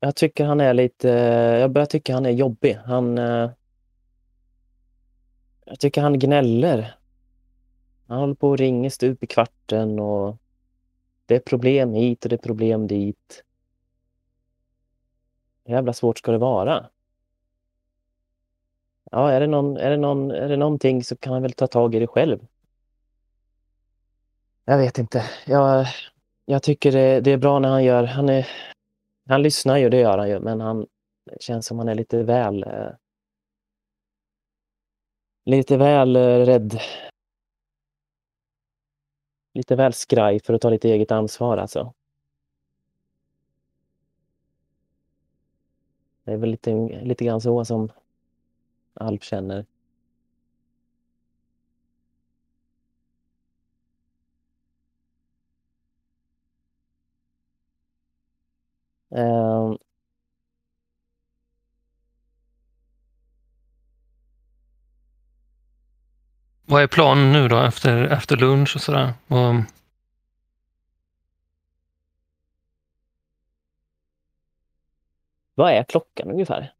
jag 0.00 0.16
tycker 0.16 0.44
han 0.44 0.60
är 0.60 0.74
lite... 0.74 1.08
Jag 1.60 1.70
börjar 1.70 1.86
tycka 1.86 2.14
han 2.14 2.26
är 2.26 2.30
jobbig. 2.30 2.78
Han... 2.84 3.18
Eh, 3.18 3.50
jag 5.64 5.80
tycker 5.80 6.02
han 6.02 6.18
gnäller. 6.18 6.96
Han 8.06 8.18
håller 8.18 8.34
på 8.34 8.48
och 8.48 8.58
ringer 8.58 8.90
stup 8.90 9.22
i 9.22 9.26
kvarten 9.26 9.98
och 9.98 10.36
det 11.26 11.34
är 11.36 11.40
problem 11.40 11.94
hit 11.94 12.24
och 12.24 12.28
det 12.28 12.36
är 12.36 12.38
problem 12.38 12.86
dit. 12.86 13.44
Hur 15.64 15.74
jävla 15.74 15.92
svårt 15.92 16.18
ska 16.18 16.32
det 16.32 16.38
vara? 16.38 16.90
Ja, 19.10 19.30
är 19.30 19.40
det, 19.40 19.46
någon, 19.46 19.76
är, 19.76 19.90
det 19.90 19.96
någon, 19.96 20.30
är 20.30 20.48
det 20.48 20.56
någonting 20.56 21.04
så 21.04 21.16
kan 21.16 21.32
han 21.32 21.42
väl 21.42 21.52
ta 21.52 21.66
tag 21.66 21.94
i 21.94 21.98
det 21.98 22.06
själv. 22.06 22.46
Jag 24.64 24.78
vet 24.78 24.98
inte. 24.98 25.24
Jag, 25.46 25.86
jag 26.44 26.62
tycker 26.62 26.92
det, 26.92 27.20
det 27.20 27.30
är 27.30 27.36
bra 27.36 27.58
när 27.58 27.68
han 27.68 27.84
gör... 27.84 28.04
Han, 28.04 28.28
är, 28.28 28.48
han 29.28 29.42
lyssnar 29.42 29.76
ju, 29.76 29.90
det 29.90 30.00
gör 30.00 30.18
han 30.18 30.28
ju, 30.28 30.40
men 30.40 30.60
han 30.60 30.86
känns 31.40 31.66
som 31.66 31.78
han 31.78 31.88
är 31.88 31.94
lite 31.94 32.22
väl... 32.22 32.62
Eh, 32.62 32.90
lite 35.44 35.76
väl 35.76 36.16
eh, 36.16 36.20
rädd. 36.20 36.80
Lite 39.54 39.76
väl 39.76 39.92
skraj 39.92 40.40
för 40.40 40.54
att 40.54 40.60
ta 40.62 40.70
lite 40.70 40.88
eget 40.88 41.10
ansvar 41.12 41.56
alltså. 41.58 41.92
Det 46.24 46.32
är 46.32 46.36
väl 46.36 46.50
lite, 46.50 46.72
lite 47.04 47.24
grann 47.24 47.40
så 47.40 47.64
som 47.64 47.88
Alf 48.94 49.22
känner. 49.22 49.66
Ehm, 59.10 59.78
Vad 66.74 66.82
är 66.82 66.86
planen 66.86 67.32
nu 67.32 67.48
då 67.48 67.60
efter, 67.60 68.02
efter 68.02 68.36
lunch 68.36 68.76
och 68.76 68.82
sådär? 68.82 69.12
Och, 69.28 69.54
vad 75.54 75.72
är 75.72 75.84
klockan 75.84 76.30
ungefär? 76.30 76.72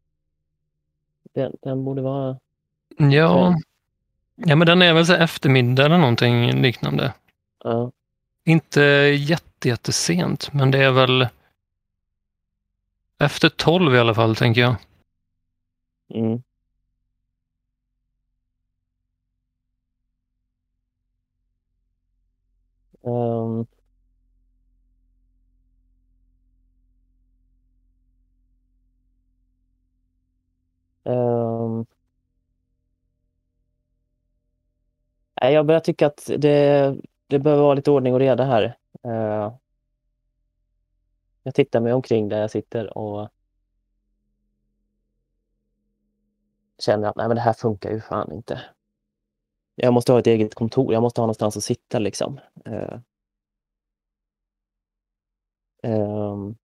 Den, 1.35 1.53
den 1.63 1.85
borde 1.85 2.03
vara... 2.03 2.39
ja, 2.97 3.55
ja, 4.35 4.57
men 4.57 4.67
den 4.67 4.83
är 4.83 4.95
väl 4.95 5.07
så 5.07 5.15
eftermiddag 5.15 5.85
eller 5.85 5.99
någonting 5.99 6.63
liknande. 6.63 7.13
efter 13.19 13.49
tolv 13.49 13.95
i 13.95 13.99
alla 13.99 14.15
fall, 14.15 14.37
tänker 14.37 14.61
jag. 14.61 14.77
Mm. 16.15 16.43
Um, 23.05 23.67
um, 31.05 31.87
Jag 35.35 35.67
börjar 35.67 35.81
tycka 35.81 36.07
att 36.07 36.31
det, 36.39 36.97
det 37.27 37.39
behöver 37.39 37.63
vara 37.63 37.75
lite 37.75 37.91
ordning 37.91 38.15
och 38.15 38.21
reda 38.21 38.45
här. 38.45 38.79
Uh, 39.07 39.57
Jag 41.43 41.55
tittar 41.55 41.81
mig 41.81 41.93
omkring 41.93 42.29
där 42.29 42.41
jag 42.41 42.51
sitter 42.51 42.99
och 42.99 43.29
känner 46.79 47.09
att 47.09 47.17
nej, 47.17 47.29
men 47.29 47.35
det 47.35 47.41
här 47.41 47.53
funkar 47.53 47.91
ju 47.91 48.01
fan 48.01 48.33
inte. 48.33 48.61
Jag 49.75 49.95
måste 49.95 50.13
ha 50.13 50.19
ett 50.19 50.27
eget 50.27 50.55
kontor. 50.55 50.93
Jag 50.93 51.03
måste 51.03 51.21
ha 51.21 51.27
någonstans 51.27 51.57
att 51.57 51.65
sitta 51.65 51.99
liksom. 51.99 52.41
Eh, 52.65 52.99
Eh. 55.83 56.55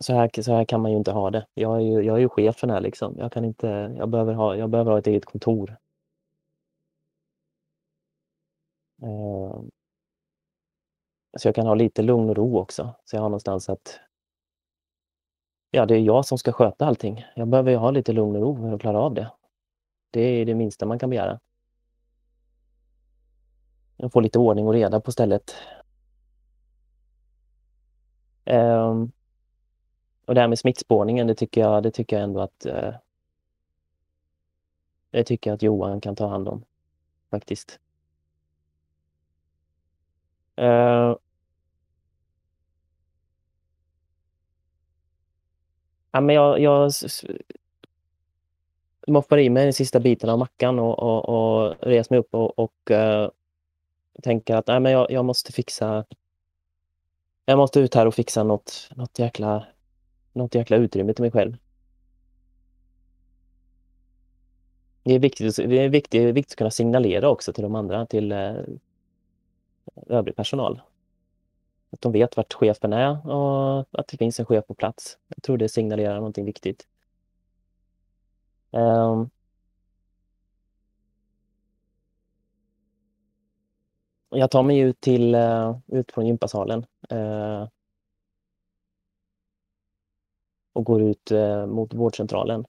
Så 0.00 0.12
här, 0.14 0.42
så 0.42 0.52
här 0.52 0.64
kan 0.64 0.80
man 0.82 0.90
ju 0.90 0.96
inte 0.96 1.12
ha 1.12 1.30
det. 1.30 1.46
Jag 1.54 1.76
är 1.76 1.80
ju, 1.80 2.02
jag 2.02 2.16
är 2.16 2.20
ju 2.20 2.28
chefen 2.28 2.70
här 2.70 2.80
liksom. 2.80 3.14
Jag 3.18 3.32
kan 3.32 3.44
inte, 3.44 3.94
jag 3.98 4.08
behöver 4.08 4.34
ha, 4.34 4.56
jag 4.56 4.70
behöver 4.70 4.90
ha 4.92 4.98
ett 4.98 5.06
eget 5.06 5.24
kontor. 5.24 5.76
Eh. 9.02 9.62
Så 11.38 11.48
jag 11.48 11.54
kan 11.54 11.66
ha 11.66 11.74
lite 11.74 12.02
lugn 12.02 12.30
och 12.30 12.36
ro 12.36 12.58
också. 12.58 12.94
Så 13.04 13.16
jag 13.16 13.22
har 13.22 13.28
någonstans 13.28 13.68
att 13.68 14.00
Ja, 15.70 15.86
det 15.86 15.94
är 15.94 15.98
jag 16.00 16.24
som 16.26 16.38
ska 16.38 16.52
sköta 16.52 16.86
allting. 16.86 17.24
Jag 17.36 17.48
behöver 17.48 17.70
ju 17.70 17.76
ha 17.76 17.90
lite 17.90 18.12
lugn 18.12 18.36
och 18.36 18.42
ro 18.42 18.56
för 18.56 18.72
att 18.74 18.80
klara 18.80 19.00
av 19.00 19.14
det. 19.14 19.30
Det 20.12 20.20
är 20.20 20.46
det 20.46 20.54
minsta 20.54 20.86
man 20.86 20.98
kan 20.98 21.10
begära. 21.10 21.40
Jag 23.96 24.12
får 24.12 24.22
lite 24.22 24.38
ordning 24.38 24.66
och 24.66 24.72
reda 24.72 25.00
på 25.00 25.12
stället. 25.12 25.54
Um, 28.44 29.12
Och 30.26 30.34
det 30.34 30.40
här 30.40 30.48
med 30.48 30.58
smittspårningen, 30.58 31.26
det 31.26 31.34
tycker 31.34 31.60
jag, 31.60 31.82
det 31.82 31.90
tycker 31.90 32.16
jag 32.16 32.24
ändå 32.24 32.40
att 32.40 32.66
uh, 32.66 32.94
det 35.10 35.24
tycker 35.24 35.50
jag 35.50 35.54
att 35.54 35.62
Johan 35.62 36.00
kan 36.00 36.16
ta 36.16 36.28
hand 36.28 36.48
om, 36.48 36.64
faktiskt. 37.30 37.80
Uh, 40.60 41.16
Ja, 46.12 46.20
men 46.20 46.34
jag, 46.34 46.60
jag 46.60 46.92
moppar 49.06 49.38
i 49.38 49.50
mig 49.50 49.64
den 49.64 49.72
sista 49.72 50.00
biten 50.00 50.30
av 50.30 50.38
mackan 50.38 50.78
och, 50.78 50.98
och, 50.98 51.28
och 51.28 51.76
reser 51.80 52.12
mig 52.14 52.20
upp 52.20 52.34
och, 52.34 52.58
och 52.58 52.90
uh, 52.90 53.28
tänker 54.22 54.56
att 54.56 54.66
nej, 54.66 54.80
men 54.80 54.92
jag, 54.92 55.10
jag 55.10 55.24
måste 55.24 55.52
fixa 55.52 56.04
jag 57.44 57.58
måste 57.58 57.80
ut 57.80 57.94
här 57.94 58.06
och 58.06 58.14
fixa 58.14 58.42
något, 58.42 58.90
något, 58.94 59.18
jäkla, 59.18 59.66
något 60.32 60.54
jäkla 60.54 60.76
utrymme 60.76 61.14
till 61.14 61.22
mig 61.22 61.30
själv. 61.30 61.56
Det 65.02 65.14
är 65.14 65.18
viktigt, 65.18 65.56
det 65.56 65.78
är 65.78 65.88
viktigt, 65.88 66.22
det 66.22 66.28
är 66.28 66.32
viktigt 66.32 66.52
att 66.52 66.58
kunna 66.58 66.70
signalera 66.70 67.28
också 67.28 67.52
till 67.52 67.62
de 67.62 67.74
andra, 67.74 68.06
till 68.06 68.32
uh, 68.32 68.64
övrig 70.06 70.36
personal. 70.36 70.80
Att 71.90 72.00
de 72.00 72.12
vet 72.12 72.36
vart 72.36 72.52
chefen 72.52 72.92
är 72.92 73.30
och 73.30 73.86
att 73.92 74.08
det 74.08 74.16
finns 74.16 74.40
en 74.40 74.46
chef 74.46 74.66
på 74.66 74.74
plats. 74.74 75.18
Jag 75.28 75.42
tror 75.42 75.58
det 75.58 75.68
signalerar 75.68 76.14
någonting 76.14 76.44
viktigt. 76.44 76.86
Um, 78.72 79.30
Jag 84.34 84.50
tar 84.50 84.62
mig 84.62 84.78
ut 84.78 85.00
till, 85.00 85.34
uh, 85.34 85.78
ut 85.86 86.12
från 86.12 86.26
gympasalen. 86.26 86.86
uh, 87.12 87.68
och 90.72 90.84
går 90.84 91.02
ut 91.02 91.32
uh, 91.32 91.66
mot 91.66 91.94
vårdcentralen. 91.94 92.64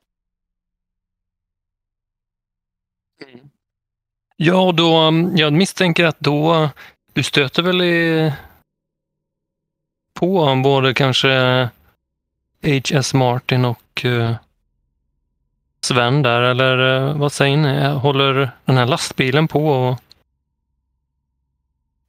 Mm. 3.21 3.49
Ja, 4.35 4.61
och 4.61 4.75
då, 4.75 5.01
um, 5.01 5.37
jag 5.37 5.53
misstänker 5.53 6.05
att 6.05 6.19
då, 6.19 6.69
du 7.13 7.23
stöter 7.23 7.63
väl 7.63 7.81
i, 7.81 8.33
på 10.13 10.45
um, 10.45 10.63
både 10.63 10.93
kanske 10.93 11.29
H.S. 12.61 13.13
Martin 13.13 13.65
och 13.65 14.05
Sven 15.83 16.21
där, 16.21 16.41
eller 16.41 17.07
eh, 17.07 17.17
vad 17.17 17.31
säger 17.31 17.57
ni? 17.57 17.87
Håller 17.87 18.51
den 18.65 18.77
här 18.77 18.85
lastbilen 18.85 19.47
på? 19.47 19.97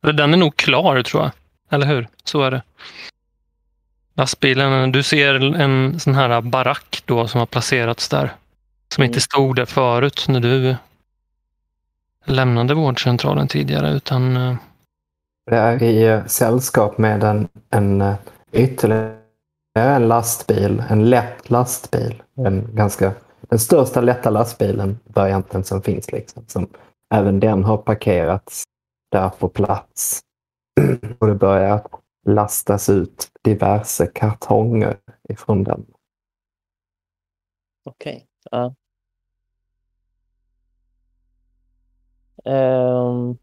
Och, 0.03 0.15
den 0.15 0.35
är 0.35 0.39
nog 0.39 0.57
klar 0.57 1.03
tror 1.03 1.23
jag, 1.23 1.33
eller 1.71 1.87
hur? 1.87 2.09
Så 2.25 2.43
är 2.43 2.51
det. 2.51 2.63
Lastbilen, 4.17 4.93
du 4.93 5.03
ser 5.03 5.55
en 5.61 6.01
sån 6.01 6.15
här 6.15 6.41
barack 6.41 7.03
då 7.05 7.29
som 7.29 7.39
har 7.39 7.47
placerats 7.47 8.09
där. 8.09 8.33
Som 8.95 9.03
Mm. 9.03 9.11
inte 9.11 9.21
stod 9.21 9.57
där 9.57 9.65
förut 9.65 10.25
när 10.29 10.41
du 10.41 10.77
lämnade 12.25 12.75
vårdcentralen 12.75 13.49
tidigare 13.49 13.91
utan 13.91 14.37
eh, 14.37 14.57
Det 15.51 15.57
är 15.57 15.83
i 15.83 16.03
eh, 16.05 16.25
sällskap 16.27 16.99
med 16.99 17.25
en, 17.25 17.49
en 17.71 18.15
ytterligare 18.53 19.15
en 19.79 20.09
lastbil, 20.09 20.83
en 20.89 21.11
lätt 21.11 21.51
lastbil. 21.51 22.23
En 22.37 22.69
ganska, 22.73 23.13
den 23.49 23.59
största 23.59 24.01
lätta 24.01 24.31
lastbilen, 24.31 24.99
varianten 25.05 25.65
som 25.65 25.83
finns. 25.83 26.13
Liksom, 26.13 26.45
som 26.47 26.69
även 27.15 27.41
den 27.41 27.65
har 27.65 27.77
parkerats 27.77 28.63
där 29.11 29.29
på 29.29 29.49
plats. 29.49 30.21
Och 31.19 31.27
det 31.27 31.35
börjar 31.35 31.87
lastas 32.27 32.89
ut 32.89 33.29
diverse 33.43 34.07
kartonger 34.07 34.97
ifrån 35.29 35.65
den. 35.65 35.87
Okej. 37.85 38.27
Ja. 38.51 38.75
Ehm, 42.45 43.37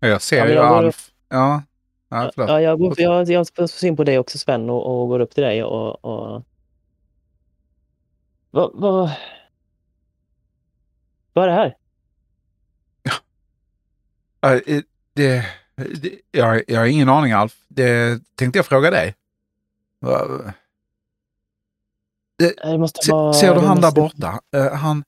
Jag 0.00 0.22
ser 0.22 0.36
Ja, 0.38 0.46
ju 0.46 0.52
jag 0.54 0.68
går 0.68 0.76
Alf. 0.76 1.10
Ja. 1.28 1.62
Ja, 2.08 2.30
förlåt. 2.34 2.50
ja, 2.50 2.60
jag, 2.60 2.78
går, 2.78 2.94
jag, 3.00 3.28
jag 3.28 3.46
får 3.56 3.66
syn 3.66 3.96
på 3.96 4.04
dig 4.04 4.18
också 4.18 4.38
Sven 4.38 4.70
och, 4.70 5.02
och 5.02 5.08
går 5.08 5.20
upp 5.20 5.30
till 5.30 5.42
dig 5.42 5.64
och... 5.64 6.04
och... 6.04 6.42
Vad, 8.54 8.70
vad... 8.74 9.10
Är 11.34 11.46
det 11.46 11.52
här? 11.52 11.76
Ja, 14.40 14.54
eh, 14.66 14.82
Det, 15.12 15.46
det, 15.76 16.20
jag, 16.30 16.62
jag 16.68 16.78
har 16.80 16.86
ingen 16.86 17.08
aning 17.08 17.32
Alf. 17.32 17.64
Det 17.68 18.20
tänkte 18.34 18.58
jag 18.58 18.66
fråga 18.66 18.90
dig. 18.90 19.14
Va- 20.00 20.54
Det 22.38 22.78
måste 22.78 23.04
Se, 23.04 23.12
vara... 23.12 23.32
ser 23.32 23.54
du 23.54 23.60
det 23.60 23.66
han 23.66 23.80
där 23.80 23.92
borta? 23.92 24.40
Eh, 24.56 24.72
han, 24.72 25.04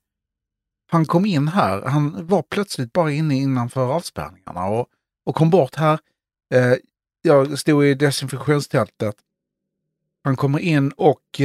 han 0.91 1.05
kom 1.05 1.25
in 1.25 1.47
här. 1.47 1.81
Han 1.81 2.27
var 2.27 2.41
plötsligt 2.41 2.93
bara 2.93 3.11
inne 3.11 3.35
innanför 3.35 3.93
avspärrningarna 3.95 4.65
och, 4.65 4.87
och 5.25 5.35
kom 5.35 5.49
bort 5.49 5.75
här. 5.75 5.99
Eh, 6.53 6.73
jag 7.21 7.59
stod 7.59 7.85
i 7.85 7.93
desinfektionstältet. 7.93 9.15
Han 10.23 10.35
kommer 10.35 10.59
in 10.59 10.91
och 10.91 11.41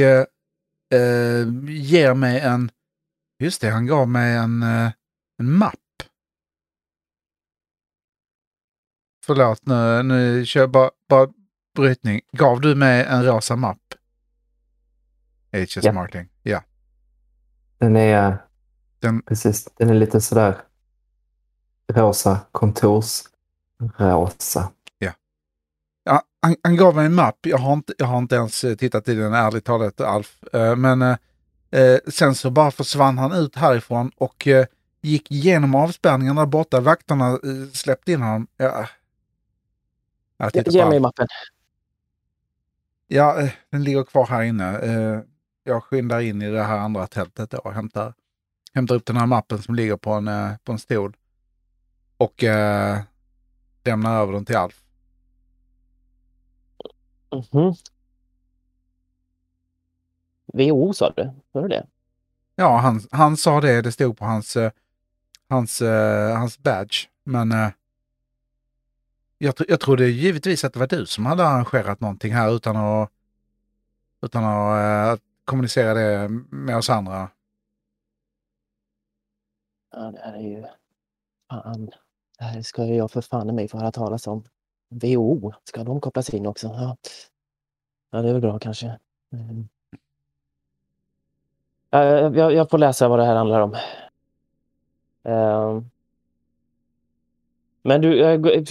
eh, 0.93 1.47
ger 1.69 2.13
mig 2.13 2.39
en... 2.39 2.71
Just 3.39 3.61
det, 3.61 3.69
han 3.69 3.85
gav 3.85 4.07
mig 4.09 4.35
en, 4.35 4.63
eh, 4.63 4.91
en 5.39 5.51
mapp. 5.51 5.75
Förlåt, 9.25 9.65
nu, 9.65 10.03
nu 10.03 10.45
kör 10.45 10.59
jag 10.59 10.71
bara, 10.71 10.89
bara 11.09 11.27
brytning. 11.75 12.21
Gav 12.31 12.61
du 12.61 12.75
mig 12.75 13.05
en 13.05 13.25
rosa 13.25 13.55
mapp? 13.55 13.77
H.S. 15.51 15.77
Ja. 15.81 15.91
Martin. 15.93 16.29
Ja. 16.43 16.63
Den 17.77 17.95
är, 17.95 18.37
Den- 18.99 19.21
precis, 19.21 19.69
den 19.77 19.89
är 19.89 19.93
lite 19.93 20.21
sådär 20.21 20.61
rosa, 21.93 22.39
kontorsrosa. 22.51 23.31
Han, 26.43 26.55
han 26.63 26.75
gav 26.75 26.95
mig 26.95 27.05
en 27.05 27.13
mapp. 27.15 27.37
Jag 27.41 27.57
har 27.57 27.73
inte, 27.73 27.93
jag 27.97 28.05
har 28.05 28.17
inte 28.17 28.35
ens 28.35 28.63
eh, 28.63 28.75
tittat 28.75 29.09
i 29.09 29.15
den 29.15 29.33
ärligt 29.33 29.65
talat 29.65 30.01
Alf. 30.01 30.43
Eh, 30.53 30.75
Men 30.75 31.01
eh, 31.01 31.97
sen 32.07 32.35
så 32.35 32.49
bara 32.49 32.71
försvann 32.71 33.17
han 33.17 33.31
ut 33.31 33.55
härifrån 33.55 34.11
och 34.17 34.47
gick 35.01 35.31
igenom 35.31 35.75
avspärrningen 35.75 36.35
där 36.35 36.45
borta. 36.45 36.79
Vakterna 36.79 37.39
släppte 37.73 38.11
in 38.11 38.21
honom. 38.21 38.47
Ja. 38.57 38.87
Jag 40.37 40.67
Ge 40.67 40.85
mig 40.85 40.99
mappen. 40.99 41.27
Ja, 43.07 43.49
den 43.69 43.83
ligger 43.83 44.03
kvar 44.03 44.25
här 44.27 44.43
inne. 44.43 45.23
Jag 45.63 45.83
skyndar 45.83 46.19
in 46.19 46.41
i 46.41 46.49
det 46.51 46.63
här 46.63 46.77
andra 46.77 47.07
tältet 47.07 47.49
då 47.49 47.57
och 47.57 47.73
hämtar, 47.73 48.13
hämtar 48.73 48.95
upp 48.95 49.05
den 49.05 49.17
här 49.17 49.25
mappen 49.25 49.61
som 49.61 49.75
ligger 49.75 49.97
på 49.97 50.11
en, 50.11 50.29
på 50.63 50.71
en 50.71 50.79
stol. 50.79 51.15
Och 52.17 52.43
eh, 52.43 52.99
lämnar 53.83 54.21
över 54.21 54.33
den 54.33 54.45
till 54.45 54.55
Alf. 54.57 54.82
Mhm. 57.33 57.73
WHO 60.53 60.93
sa 60.93 61.09
du? 61.09 61.31
Var 61.51 61.61
det 61.61 61.67
det? 61.67 61.87
Ja, 62.55 62.77
han, 62.77 63.01
han 63.11 63.37
sa 63.37 63.61
det. 63.61 63.81
Det 63.81 63.91
stod 63.91 64.17
på 64.17 64.25
hans, 64.25 64.55
eh, 64.55 64.71
hans, 65.49 65.81
eh, 65.81 66.37
hans 66.37 66.59
badge. 66.59 67.07
Men 67.23 67.51
eh, 67.51 67.69
jag, 69.37 69.53
jag 69.67 69.79
trodde 69.79 70.07
givetvis 70.09 70.63
att 70.63 70.73
det 70.73 70.79
var 70.79 70.87
du 70.87 71.05
som 71.05 71.25
hade 71.25 71.47
arrangerat 71.47 71.99
någonting 71.99 72.33
här 72.33 72.55
utan 72.55 72.75
att, 72.75 73.09
utan 74.21 74.43
att 74.43 75.21
kommunicera 75.45 75.93
det 75.93 76.29
med 76.49 76.77
oss 76.77 76.89
andra. 76.89 77.29
Ja, 79.91 80.11
det 80.11 80.19
här 80.19 80.33
är 80.33 80.41
ju... 80.41 80.65
Fan. 81.49 81.89
Det 82.37 82.43
här 82.43 82.61
ska 82.61 82.85
jag 82.85 83.11
för 83.11 83.21
fan 83.21 83.49
i 83.49 83.53
mig 83.53 83.67
få 83.67 83.77
höra 83.77 83.91
talas 83.91 84.27
om. 84.27 84.43
WHO, 84.93 85.53
ska 85.63 85.83
de 85.83 86.01
kopplas 86.01 86.29
in 86.29 86.45
också? 86.47 86.67
Ja, 86.67 86.97
ja 88.11 88.21
det 88.21 88.29
är 88.29 88.33
väl 88.33 88.41
bra 88.41 88.59
kanske. 88.59 88.99
Mm. 89.33 89.67
Ja, 91.89 92.03
jag, 92.35 92.53
jag 92.53 92.69
får 92.69 92.77
läsa 92.77 93.07
vad 93.07 93.19
det 93.19 93.25
här 93.25 93.35
handlar 93.35 93.59
om. 93.61 93.75
Ehm. 95.23 95.89
Men 97.81 98.01
du, 98.01 98.17
jag, 98.17 98.41
går- 98.43 98.63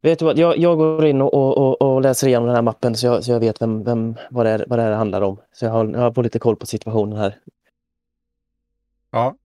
vet 0.00 0.18
du 0.18 0.24
vad? 0.24 0.38
Jag, 0.38 0.58
jag 0.58 0.78
går 0.78 1.06
in 1.06 1.22
och, 1.22 1.34
och, 1.34 1.82
och, 1.82 2.00
läser 2.02 2.26
igenom 2.28 2.46
den 2.46 2.54
här 2.54 2.62
mappen 2.62 2.94
så 2.96 3.06
jag, 3.06 3.24
så 3.24 3.32
jag 3.32 3.40
vet 3.40 3.62
vem, 3.62 3.84
vem, 3.84 4.16
vad, 4.30 4.46
det 4.46 4.50
är, 4.50 4.64
vad 4.68 4.78
det 4.78 4.82
här 4.82 4.92
handlar 4.92 5.22
om. 5.22 5.40
Så 5.52 5.64
jag 5.64 5.72
har, 5.72 5.86
jag 5.86 6.00
har 6.00 6.10
på 6.10 6.22
lite 6.22 6.38
koll 6.38 6.56
på 6.56 6.66
situationen 6.66 7.18
här. 7.18 7.40
Ja, 9.10 9.36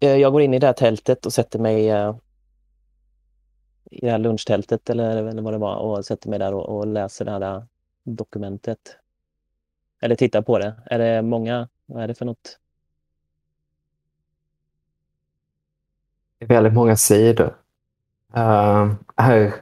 Eh, 0.00 0.16
Jag 0.16 0.32
går 0.32 0.42
in 0.42 0.54
i 0.54 0.58
det 0.58 0.66
här 0.66 0.72
tältet 0.74 1.26
och 1.26 1.32
sätter 1.32 1.58
mig 1.58 1.90
eh, 1.90 2.16
i 3.94 4.06
det 4.06 4.10
här 4.10 4.18
lunchtältet 4.18 4.90
eller, 4.90 5.24
eller 5.24 5.42
vad 5.42 5.54
det 5.54 5.58
var 5.58 5.76
och 5.76 6.04
sätter 6.04 6.28
mig 6.30 6.38
där 6.38 6.54
och, 6.54 6.76
och 6.76 6.86
läser 6.86 7.24
det 7.24 7.30
här 7.30 7.66
dokumentet. 8.04 8.96
Eller 10.02 10.14
tittar 10.14 10.42
på 10.42 10.58
det. 10.58 10.74
Är 10.86 10.98
det 10.98 11.22
många? 11.22 11.68
Vad 11.86 12.02
är 12.02 12.08
det 12.08 12.14
för 12.14 12.24
något? 12.24 12.58
Det 16.38 16.44
är 16.44 16.48
väldigt 16.48 16.72
många 16.72 16.96
sidor. 16.96 17.54
Uh, 18.36 18.92
här 19.16 19.54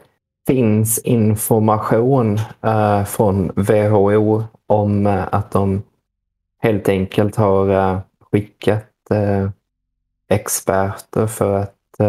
finns 0.47 0.99
information 0.99 2.39
uh, 2.65 3.05
från 3.05 3.53
WHO 3.57 4.45
om 4.67 5.07
uh, 5.07 5.29
att 5.33 5.51
de 5.51 5.83
helt 6.59 6.89
enkelt 6.89 7.37
har 7.37 7.69
eh, 7.69 8.01
skickat 8.31 8.89
experter 10.29 11.27
för 11.27 11.59
att 11.59 12.01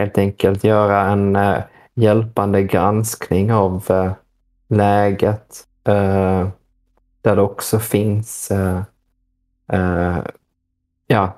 helt 0.00 0.18
enkelt 0.18 0.64
göra 0.64 1.00
en 1.00 1.36
eh, 1.36 1.62
hjälpande 1.94 2.62
granskning 2.62 3.52
av 3.52 3.84
eh, 3.90 4.12
läget. 4.68 5.66
eh, 5.84 6.48
där 7.22 7.36
det 7.36 7.42
också 7.42 7.78
finns 7.78 8.50
eh, 8.50 8.82
eh, 9.72 10.18
ja, 11.06 11.36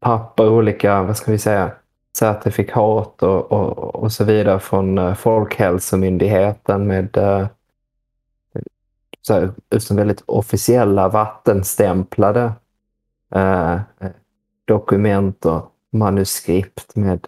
papper, 0.00 0.48
olika, 0.48 1.02
vad 1.02 1.16
ska 1.16 1.32
vi 1.32 1.38
säga, 1.38 1.70
certifikat 2.18 3.22
och, 3.22 3.52
och, 3.52 3.94
och 3.94 4.12
så 4.12 4.24
vidare 4.24 4.60
från 4.60 4.98
eh, 4.98 5.14
Folkhälsomyndigheten 5.14 6.86
med 6.86 7.16
eh, 7.16 7.46
så 9.22 9.34
här, 9.34 9.78
som 9.78 9.96
väldigt 9.96 10.22
officiella 10.26 11.08
vattenstämplade 11.08 12.52
eh, 13.34 13.72
eh 13.72 14.10
dokument 14.64 15.46
och 15.46 15.72
manuskript 15.92 16.96
med 16.96 17.26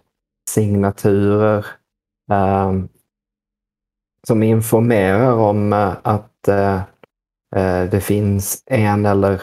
signaturer 0.49 1.65
eh, 2.31 2.73
som 4.27 4.43
informerar 4.43 5.33
om 5.33 5.73
eh, 5.73 5.95
att 6.01 6.47
eh, 6.47 6.81
eh, 7.55 7.89
det 7.89 8.01
finns 8.03 8.63
en 8.65 9.05
eller 9.05 9.41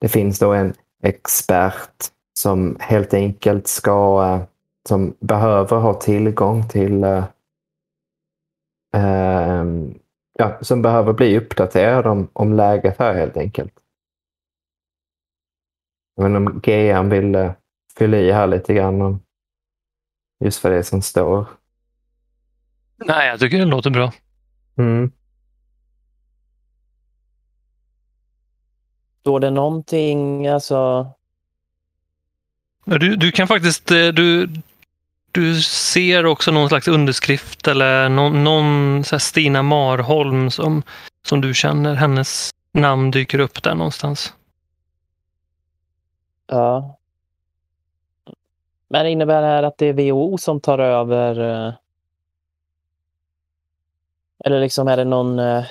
det 0.00 0.08
finns 0.08 0.38
då 0.38 0.52
en 0.52 0.74
expert 1.02 2.10
som 2.38 2.76
helt 2.80 3.14
enkelt 3.14 3.66
ska, 3.66 4.24
eh, 4.24 4.42
som 4.88 5.16
behöver 5.20 5.76
ha 5.76 5.94
tillgång 5.94 6.68
till, 6.68 7.04
eh, 7.04 7.24
ehm, 8.94 9.94
ja, 10.38 10.58
som 10.60 10.82
behöver 10.82 11.12
bli 11.12 11.38
uppdaterad 11.38 12.06
om, 12.06 12.28
om 12.32 12.52
läget 12.52 12.98
här 12.98 13.14
helt 13.14 13.36
enkelt. 13.36 13.72
Jag 16.16 16.24
vet 16.24 16.36
inte 16.40 16.52
om 16.52 16.60
GM 16.60 17.08
vill 17.08 17.34
eh, 17.34 17.52
fylla 17.98 18.16
i 18.16 18.32
här 18.32 18.46
lite 18.46 18.74
grann 18.74 19.02
om 19.02 19.20
just 20.40 20.64
vad 20.64 20.72
det 20.72 20.84
som 20.84 21.02
står. 21.02 21.46
Nej, 22.96 23.28
jag 23.28 23.40
tycker 23.40 23.58
det 23.58 23.64
låter 23.64 23.90
bra. 23.90 24.12
Mm. 24.76 25.12
Står 29.20 29.40
det 29.40 29.50
någonting, 29.50 30.46
alltså? 30.46 31.10
Du, 32.84 33.16
du 33.16 33.32
kan 33.32 33.48
faktiskt, 33.48 33.90
eh, 33.90 34.08
du, 34.08 34.50
du 35.32 35.62
ser 35.62 36.26
också 36.26 36.50
någon 36.50 36.68
slags 36.68 36.88
underskrift 36.88 37.68
eller 37.68 38.08
någon, 38.08 38.44
någon 38.44 39.04
så 39.04 39.14
här 39.14 39.20
Stina 39.20 39.62
Marholm 39.62 40.50
som, 40.50 40.82
som 41.26 41.40
du 41.40 41.54
känner, 41.54 41.94
hennes 41.94 42.50
namn 42.72 43.10
dyker 43.10 43.38
upp 43.38 43.62
där 43.62 43.74
någonstans. 43.74 44.34
Ja. 46.46 46.99
Men 48.92 49.06
innebär 49.06 49.42
det 49.42 49.46
här 49.46 49.62
att 49.62 49.78
det 49.78 49.86
är 49.86 50.12
WHO 50.12 50.38
som 50.38 50.60
tar 50.60 50.78
över? 50.78 51.38
Eh? 51.40 51.74
Eller 54.44 54.60
liksom 54.60 54.88
är 54.88 54.96
det 54.96 55.04
någon, 55.04 55.38
eh, 55.38 55.64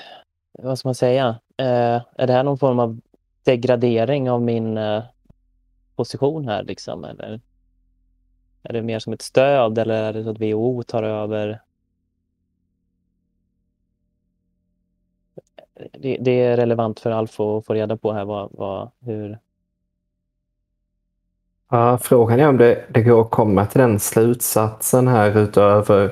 vad 0.52 0.80
ska 0.80 0.88
man 0.88 0.96
säga? 0.96 1.28
Eh, 1.58 2.02
är 2.16 2.28
det 2.28 2.34
här 2.34 2.44
någon 2.44 2.58
form 2.58 2.80
av 2.80 3.00
degradering 3.44 4.32
av 4.32 4.42
min 4.42 4.80
position 5.96 6.48
här 6.48 6.64
liksom? 6.64 7.04
Eller 7.04 7.42
är 8.64 8.74
det 8.74 8.82
mer 8.82 9.00
som 9.00 9.14
ett 9.14 9.22
stöd 9.22 9.78
eller 9.78 10.04
är 10.04 10.14
det 10.14 10.24
så 10.24 10.30
att 10.30 10.42
WHO 10.42 10.84
tar 10.84 11.04
över? 11.04 11.62
Det, 15.92 16.18
det 16.22 16.42
är 16.42 16.58
relevant 16.58 17.00
för 17.00 17.12
Alf 17.12 17.40
att 17.40 17.66
få 17.66 17.74
reda 17.74 17.98
på 17.98 18.14
här 18.14 18.26
vad, 18.26 18.50
vad, 18.52 18.92
hur, 19.00 19.40
Ja, 21.72 21.98
frågan 21.98 22.40
är 22.40 22.48
om 22.48 22.58
det, 22.58 22.86
det 22.90 23.02
går 23.02 23.22
att 23.22 23.32
komma 23.32 23.66
till 23.66 23.82
den 23.82 24.00
slutsatsen 24.00 25.08
här 25.08 25.38
utöver 25.38 26.12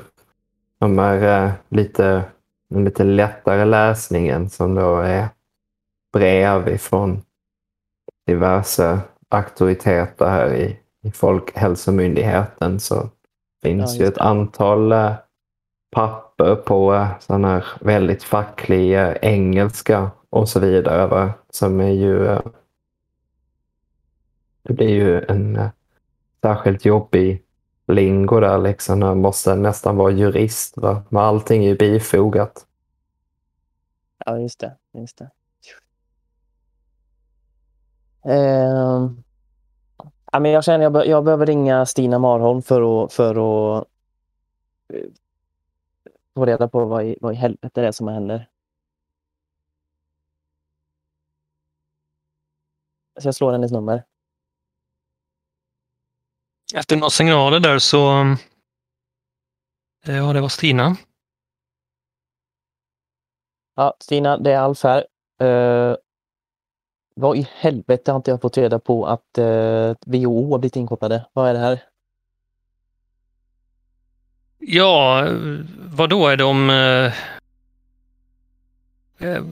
de 0.80 0.98
här 0.98 1.46
eh, 1.46 1.52
lite, 1.70 2.24
den 2.70 2.84
lite 2.86 3.04
lättare 3.04 3.66
läsningen 3.66 4.50
som 4.50 4.76
då 4.76 4.98
är 4.98 5.28
brev 6.14 6.70
ifrån 6.70 7.22
diverse 8.28 9.00
auktoriteter 9.30 10.26
här 10.26 10.54
i, 10.54 10.80
i 11.04 11.12
Folkhälsomyndigheten 11.12 12.80
så 12.80 13.10
finns 13.64 13.96
Ja, 13.96 14.02
ju 14.02 14.08
ett 14.08 14.18
antal 14.18 14.92
eh, 14.92 15.14
papper 15.92 16.56
på 16.56 16.94
eh, 16.94 17.08
sån 17.20 17.46
här 17.46 17.66
väldigt 17.82 18.24
facklig 18.24 18.94
engelska 19.22 20.12
och 20.30 20.50
så 20.50 20.60
vidare. 20.60 21.08
Va? 21.08 21.32
Som 21.50 21.82
är 21.82 21.92
ju 21.92 22.40
det 24.68 24.74
blir 24.74 24.90
ju 24.90 25.24
en 25.24 25.56
eh, 25.56 25.70
särskilt 26.42 26.86
jobbig 26.86 27.44
lingo 27.88 28.40
där 28.40 28.58
liksom. 28.58 29.00
Man 29.00 29.22
måste 29.22 29.56
nästan 29.56 29.96
vara 29.98 30.12
jurist. 30.12 30.78
Va? 30.78 31.04
Men 31.10 31.24
allting 31.24 31.64
är 31.66 31.70
ju 31.70 31.76
bifogat. 31.76 32.66
Ja, 34.26 34.40
just 34.40 34.60
det. 34.60 34.76
Just 34.94 35.18
det. 35.18 35.30
Eh, 38.26 39.10
ja, 40.32 40.40
men 40.40 40.52
jag 40.52 40.64
känner 40.64 40.84
jag, 40.84 40.94
be- 40.94 41.06
jag 41.06 41.24
behöver 41.24 41.46
ringa 41.46 41.86
Stina 41.86 42.20
Marholm 42.20 42.62
för 42.62 43.06
att, 43.06 43.14
för 43.14 43.30
att 43.32 43.88
eh, 44.94 45.06
få 46.36 46.46
reda 46.46 46.68
på 46.68 46.86
vad 46.86 47.06
i, 47.06 47.18
vad 47.22 47.34
i 47.34 47.36
helvete 47.36 47.82
det 47.82 47.88
är 47.88 47.92
som 47.92 48.08
händer. 48.08 48.50
Så 53.20 53.28
jag 53.28 53.36
slår 53.36 53.52
hennes 53.52 53.72
nummer. 53.72 54.04
Efter 56.76 56.96
några 56.96 57.10
signaler 57.10 57.60
där 57.60 57.80
så... 57.80 58.22
eh, 60.08 60.18
Ja, 60.18 60.34
det 60.34 60.42
var 60.42 60.50
Stina. 60.50 60.96
Ja, 63.76 63.96
Stina, 64.00 64.38
det 64.38 64.52
är 64.52 64.60
Alf 64.60 64.84
här. 64.84 65.06
Uh, 65.44 65.96
vad 67.16 67.38
i 67.38 67.48
helvete 67.56 68.12
har 68.12 68.16
inte 68.16 68.32
jag 68.32 68.42
fått 68.42 68.58
reda 68.58 68.80
på 68.80 69.06
att 69.08 69.38
uh, 69.38 69.96
WHO 70.06 70.52
har 70.52 70.60
blivit 70.60 70.76
inkopplade? 70.76 71.26
Vad 71.34 71.50
är 71.50 71.54
det 71.54 71.60
här? 71.60 71.84
Ja, 74.60 75.28
vad 75.80 76.10
då 76.10 76.28
är 76.28 76.38
de... 76.38 76.70
eh, 76.70 77.06
eh, 79.20 79.44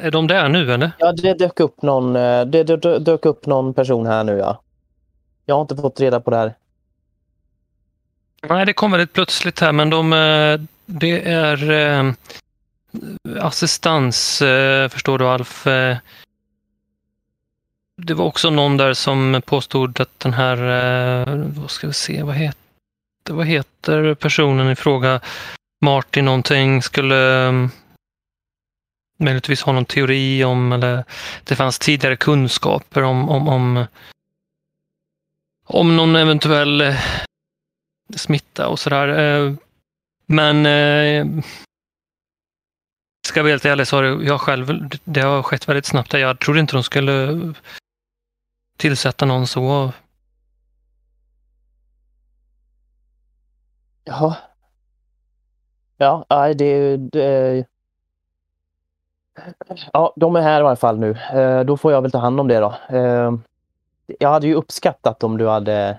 Är 0.00 0.10
de 0.10 0.26
där 0.26 0.48
nu 0.48 0.72
eller? 0.72 0.90
Ja, 0.98 1.12
det 1.12 1.34
dök 1.34 1.60
upp 1.60 1.82
någon, 1.82 2.16
eh, 2.16 2.44
det 2.46 2.64
dö- 2.64 2.76
dö- 2.76 2.98
dök 2.98 3.26
upp 3.26 3.46
någon 3.46 3.74
person 3.74 4.06
här 4.06 4.24
nu, 4.24 4.32
ja. 4.38 4.62
Jag 5.46 5.54
har 5.54 5.62
inte 5.62 5.76
fått 5.76 6.00
reda 6.00 6.20
på 6.20 6.30
det 6.30 6.36
här. 6.36 6.54
Nej, 8.48 8.66
det 8.66 8.72
kom 8.72 8.90
väldigt 8.90 9.12
plötsligt 9.12 9.60
här, 9.60 9.72
men 9.72 9.90
de, 9.90 10.12
eh, 10.12 10.60
det 10.86 11.28
är 11.28 11.70
eh, 11.70 12.12
assistans, 13.40 14.42
eh, 14.42 14.88
förstår 14.88 15.18
du 15.18 15.26
Alf. 15.26 15.66
Eh, 15.66 15.96
det 18.02 18.14
var 18.14 18.24
också 18.24 18.50
någon 18.50 18.76
där 18.76 18.94
som 18.94 19.42
påstod 19.46 20.00
att 20.00 20.20
den 20.20 20.32
här, 20.32 20.56
eh, 20.56 21.34
vad 21.36 21.70
ska 21.70 21.86
vi 21.86 21.92
se, 21.92 22.22
vad 22.22 22.34
heter, 22.34 23.32
vad 23.32 23.46
heter 23.46 24.14
personen 24.14 24.70
i 24.70 24.76
fråga, 24.76 25.20
Martin 25.80 26.24
någonting, 26.24 26.82
skulle 26.82 27.46
eh, 27.46 27.52
möjligtvis 29.18 29.62
ha 29.62 29.72
någon 29.72 29.84
teori 29.84 30.44
om, 30.44 30.72
eller 30.72 31.04
det 31.44 31.56
fanns 31.56 31.78
tidigare 31.78 32.16
kunskaper 32.16 33.02
om, 33.02 33.28
om, 33.28 33.48
om, 33.48 33.86
om 35.66 35.96
någon 35.96 36.16
eventuell 36.16 36.80
eh, 36.80 36.94
smitta 38.16 38.68
och 38.68 38.78
sådär. 38.78 39.08
Eh, 39.08 39.52
Men 40.26 40.66
eh, 40.66 41.42
ska 43.26 43.38
jag 43.38 43.44
vara 43.44 43.52
helt 43.52 43.64
ärlig 43.64 43.86
så 43.86 43.96
har 43.96 44.02
det- 44.02 44.24
jag 44.24 44.40
själv, 44.40 44.88
det 45.04 45.20
har 45.20 45.42
skett 45.42 45.68
väldigt 45.68 45.86
snabbt. 45.86 46.12
Jag 46.12 46.40
trodde 46.40 46.60
inte 46.60 46.76
de 46.76 46.82
skulle 46.82 47.38
tillsätta 48.76 49.26
någon 49.26 49.46
så. 49.46 49.92
Jaha. 54.04 54.36
Ja, 55.96 56.26
nej, 56.30 56.54
det, 56.54 56.96
det... 56.96 57.64
Ja, 59.92 60.12
de 60.16 60.36
är 60.36 60.40
här 60.40 60.60
i 60.60 60.64
alla 60.64 60.76
fall 60.76 60.98
nu. 60.98 61.10
Eh, 61.32 61.60
då 61.60 61.76
får 61.76 61.92
jag 61.92 62.02
väl 62.02 62.10
ta 62.10 62.18
hand 62.18 62.40
om 62.40 62.48
det 62.48 62.58
då. 62.60 62.74
Eh, 62.96 63.32
jag 64.18 64.28
hade 64.28 64.46
ju 64.46 64.54
uppskattat 64.54 65.22
om 65.22 65.38
du 65.38 65.48
hade... 65.48 65.98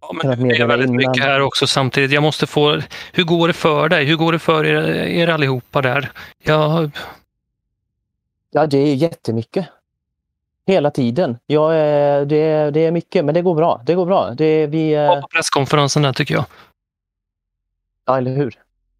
Ja, 0.00 0.12
men 0.12 0.48
det 0.48 0.56
är 0.56 0.66
väldigt 0.66 0.90
mycket 0.90 1.24
här 1.24 1.40
också 1.40 1.66
samtidigt. 1.66 2.10
Jag 2.10 2.22
måste 2.22 2.46
få, 2.46 2.80
hur 3.12 3.24
går 3.24 3.48
det 3.48 3.54
för 3.54 3.88
dig? 3.88 4.04
Hur 4.04 4.16
går 4.16 4.32
det 4.32 4.38
för 4.38 4.64
er, 4.66 4.82
er 5.06 5.28
allihopa 5.28 5.82
där? 5.82 6.12
Jag, 6.42 6.90
Ja, 8.50 8.66
det 8.66 8.78
är 8.78 8.94
jättemycket. 8.94 9.66
Hela 10.66 10.90
tiden. 10.90 11.38
Är, 11.48 12.24
det, 12.24 12.36
är- 12.36 12.70
det 12.70 12.80
är 12.80 12.90
mycket, 12.90 13.24
men 13.24 13.34
det 13.34 13.42
går 13.42 13.54
bra. 13.54 13.82
Det 13.86 13.94
går 13.94 14.06
bra. 14.06 14.30
Det, 14.30 14.66
vi, 14.66 14.94
var 14.94 15.20
på 15.20 15.28
presskonferensen 15.28 16.02
där 16.02 16.12
tycker 16.12 16.34
jag. 16.34 16.44
ja, 18.06 18.18
eller 18.18 18.34
hur? 18.36 18.58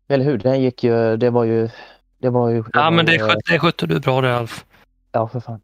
Eller 0.09 0.25
hur? 0.25 0.39
Den 0.39 0.61
gick 0.63 0.85
ju... 0.85 1.17
Det 1.17 1.31
var 1.31 1.45
ju... 1.45 1.69
Det 2.19 2.31
var 2.31 2.49
ju... 2.49 2.65
Ja, 2.73 2.83
var 2.83 2.91
men 2.91 3.07
det 3.07 3.13
ju, 3.13 3.19
skötte, 3.19 3.53
det 3.53 3.59
skötte 3.59 3.87
du 3.87 4.01
bra 4.01 4.21
där 4.21 4.29
Alf. 4.31 4.65
Ja, 5.13 5.29
för 5.29 5.41
fan. 5.41 5.61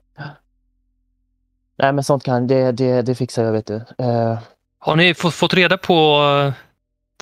Nej, 1.76 1.92
men 1.92 2.04
sånt 2.04 2.22
kan... 2.24 2.46
Det, 2.46 2.72
det, 2.72 3.02
det 3.02 3.14
fixar 3.14 3.44
jag, 3.44 3.52
vet 3.52 3.66
du. 3.66 3.74
Eh, 3.98 4.38
Har 4.78 4.96
ni 4.96 5.14
fått, 5.14 5.34
fått 5.34 5.54
reda 5.54 5.78
på 5.78 5.94
eh, 6.22 6.52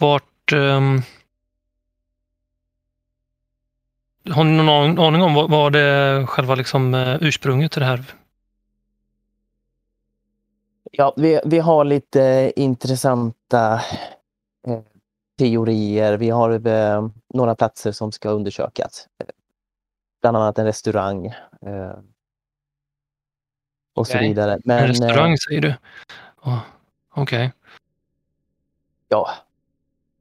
vart... 0.00 0.52
ehm, 0.52 1.02
har 4.30 4.44
ni 4.44 4.52
någon 4.62 4.98
aning- 4.98 5.22
om 5.22 5.34
vad, 5.34 5.50
vad 5.50 5.72
det 5.72 6.24
själva 6.26 6.54
liksom, 6.54 6.94
eh, 6.94 7.16
ursprunget 7.20 7.72
till 7.72 7.80
det 7.80 7.86
här? 7.86 8.04
Ja, 10.92 11.14
vi, 11.16 11.40
vi 11.44 11.58
har 11.58 11.84
lite 11.84 12.52
intressanta 12.56 13.80
teorier. 15.38 16.16
Vi 16.16 16.30
har 16.30 16.60
några 17.34 17.54
platser 17.54 17.92
som 17.92 18.12
ska 18.12 18.28
undersökas. 18.28 19.06
Bland 20.22 20.36
annat 20.36 20.58
en 20.58 20.64
restaurang. 20.64 21.34
Och 23.94 24.06
så 24.06 24.12
Okej. 24.14 24.28
vidare. 24.28 24.52
En 24.52 24.60
Men, 24.64 24.86
restaurang 24.88 25.32
eh, 25.32 25.36
säger 25.48 25.60
du? 25.60 25.74
Oh, 26.42 26.58
Okej. 27.14 27.52
ja. 29.08 29.30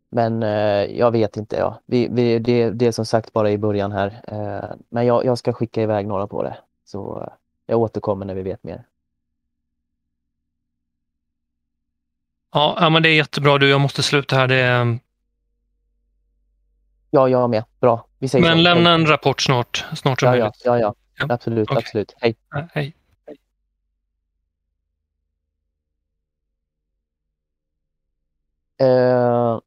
Men 0.10 0.44
eh, 0.44 0.98
jag 1.00 1.12
vet 1.12 1.38
inte. 1.38 1.56
Ja. 1.56 1.80
Vi, 1.86 2.08
vi, 2.12 2.40
det, 2.40 2.70
det 2.70 2.86
är 2.88 2.92
som 2.92 3.06
sagt 3.06 3.34
bara 3.34 3.52
i 3.52 3.58
början 3.58 3.92
här. 3.92 4.22
Eh, 4.28 4.76
men 4.90 5.06
jag, 5.06 5.26
jag 5.26 5.38
ska 5.38 5.54
skicka 5.54 5.82
iväg 5.82 6.08
några 6.08 6.28
på 6.28 6.44
det. 6.44 6.58
Så 6.86 7.22
eh, 7.22 7.34
jag 7.66 7.80
återkommer 7.80 8.26
när 8.26 8.34
vi 8.36 8.42
vet 8.42 8.64
mer. 8.64 8.84
Ja, 12.54 12.78
ja, 12.80 12.90
men 12.90 13.04
det 13.04 13.10
är 13.10 13.16
jättebra 13.16 13.58
du. 13.58 13.70
Jag 13.70 13.82
måste 13.82 14.04
sluta 14.04 14.36
här. 14.36 14.48
Det 14.48 14.56
är, 14.56 15.00
Ja, 17.10 17.30
jag 17.30 17.50
med. 17.50 17.64
Bra. 17.80 18.06
Vi 18.20 18.28
säger 18.28 18.46
så. 18.46 18.50
men 18.50 18.64
lämna 18.64 18.92
en 18.94 19.06
rapport 19.06 19.42
snart. 19.42 19.86
Snart 19.96 20.22
Ja, 20.22 20.36
ja, 20.38 20.52
ja, 20.64 20.80
ja. 20.80 20.96
Ja, 21.18 21.26
Absolut, 21.30 21.70
okej. 21.72 21.84
absolut. 21.86 22.14
Hej. 22.22 22.36
Ja, 22.52 22.68
Hej. 22.74 22.96
Eh, 28.84 29.60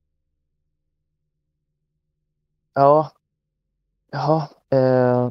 ja. 2.75 3.13
Jaha. 4.13 4.49
Eh, 4.71 5.31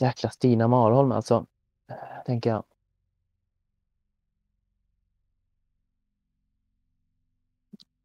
jäkla 0.00 0.30
Stina 0.30 0.68
Marholm 0.68 1.12
alltså. 1.12 1.46
Tänker 2.26 2.50
jag. 2.50 2.64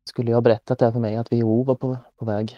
Skulle 0.04 0.32
jag 0.32 0.38
ha 0.38 0.42
berättat 0.42 0.80
det 0.80 0.86
här 0.86 0.92
för 0.92 1.00
mig 1.00 1.16
att 1.16 1.32
WHO 1.34 1.64
var 1.64 1.76
på, 1.76 1.98
på 2.18 2.26
väg? 2.26 2.58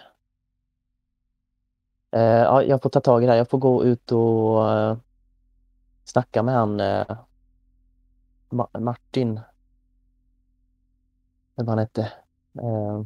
Eh, 2.12 2.22
ja, 2.22 2.64
jag 2.64 2.82
får 2.82 2.90
ta 2.90 3.00
tag 3.02 3.24
i 3.24 3.26
det 3.26 3.32
här. 3.32 3.38
Jag 3.38 3.50
får 3.50 3.58
gå 3.58 3.84
ut 3.84 4.12
och 4.12 4.72
eh, 4.72 4.98
snacka 6.04 6.44
med 6.44 6.56
han 6.56 6.80
eh, 6.80 7.06
Ma- 8.50 8.80
Martin. 8.80 9.40
Eller 11.58 11.66
vad 11.66 11.70
han 11.70 11.80
hette. 11.80 12.14
Eh, 12.62 13.02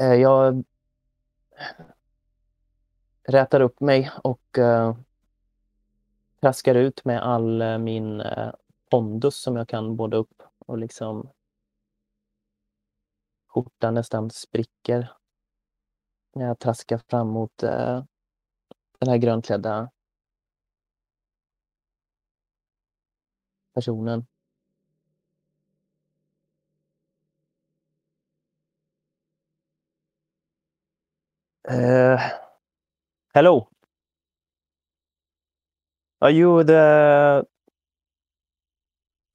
eh, 0.00 0.14
jag 0.14 0.64
rätar 3.28 3.60
upp 3.60 3.80
mig 3.80 4.10
och 4.24 4.58
eh, 4.58 4.96
traskar 6.40 6.74
ut 6.74 7.04
med 7.04 7.22
all 7.22 7.62
eh, 7.62 7.78
min 7.78 8.20
eh, 8.20 8.52
pondus 8.90 9.36
som 9.42 9.56
jag 9.56 9.68
kan 9.68 9.96
båda 9.96 10.16
upp 10.16 10.42
och 10.58 10.78
liksom 10.78 11.30
skjortan 13.46 13.94
nästan 13.94 14.30
spricker 14.30 15.12
när 16.34 16.46
jag 16.46 16.58
traskar 16.58 17.00
fram 17.08 17.28
mot 17.28 17.62
eh, 17.62 18.04
den 18.98 19.08
här 19.08 19.16
grönklädda 19.16 19.90
personen. 23.74 24.26
Uh, 31.68 32.30
hello. 33.34 33.68
Are 36.20 36.30
you 36.30 36.64
the 36.64 37.46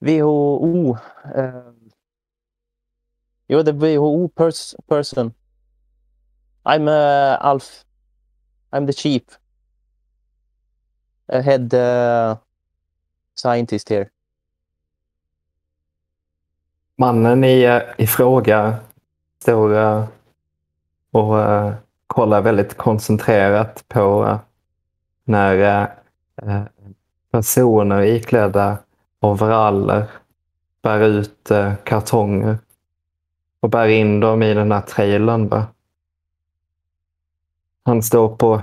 WHO? 0.02 0.98
Uh, 1.36 1.72
you're 3.48 3.64
the 3.64 3.74
WHO 3.74 4.30
pers- 4.36 4.76
person. 4.88 5.34
I'm 6.66 6.88
uh, 6.88 7.38
Alf. 7.42 7.86
I'm 8.72 8.86
the 8.86 8.94
chief. 8.94 9.24
uh, 11.30 11.42
head 11.42 11.74
uh, 11.74 12.38
scientist 13.36 13.90
here. 13.90 14.12
Mannen 17.00 17.44
i, 17.44 17.64
eh, 17.64 17.82
i 17.98 18.08
fråga 18.08 18.76
står 19.42 19.78
eh, 19.78 20.06
och 21.12 21.40
eh, 21.40 21.74
kollar 22.08 22.42
väldigt 22.42 22.78
koncentrerat 22.78 23.84
på 23.88 24.38
när 25.24 25.88
personer 27.32 28.02
iklädda 28.02 28.78
overaller 29.20 30.06
bär 30.82 31.00
ut 31.00 31.52
kartonger 31.84 32.58
och 33.60 33.70
bär 33.70 33.88
in 33.88 34.20
dem 34.20 34.44
i 34.44 34.54
den 34.54 34.72
här 34.72 34.82
trailern. 34.82 35.48
Va? 35.48 35.66
Han 37.84 38.04
står 38.04 38.36
på 38.36 38.62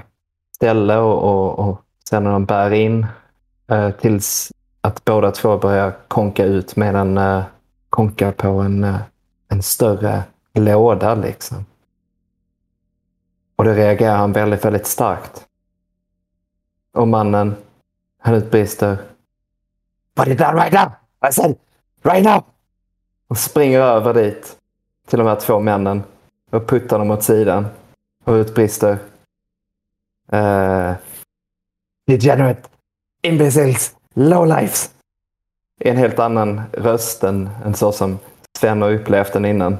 ställe 0.54 0.96
och, 0.96 1.22
och, 1.22 1.68
och 1.68 1.82
sen 2.08 2.24
när 2.24 2.32
de 2.32 2.44
bär 2.44 2.72
in 2.72 3.06
eh, 3.68 3.90
tills 3.90 4.52
att 4.80 5.04
båda 5.04 5.30
två 5.30 5.58
börjar 5.58 5.92
konka 6.08 6.44
ut 6.44 6.76
medan 6.76 7.18
eh, 7.18 7.42
konkar 7.96 8.32
på 8.32 8.48
en, 8.48 8.84
eh, 8.84 9.00
en 9.48 9.62
större 9.62 10.22
låda. 10.54 11.14
liksom. 11.14 11.66
Och 13.56 13.64
det 13.64 13.74
reagerar 13.74 14.16
han 14.16 14.32
väldigt, 14.32 14.64
väldigt 14.64 14.86
starkt. 14.86 15.46
Och 16.92 17.08
mannen, 17.08 17.56
han 18.18 18.34
utbrister. 18.34 18.98
Put 20.14 20.28
it 20.28 20.38
down 20.38 20.54
right 20.54 20.72
now! 20.72 20.90
I 21.30 21.32
said 21.32 21.56
right 22.02 22.24
now! 22.24 22.44
Och 23.28 23.38
springer 23.38 23.80
över 23.80 24.14
dit 24.14 24.56
till 25.06 25.18
de 25.18 25.28
här 25.28 25.40
två 25.40 25.60
männen 25.60 26.02
och 26.50 26.68
puttar 26.68 26.98
dem 26.98 27.10
åt 27.10 27.24
sidan 27.24 27.66
och 28.24 28.32
utbrister. 28.32 28.98
Uh, 30.32 30.94
Degenerate 32.06 32.62
imbeciles, 33.22 33.96
lowlifes. 34.14 34.95
En 35.80 35.96
helt 35.96 36.18
annan 36.18 36.62
röst 36.72 37.24
än, 37.24 37.48
än 37.64 37.74
så 37.74 37.92
som 37.92 38.18
Sven 38.58 38.82
har 38.82 38.92
upplevt 38.92 39.32
den 39.32 39.44
innan. 39.44 39.78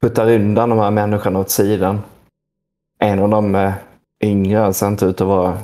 Puttar 0.00 0.30
undan 0.30 0.70
de 0.70 0.78
här 0.78 0.90
människorna 0.90 1.38
åt 1.38 1.50
sidan. 1.50 2.00
En 2.98 3.18
av 3.18 3.28
dem 3.28 3.54
är 3.54 3.74
yngre, 4.20 4.74
ser 4.74 4.88
inte 4.88 5.06
ut 5.06 5.20
att 5.20 5.26
vara 5.26 5.58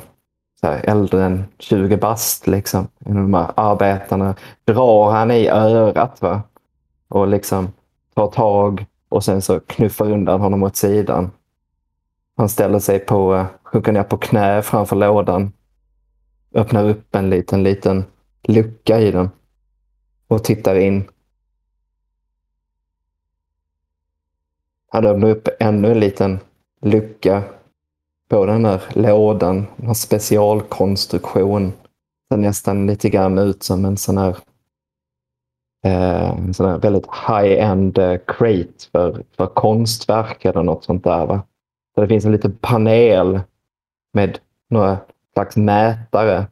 så 0.61 0.66
här, 0.66 0.81
äldre 0.85 1.25
än 1.25 1.45
20 1.59 1.97
bast. 1.97 2.47
Liksom. 2.47 2.89
En 2.99 3.16
av 3.16 3.23
de 3.23 3.35
här 3.35 3.51
arbetarna 3.55 4.35
drar 4.65 5.11
han 5.11 5.31
i 5.31 5.49
örat 5.49 6.23
va? 6.23 6.43
och 7.09 7.29
liksom 7.29 7.73
tar 8.15 8.27
tag 8.27 8.87
och 9.09 9.25
sen 9.25 9.43
så 9.43 9.61
knuffar 9.61 10.11
undan 10.11 10.41
honom 10.41 10.62
åt 10.62 10.77
sidan. 10.77 11.31
Han 12.37 12.49
ställer 12.49 12.79
sig 12.79 12.99
på, 12.99 13.35
eh, 13.35 13.47
sjunker 13.62 13.93
ner 13.93 14.03
på 14.03 14.16
knä 14.16 14.62
framför 14.62 14.97
lådan. 14.97 15.53
Öppnar 16.55 16.89
upp 16.89 17.15
en 17.15 17.31
liten, 17.31 17.62
liten 17.62 18.05
lucka 18.43 19.01
i 19.01 19.10
den. 19.10 19.31
Och 20.28 20.44
tittar 20.44 20.77
in. 20.77 21.09
Han 24.90 25.06
öppnar 25.06 25.28
upp 25.28 25.48
ännu 25.60 25.90
en 25.90 26.01
liten 26.01 26.39
lucka 26.81 27.43
på 28.28 28.47
den 28.47 28.65
här 28.65 28.82
lådan. 28.94 29.66
En 29.77 29.94
specialkonstruktion. 29.94 31.73
Den 32.31 32.40
nästan 32.40 32.86
lite 32.86 33.10
grann 33.10 33.39
ut 33.39 33.62
som 33.62 33.85
en 33.85 33.97
sån 33.97 34.19
här 34.19 34.36
eh, 35.85 36.31
en 36.31 36.55
sån 36.55 36.69
här 36.69 36.78
väldigt 36.78 37.06
high-end 37.06 37.98
eh, 37.98 38.19
crate 38.27 38.90
för, 38.93 39.24
för 39.36 39.47
konstverk 39.47 40.44
eller 40.44 40.62
något 40.62 40.85
sånt 40.85 41.05
där. 41.05 41.27
Va? 41.27 41.43
Där 41.94 42.02
det 42.02 42.09
finns 42.09 42.24
en 42.24 42.32
liten 42.32 42.56
panel 42.60 43.40
med 44.12 44.39
några 44.70 44.98
slags 45.32 45.56
mätare. 45.56 46.47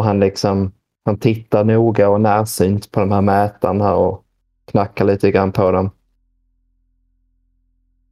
Och 0.00 0.06
han 0.06 0.20
liksom 0.20 0.72
han 1.04 1.18
tittar 1.18 1.64
noga 1.64 2.08
och 2.08 2.20
närsynt 2.20 2.90
på 2.90 3.00
de 3.00 3.12
här 3.12 3.20
mätarna 3.20 3.94
och 3.94 4.24
knackar 4.64 5.04
lite 5.04 5.30
grann 5.30 5.52
på 5.52 5.72
dem. 5.72 5.90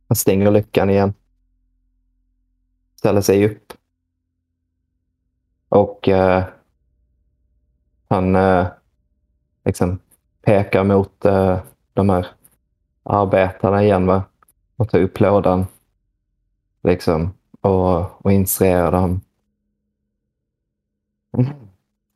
Han 0.09 0.16
stänger 0.16 0.51
luckan 0.51 0.90
igen. 0.90 1.15
Ställer 2.97 3.20
sig 3.20 3.47
upp. 3.47 3.73
Och 5.69 6.09
eh, 6.09 6.44
han 8.09 8.36
eh, 8.36 8.66
liksom 9.65 9.98
pekar 10.43 10.85
mot 10.85 11.24
eh, 11.24 11.60
de 11.94 12.09
här 12.09 12.27
arbetarna 13.02 13.82
igen 13.82 14.06
va? 14.06 14.23
och 14.77 14.89
tar 14.89 15.01
upp 15.01 15.20
lådan. 15.20 15.66
Liksom, 16.82 17.35
och, 17.60 18.24
och 18.24 18.32
instruerar 18.32 18.93
dem. 18.93 19.20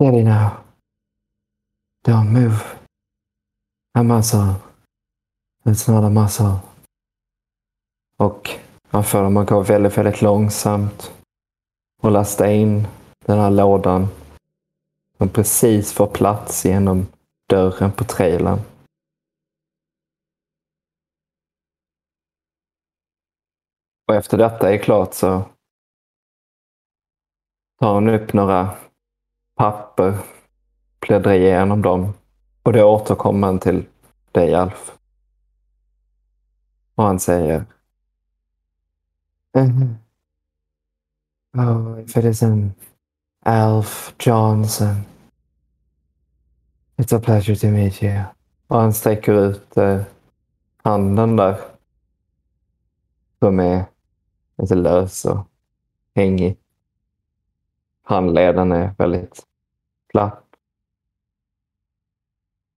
Steady 0.03 0.25
now. 0.25 0.51
Don't 2.05 2.33
move. 2.33 2.65
A 3.95 4.03
muscle. 4.03 4.55
It's 5.65 5.89
not 5.89 6.05
a 6.05 6.11
muscle. 6.11 6.61
Och 8.17 8.51
han 8.89 9.05
får 9.05 9.23
dem 9.23 9.37
att 9.37 9.49
gå 9.49 9.61
väldigt, 9.61 9.99
väldigt 9.99 10.23
långsamt 10.23 11.13
och 12.01 12.11
lasta 12.11 12.53
in 12.53 12.87
den 13.27 13.39
här 13.39 13.51
lådan 13.51 14.09
som 15.19 15.29
precis 15.29 15.93
får 15.93 16.07
plats 16.07 16.65
genom 16.65 17.07
dörren 17.49 17.93
på 17.93 18.05
trailern. 18.05 18.59
Och 24.09 24.15
efter 24.15 24.39
detta 24.39 24.73
är 24.73 24.79
klart 24.79 25.15
så 25.15 25.45
tar 27.81 27.95
hon 27.95 28.09
upp 28.09 28.33
några 28.33 28.77
papper, 29.63 30.19
bläddra 31.01 31.37
igenom 31.37 31.83
dem 31.83 32.15
och 32.63 32.73
då 32.73 32.85
återkommer 32.85 33.47
han 33.47 33.59
till 33.59 33.87
dig 34.33 34.55
Alf. 34.55 34.99
Och 36.95 37.05
han 37.05 37.21
säger 37.21 37.65
mm. 39.57 39.95
Oh, 41.57 42.01
if 42.01 42.17
it 42.17 42.25
isn't 42.25 42.71
Alf 43.45 44.15
Johnson. 44.19 44.95
It's 46.97 47.17
a 47.17 47.21
pleasure 47.21 47.57
to 47.57 47.67
meet 47.67 48.03
you. 48.03 48.23
Och 48.67 48.81
han 48.81 48.93
sträcker 48.93 49.33
ut 49.33 49.77
eh, 49.77 50.03
handen 50.77 51.37
där. 51.37 51.57
Som 53.39 53.61
är 53.61 53.85
lite 54.59 54.75
lös 54.75 55.25
och 55.25 55.47
hängig. 56.15 56.57
Handleden 58.03 58.73
är 58.73 58.95
väldigt 58.99 59.47
platt. 60.13 60.45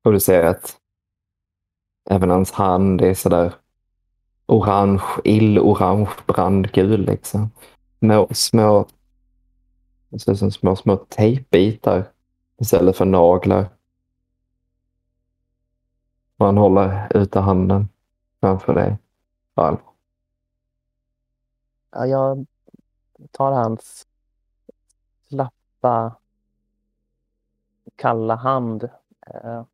Och 0.04 0.12
du 0.12 0.20
ser 0.20 0.44
att 0.44 0.78
även 2.10 2.30
hans 2.30 2.52
hand 2.52 3.02
är 3.02 3.14
sådär 3.14 3.54
orange, 4.46 5.04
illorange, 5.24 6.10
brandgul 6.28 7.06
liksom. 7.06 7.52
Små, 8.00 8.28
små, 8.32 8.88
det 10.10 10.20
ser 10.20 10.32
ut 10.32 10.40
som 10.40 10.52
små, 10.52 10.76
små 10.76 10.98
tejpbitar 10.98 12.12
istället 12.58 12.98
för 12.98 13.06
naglar. 13.06 13.70
Och 16.38 16.46
han 16.46 16.58
håller 16.58 17.18
ute 17.18 17.40
handen 17.40 17.90
framför 18.40 18.74
dig. 18.74 18.98
Ja, 19.56 19.78
jag 22.06 22.46
tar 23.32 23.52
hans 23.52 24.08
slappa, 25.28 26.16
kalla 27.96 28.36
hand 28.36 28.90
eh, 29.28 29.66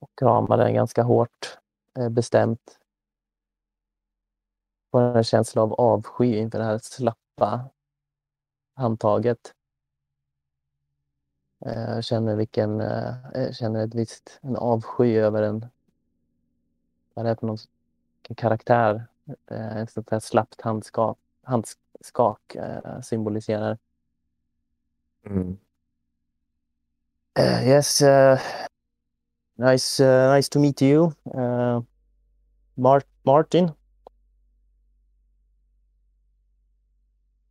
och 0.00 0.10
kramar 0.14 0.56
den 0.58 0.74
ganska 0.74 1.02
hårt, 1.02 1.58
eh, 1.98 2.08
bestämt. 2.08 2.78
Får 4.90 5.00
en 5.00 5.24
känsla 5.24 5.62
av 5.62 5.72
avsky 5.72 6.36
inför 6.36 6.58
det 6.58 6.64
här 6.64 6.78
slappa 6.78 7.70
handtaget. 8.74 9.52
Jag 11.58 12.04
känner 12.04 12.36
vilken, 12.36 12.80
jag 13.34 13.56
känner 13.56 13.84
ett 13.84 13.94
visst, 13.94 14.38
en 14.42 14.56
avsky 14.56 15.16
över 15.16 15.42
en, 15.42 15.66
vad 17.14 17.26
är 17.26 17.34
för 17.34 17.46
någon 17.46 17.58
karaktär 18.36 19.06
ett 19.46 19.90
sånt 19.90 20.10
här 20.10 20.20
slappt 20.20 20.60
handskap, 20.60 21.18
handskak 21.42 22.56
symboliserar. 23.02 23.78
Mm. 25.28 25.56
Uh, 27.36 27.60
yes, 27.64 28.00
uh, 28.00 28.40
nice, 29.58 30.00
uh, 30.00 30.28
nice 30.28 30.48
to 30.48 30.58
meet 30.58 30.80
you, 30.80 31.14
Mart 32.76 33.04
Martin. 33.24 33.74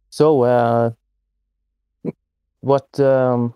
So, 0.09 0.95
what? 2.61 2.99
Um, 2.99 3.53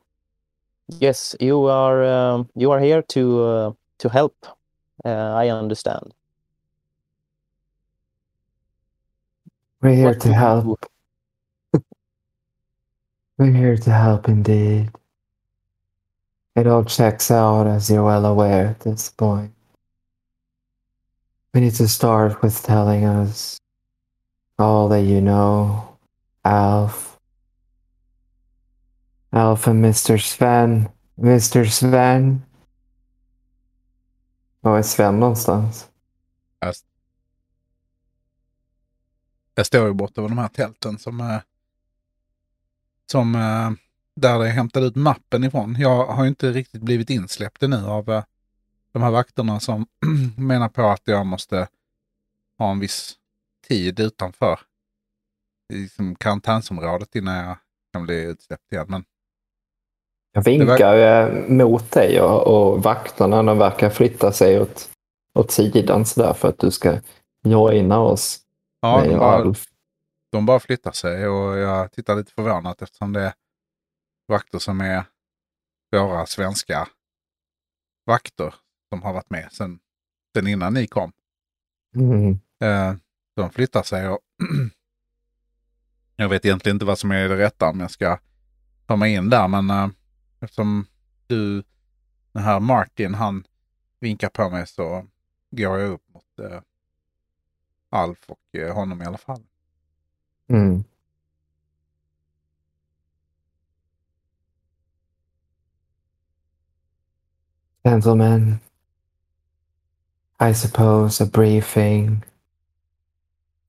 yes, 0.99 1.35
you 1.39 1.65
are 1.65 2.03
um, 2.03 2.49
you 2.55 2.71
are 2.71 2.79
here 2.79 3.01
to 3.01 3.77
to 3.99 4.09
help. 4.09 4.35
I 5.05 5.47
understand. 5.49 6.13
We're 9.81 9.95
here 9.95 10.05
What 10.07 10.19
to 10.19 10.27
do 10.27 10.29
you 10.29 10.35
help. 10.35 10.85
We're 13.39 13.53
here 13.53 13.77
to 13.77 13.91
help 13.91 14.27
indeed. 14.27 14.91
It 16.57 16.67
all 16.67 16.83
checks 16.83 17.31
out, 17.31 17.67
as 17.67 17.89
you're 17.89 18.03
well 18.03 18.25
aware 18.25 18.67
at 18.67 18.81
this 18.81 19.09
point. 19.09 19.53
We 21.53 21.61
need 21.61 21.75
to 21.75 21.87
start 21.87 22.41
with 22.41 22.61
telling 22.61 23.05
us 23.05 23.57
all 24.57 24.89
that 24.89 25.03
you 25.03 25.21
know, 25.21 25.97
Alf. 26.43 27.17
Alf 29.31 29.67
and 29.67 29.85
Mr. 29.85 30.19
Sven. 30.19 30.89
Mr. 31.17 31.65
Sven. 31.65 32.43
Var 34.61 34.77
är 34.77 34.83
Sven 34.83 35.19
någonstans? 35.19 35.89
Jag 39.55 39.65
står 39.65 39.87
ju 39.87 39.93
borta 39.93 40.21
vid 40.21 40.31
de 40.31 40.37
här 40.37 40.47
tälten 40.47 40.97
som, 40.99 41.21
eh, 41.21 41.41
som 43.11 43.35
eh, 43.35 43.71
där 44.15 44.39
det 44.39 44.49
hämtade 44.49 44.85
ut 44.85 44.95
mappen 44.95 45.43
ifrån. 45.43 45.75
Jag 45.79 46.05
har 46.05 46.23
ju 46.23 46.29
inte 46.29 46.51
riktigt 46.51 46.81
blivit 46.81 47.09
insläppt 47.09 47.63
ännu 47.63 47.87
av 47.87 48.09
eh, 48.09 48.23
de 48.91 49.01
här 49.01 49.11
vakterna 49.11 49.59
som 49.59 49.87
menar 50.37 50.69
på 50.69 50.87
att 50.87 51.01
jag 51.03 51.25
måste 51.25 51.67
ha 52.57 52.71
en 52.71 52.79
viss 52.79 53.15
tid 53.67 53.99
utanför 53.99 54.59
liksom 55.73 56.15
karantänsområdet 56.15 57.15
innan 57.15 57.35
jag 57.35 57.57
kan 57.93 58.03
bli 58.03 58.23
utsläppt 58.23 58.71
igen. 58.71 58.85
Men 58.89 59.03
Jag 60.33 60.43
vinkar 60.43 60.97
var... 60.97 61.49
mot 61.49 61.91
dig 61.91 62.21
och, 62.21 62.47
och 62.47 62.83
vakterna 62.83 63.43
de 63.43 63.57
verkar 63.57 63.89
flytta 63.89 64.31
sig 64.31 64.61
åt, 64.61 64.89
åt 65.33 65.51
sidan 65.51 66.05
sådär 66.05 66.33
för 66.33 66.49
att 66.49 66.59
du 66.59 66.71
ska 66.71 66.97
joina 67.43 67.99
oss. 67.99 68.39
Ja, 68.81 69.03
de 69.05 69.17
bara, 69.17 69.35
Alf. 69.35 69.68
De 70.29 70.45
bara 70.45 70.59
flyttar 70.59 70.91
sig 70.91 71.27
och 71.27 71.57
jag 71.57 71.91
tittar 71.91 72.15
lite 72.15 72.31
förvånat 72.31 72.81
eftersom 72.81 73.13
det 73.13 73.21
är 73.21 73.33
vakter 74.27 74.59
som 74.59 74.81
är 74.81 75.03
våra 75.91 76.25
svenska 76.25 76.87
vakter 78.05 78.53
som 78.89 79.01
har 79.01 79.13
varit 79.13 79.29
med 79.29 79.51
sen, 79.51 79.79
sen 80.35 80.47
innan 80.47 80.73
ni 80.73 80.87
kom. 80.87 81.11
Mm. 81.95 82.39
Eh, 82.59 82.95
de 83.35 83.49
flyttar 83.49 83.83
sig 83.83 84.09
och 84.09 84.19
jag 86.15 86.29
vet 86.29 86.45
egentligen 86.45 86.75
inte 86.75 86.85
vad 86.85 86.99
som 86.99 87.11
är 87.11 87.29
det 87.29 87.37
rätta 87.37 87.69
om 87.69 87.79
jag 87.79 87.91
ska 87.91 88.19
ta 88.85 88.95
mig 88.95 89.13
in 89.13 89.29
där 89.29 89.47
men 89.47 89.69
eh, 89.69 89.89
eftersom 90.39 90.85
du, 91.27 91.63
den 92.31 92.43
här 92.43 92.59
Martin, 92.59 93.13
han 93.13 93.43
vinkar 93.99 94.29
på 94.29 94.49
mig 94.49 94.67
så 94.67 95.05
går 95.51 95.79
jag 95.79 95.89
upp 95.89 96.03
mot 96.13 96.39
eh, 96.39 96.61
Alf 97.89 98.29
och 98.29 98.73
honom 98.73 99.01
i 99.01 99.05
alla 99.05 99.17
fall. 99.17 99.43
Mm. 100.49 100.83
Gentlemen, 107.85 108.59
I 110.39 110.53
suppose 110.53 111.21
a 111.21 111.25
briefing 111.25 112.23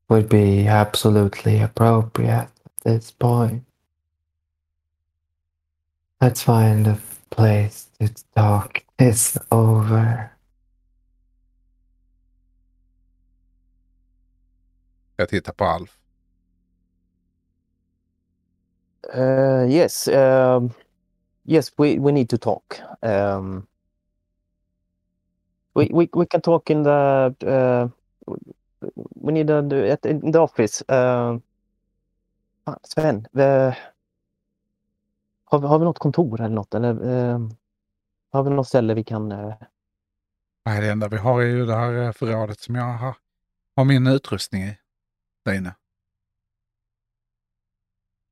would 0.09 0.29
be 0.29 0.67
absolutely 0.67 1.61
appropriate 1.61 2.49
at 2.65 2.73
this 2.85 3.11
point. 3.11 3.65
Let's 6.21 6.43
find 6.43 6.87
a 6.87 6.99
place 7.31 7.89
to 8.01 8.09
talk 8.35 8.85
this 8.97 9.39
over. 9.51 10.29
Jag 15.17 15.29
tittar 15.29 15.53
på 15.53 15.65
Alf. 15.65 16.00
Uh, 19.15 19.67
yes, 19.69 20.09
um, 20.09 20.71
yes, 21.45 21.73
we, 21.79 21.99
we 21.99 22.13
need 22.13 22.29
to 22.29 22.39
talk. 22.39 22.81
Um, 23.03 23.67
we, 25.75 25.89
we 25.93 26.09
we 26.13 26.27
can 26.27 26.41
talk 26.41 26.71
in 26.71 26.83
the 26.85 27.35
uh, 27.47 27.89
we 29.15 29.33
need 29.33 29.47
to 29.49 29.63
do 29.63 29.77
it 29.77 30.07
in 30.07 30.33
the 30.33 30.39
office. 30.39 30.83
Uh, 30.89 31.39
Sven, 32.85 33.27
the, 33.35 33.77
har, 35.45 35.59
vi- 35.59 35.67
har 35.67 35.79
vi 35.79 35.85
något 35.85 35.99
kontor 35.99 36.41
eller 36.41 36.55
något? 36.55 36.75
Eller, 36.75 37.05
uh, 37.05 37.49
har 38.33 38.43
vi 38.43 38.51
något 38.51 38.69
ställe 38.69 38.95
vi 38.95 39.05
kan... 39.05 39.33
Uh, 39.33 39.55
Nej, 40.65 40.81
det 40.81 40.91
enda 40.91 41.09
vi 41.09 41.17
har 41.17 41.41
är 41.43 41.47
ju 41.47 41.67
det 41.67 41.75
här 41.77 42.03
eh, 42.03 42.13
förrådet 42.13 42.61
som 42.61 42.75
jag 42.75 42.85
har, 42.85 43.17
har 43.77 43.85
min 43.85 44.07
utrustning 44.07 44.63
i. 44.63 44.79
Där 45.45 45.55
inne 45.55 45.75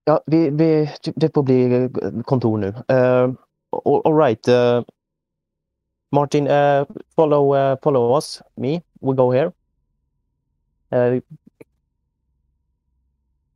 ja, 0.08 0.22
vi, 0.26 0.50
vi, 0.50 0.90
det 1.16 1.34
får 1.34 1.42
bli 1.42 1.84
eh, 1.84 1.90
kontor 2.24 2.58
nu. 2.58 2.68
Uh, 2.68 3.34
all, 4.04 4.16
right. 4.16 4.48
Uh, 4.48 4.82
Martin, 6.10 6.48
uh, 6.48 6.86
follow, 7.16 7.56
uh, 7.56 7.76
follow 7.82 8.16
us, 8.16 8.42
me. 8.54 8.82
We 9.00 9.14
go 9.14 9.32
here. 9.32 9.52
Uh, 10.92 11.20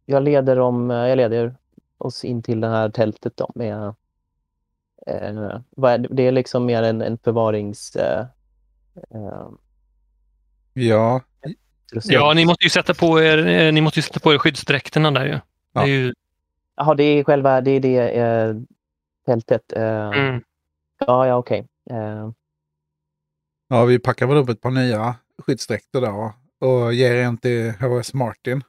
jag 0.06 0.22
leder 0.22 0.56
eh, 0.90 1.08
jag 1.08 1.16
leder 1.16 1.54
oss 1.98 2.24
in 2.24 2.42
till 2.42 2.60
det 2.60 2.68
här 2.68 2.90
tältet 2.90 3.36
då 3.36 3.50
med 3.54 3.94
det? 6.10 6.22
är 6.22 6.32
liksom 6.32 6.66
mer 6.66 6.82
en, 6.82 7.02
en 7.02 7.18
förvarings... 7.18 7.96
Ja. 10.72 11.20
Ja, 12.04 12.32
ni 12.34 12.44
måste 12.44 12.64
ju 12.64 12.70
sätta 12.70 12.94
på 12.94 13.22
er, 13.22 13.72
ni 13.72 13.80
måste 13.80 13.98
ju 13.98 14.02
sätta 14.02 14.20
på 14.20 14.34
er 14.34 14.38
skyddsdräkterna 14.38 15.10
där 15.10 15.24
ju. 15.24 15.38
Det 15.72 15.80
är 15.80 15.86
ju 15.86 16.12
Jaha, 16.76 16.94
det 16.94 17.04
är 17.04 17.24
själva, 17.24 17.60
det 17.60 17.70
är 17.70 17.80
det 17.80 18.20
eh, 18.20 18.54
tältet. 19.26 19.72
Eh, 19.72 20.10
mm. 20.10 20.42
Ja, 20.98 21.26
ja, 21.26 21.36
okej. 21.36 21.68
Eh, 21.90 22.30
ja, 23.68 23.84
vi 23.84 23.98
packar 23.98 24.26
väl 24.26 24.36
upp 24.36 24.48
ett 24.48 24.60
par 24.60 24.70
nya 24.70 25.16
skyddsdräkter 25.38 26.00
där 26.00 26.32
och 26.58 26.94
ger 26.94 27.14
en 27.14 27.38
till 27.38 27.70
HS 27.70 28.14
Martin. 28.14 28.62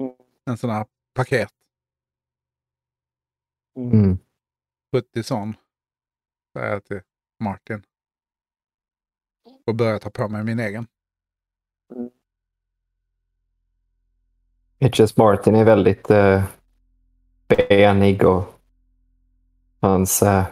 Mm. 0.00 0.12
En 0.46 0.56
sån 0.56 0.70
här 0.70 0.86
paket. 1.14 1.52
Mm. 3.76 4.18
70 4.92 5.22
sån. 5.22 5.54
Säger 6.52 6.72
jag 6.72 6.84
till 6.84 7.00
Martin. 7.40 7.82
Och 9.66 9.74
börjar 9.74 9.98
ta 9.98 10.10
på 10.10 10.28
mig 10.28 10.44
min 10.44 10.60
egen. 10.60 10.86
Hitches 14.78 15.16
Martin 15.16 15.54
är 15.54 15.64
väldigt 15.64 16.10
eh, 16.10 16.44
benig 17.50 18.24
och 18.24 18.44
hans, 19.80 20.22
eh, 20.22 20.44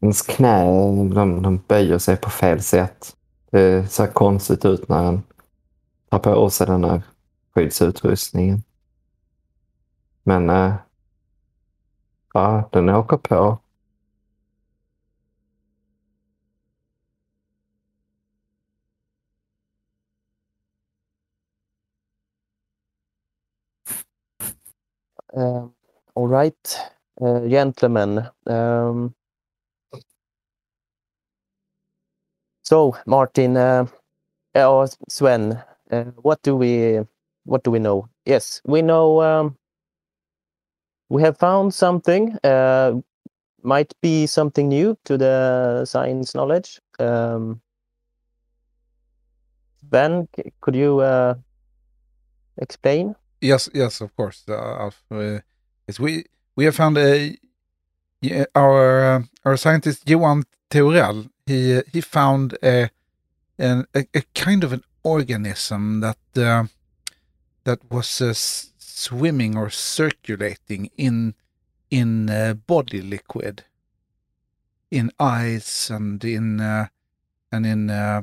hans 0.00 0.22
knä 0.22 0.64
de, 1.14 1.42
de 1.42 1.58
böjer 1.68 1.98
sig 1.98 2.16
på 2.16 2.30
fel 2.30 2.62
sätt. 2.62 3.16
Det 3.50 3.92
ser 3.92 4.06
konstigt 4.06 4.64
ut 4.64 4.88
när 4.88 5.02
han 5.02 5.22
tar 6.10 6.18
på 6.18 6.50
sig 6.50 6.66
den 6.66 6.84
här 6.84 7.02
skyddsutrustningen. 7.54 8.62
Men 10.22 10.50
eh, 10.50 10.74
ja, 12.34 12.68
den 12.72 12.88
åker 12.88 13.16
på. 13.16 13.58
Uh, 25.36 25.68
all 26.14 26.26
right, 26.28 26.78
uh, 27.20 27.40
gentlemen. 27.46 28.26
Um, 28.46 29.14
so, 32.62 32.96
Martin, 33.06 33.56
uh, 33.58 33.86
or 34.54 34.88
Sven, 35.10 35.62
uh, 35.90 36.04
what 36.22 36.42
do 36.42 36.56
we 36.56 37.00
what 37.44 37.62
do 37.64 37.70
we 37.70 37.78
know? 37.78 38.08
Yes, 38.24 38.62
we 38.64 38.80
know 38.80 39.20
um, 39.20 39.58
we 41.10 41.20
have 41.22 41.36
found 41.36 41.74
something. 41.74 42.36
Uh, 42.42 42.94
might 43.62 43.92
be 44.00 44.26
something 44.26 44.68
new 44.68 44.96
to 45.04 45.18
the 45.18 45.84
science 45.84 46.34
knowledge. 46.34 46.80
Um, 46.98 47.60
Ben, 49.82 50.28
could 50.62 50.74
you 50.74 51.00
uh, 51.00 51.34
explain? 52.58 53.14
Yes, 53.40 53.68
yes, 53.74 54.00
of 54.00 54.14
course. 54.16 54.44
Uh. 54.48 54.90
Uh, 55.10 55.40
yes, 55.86 56.00
we 56.00 56.24
we 56.56 56.64
have 56.64 56.74
found 56.74 56.98
a 56.98 57.36
our 58.54 59.04
uh, 59.04 59.22
our 59.44 59.56
scientist 59.56 60.08
Johan 60.08 60.44
Theorell. 60.70 61.28
He 61.46 61.82
he 61.92 62.00
found 62.00 62.56
a, 62.62 62.90
an, 63.58 63.86
a 63.94 64.06
a 64.14 64.22
kind 64.34 64.64
of 64.64 64.72
an 64.72 64.82
organism 65.02 66.00
that 66.00 66.18
uh, 66.36 66.64
that 67.64 67.80
was 67.90 68.20
uh, 68.20 68.32
swimming 68.78 69.56
or 69.56 69.70
circulating 69.70 70.90
in 70.96 71.34
in 71.90 72.30
uh, 72.30 72.54
body 72.66 73.02
liquid, 73.02 73.64
in 74.90 75.10
eyes 75.20 75.90
and 75.90 76.24
in 76.24 76.60
uh, 76.60 76.86
and 77.52 77.66
in 77.66 77.90
uh, 77.90 78.22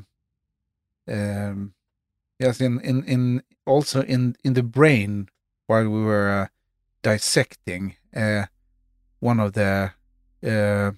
um, 1.07 1.73
yes 2.39 2.60
in 2.61 2.80
in 2.81 3.03
in 3.03 3.43
also 3.65 4.01
in 4.03 4.35
in 4.43 4.53
the 4.53 4.64
brain 4.64 5.30
while 5.68 5.88
we 5.89 6.03
were 6.03 6.30
uh, 6.30 6.47
dissecting 7.01 7.95
uh, 8.15 8.45
one 9.19 9.39
of 9.39 9.53
the 9.53 9.91
uh, 10.45 10.91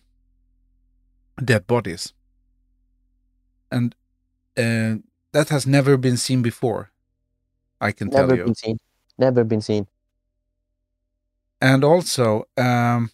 dead 1.44 1.68
bodies 1.68 2.14
and 3.72 3.96
uh, 4.58 4.96
that 5.32 5.50
has 5.50 5.68
never 5.68 5.98
been 5.98 6.18
seen 6.18 6.42
before 6.42 6.92
i 7.82 7.92
can 7.92 8.10
tell 8.10 8.28
Never 8.28 8.36
you 8.36 8.46
been 8.46 8.56
seen. 8.56 8.78
Never 9.18 9.44
been 9.44 9.62
seen. 9.62 9.88
and 11.62 11.84
also 11.84 12.46
um, 12.58 13.12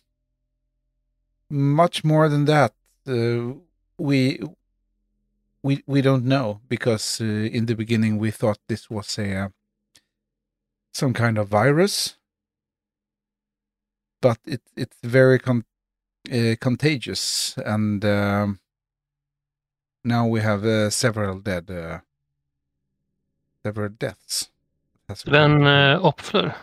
much 1.50 2.04
more 2.04 2.30
than 2.30 2.46
that 2.46 2.74
uh, 3.08 3.54
we 3.98 4.40
we 5.64 5.84
we 5.88 6.02
don't 6.02 6.26
know 6.26 6.62
because 6.68 7.22
uh, 7.22 7.26
in 7.26 7.66
the 7.66 7.76
beginning 7.76 8.18
we 8.18 8.32
thought 8.32 8.60
this 8.68 8.90
was 8.90 9.18
a 9.20 9.36
uh, 9.36 9.50
some 10.94 11.14
kind 11.14 11.38
of 11.38 11.48
virus 11.48 12.18
but 14.22 14.38
it 14.46 14.62
it's 14.76 14.98
very 15.04 15.40
con- 15.40 15.66
uh, 16.32 16.56
contagious 16.60 17.56
and 17.66 18.04
um, 18.06 18.60
now 20.04 20.28
we 20.28 20.42
have 20.42 20.66
uh, 20.66 20.90
several 20.90 21.40
dead 21.40 21.70
uh, 21.70 22.00
several 23.64 23.90
deaths 23.90 24.52
Sven 25.16 25.68
eh, 25.68 26.06
Opfler. 26.06 26.58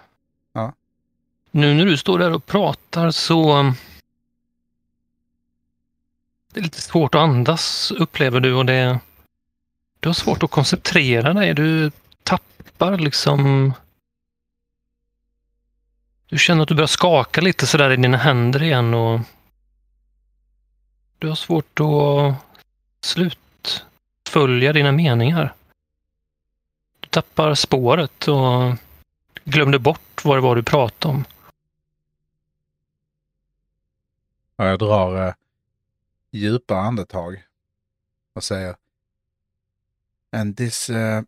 Ja. 0.53 0.73
Nu 1.51 1.75
när 1.75 1.85
du 1.85 1.97
står 1.97 2.19
där 2.19 2.33
och 2.33 2.47
pratar 2.47 3.11
så... 3.11 3.73
Det 6.53 6.61
är 6.61 6.65
lite 6.65 6.81
svårt 6.81 7.15
att 7.15 7.21
andas 7.21 7.91
upplever 7.91 8.41
du 8.41 8.55
och 8.55 8.67
det... 8.67 9.01
Du 10.01 10.09
har 10.09 10.15
svårt 10.15 10.43
att 10.43 10.51
koncentrera 10.51 11.33
dig. 11.33 11.55
Du 11.55 11.91
tappar 12.23 12.99
liksom 12.99 13.73
Du 16.27 16.39
känner 16.39 16.63
att 16.63 16.69
du 16.69 16.75
börjar 16.75 16.87
skaka 16.87 17.41
lite 17.41 17.67
sådär 17.67 17.91
i 17.91 17.97
dina 17.97 18.17
händer 18.17 18.63
igen 18.63 18.95
och 18.95 19.21
du 21.19 21.29
har 21.29 21.35
svårt 21.35 21.81
att 21.81 22.35
slutfölja 23.01 24.73
dina 24.73 24.93
meningar. 24.93 25.55
Du 27.01 27.09
tappar 27.09 27.55
spåret 27.55 28.29
och 28.29 28.75
glömde 29.45 29.79
bort 29.79 30.25
vad 30.25 30.37
det 30.37 30.41
var 30.41 30.57
du 30.57 30.63
pratade 30.63 31.15
om. 31.15 31.25
Jag 34.57 34.79
drar 34.79 35.27
eh, 35.27 35.35
djupa 36.31 36.77
andetag 36.77 37.45
och 38.33 38.45
säger 38.45 38.77
And 40.31 40.57
this 40.57 40.91
uh, 40.91 41.23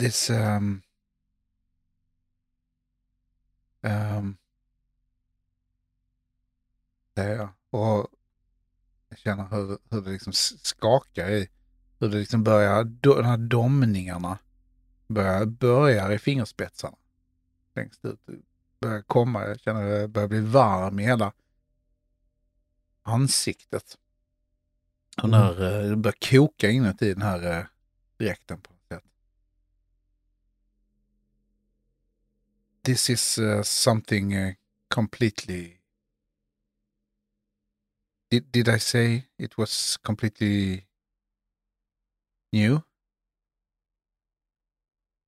this 0.00 0.30
um, 0.30 0.82
um, 3.82 4.36
säger 7.14 7.36
jag. 7.36 7.48
Och 7.70 8.06
jag 9.08 9.18
känner 9.18 9.48
hur, 9.48 9.78
hur 9.90 10.00
det 10.00 10.10
liksom 10.10 10.32
skakar 10.32 11.30
i, 11.30 11.48
hur 11.98 12.08
det 12.08 12.18
liksom 12.18 12.44
börjar, 12.44 12.84
de 12.84 13.24
här 13.24 13.36
domningarna 13.36 14.38
börjar, 15.06 15.46
börjar 15.46 16.10
i 16.10 16.18
fingerspetsarna. 16.18 16.96
Längst 17.74 18.04
ut. 18.04 18.20
Börjar 18.80 19.02
komma, 19.02 19.46
jag 19.46 19.60
känner 19.60 19.82
hur 19.82 19.98
det 19.98 20.08
börjar 20.08 20.28
bli 20.28 20.40
varm 20.40 21.00
i 21.00 21.02
hela 21.02 21.32
ansiktet. 23.08 23.98
Och 25.22 25.28
när 25.28 25.62
mm. 25.62 25.90
det 25.90 25.96
börjar 25.96 26.16
koka 26.30 26.70
inuti 26.70 27.14
den 27.14 27.22
här 27.22 27.58
eh, 27.58 27.66
dräkten 28.16 28.60
på 28.60 28.72
något 28.72 28.88
sätt. 28.88 29.04
This 32.82 33.10
is 33.10 33.38
uh, 33.38 33.62
something 33.62 34.36
uh, 34.36 34.54
completely... 34.88 35.74
Did, 38.30 38.44
did 38.52 38.68
I 38.68 38.80
say 38.80 39.22
it 39.38 39.58
was 39.58 39.96
completely 39.96 40.84
new? 42.52 42.80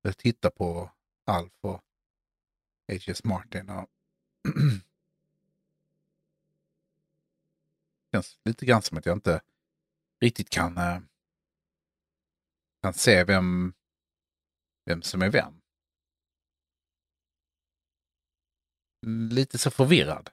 Jag 0.01 0.17
tittar 0.17 0.49
på 0.49 0.91
Alf 1.25 1.53
och 1.61 1.81
H.S. 2.87 3.23
Martin 3.23 3.69
och 3.69 3.89
känns 8.11 8.39
lite 8.45 8.65
grann 8.65 8.81
som 8.81 8.97
att 8.97 9.05
jag 9.05 9.17
inte 9.17 9.41
riktigt 10.19 10.49
kan, 10.49 10.77
eh, 10.77 10.99
kan 12.81 12.93
se 12.93 13.23
vem, 13.23 13.73
vem 14.85 15.01
som 15.01 15.21
är 15.21 15.29
vem. 15.29 15.61
Lite 19.31 19.57
så 19.57 19.71
förvirrad. 19.71 20.29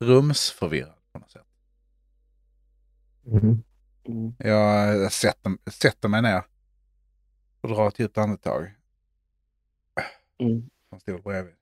Rumsförvirrad 0.00 0.98
på 1.12 1.18
något 1.18 1.30
sätt. 1.30 1.46
Mm. 3.26 3.62
Mm. 4.04 4.34
Jag 4.38 5.12
sätter, 5.12 5.70
sätter 5.70 6.08
mig 6.08 6.22
ner 6.22 6.44
och 7.60 7.68
drar 7.68 7.88
ett 7.88 7.98
djupt 7.98 8.18
andetag. 8.18 8.74
Mm. 10.38 10.70
Som 10.88 11.00
stol 11.00 11.22
bredvid. 11.22 11.54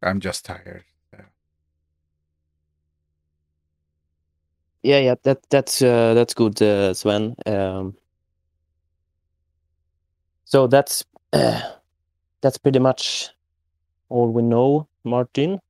I'm 0.00 0.24
just 0.24 0.44
tired. 0.44 0.89
Yeah, 4.82 4.98
yeah, 5.00 5.14
that 5.22 5.38
that's 5.50 5.82
uh, 5.82 6.14
that's 6.14 6.34
good, 6.34 6.60
uh, 6.62 6.94
Sven. 6.94 7.34
Um, 7.46 7.94
so 10.44 10.66
that's 10.66 11.04
uh, 11.32 11.60
that's 12.40 12.58
pretty 12.58 12.78
much 12.78 13.30
all 14.08 14.32
we 14.32 14.42
know, 14.42 14.88
Martin. 15.04 15.60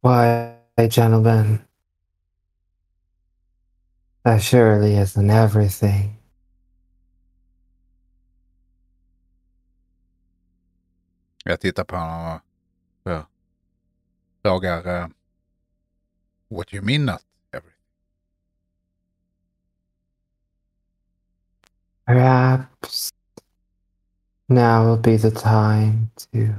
Why, 0.00 0.56
gentlemen, 0.88 1.60
that 4.24 4.42
surely 4.42 4.96
isn't 4.96 5.30
everything. 5.30 6.16
Jag 11.44 11.60
tittar 11.60 11.84
på 11.84 11.96
honom 11.96 12.40
och 13.04 13.26
frågar 14.42 14.86
uh, 14.86 15.08
What 16.48 16.68
do 16.68 16.76
you 16.76 16.82
mean 16.82 17.04
not 17.04 17.22
everything? 17.52 17.78
Perhaps 22.06 23.12
now 24.48 24.84
will 24.84 24.96
be 24.96 25.16
the 25.16 25.30
time 25.30 26.10
to 26.32 26.54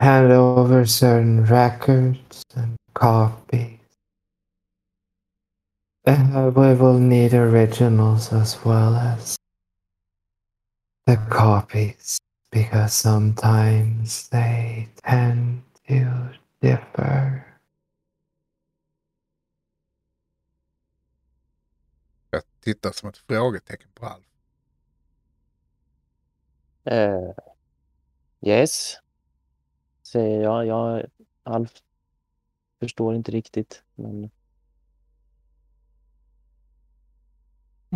hand 0.00 0.30
over 0.30 0.84
certain 0.84 1.44
records 1.46 2.44
and 2.54 2.76
copies. 2.92 3.78
And 6.04 6.54
we 6.54 6.74
will 6.74 6.98
need 6.98 7.32
originals 7.32 8.30
as 8.30 8.62
well 8.62 8.94
as 8.94 9.36
the 11.06 11.16
copies 11.30 12.18
because 12.50 12.92
sometimes 12.92 14.28
they 14.28 14.88
tend 15.02 15.62
differ. 16.60 17.56
Jag 22.30 22.42
tittar 22.60 22.92
som 22.92 23.08
ett 23.08 23.18
frågetecken 23.18 23.90
på 23.94 24.06
Alf. 24.06 24.24
Uh, 26.90 27.32
yes, 28.40 28.96
säger 30.02 30.42
jag. 30.42 30.66
jag. 30.66 31.06
Alf 31.42 31.82
förstår 32.80 33.14
inte 33.14 33.32
riktigt. 33.32 33.82
Men... 33.94 34.30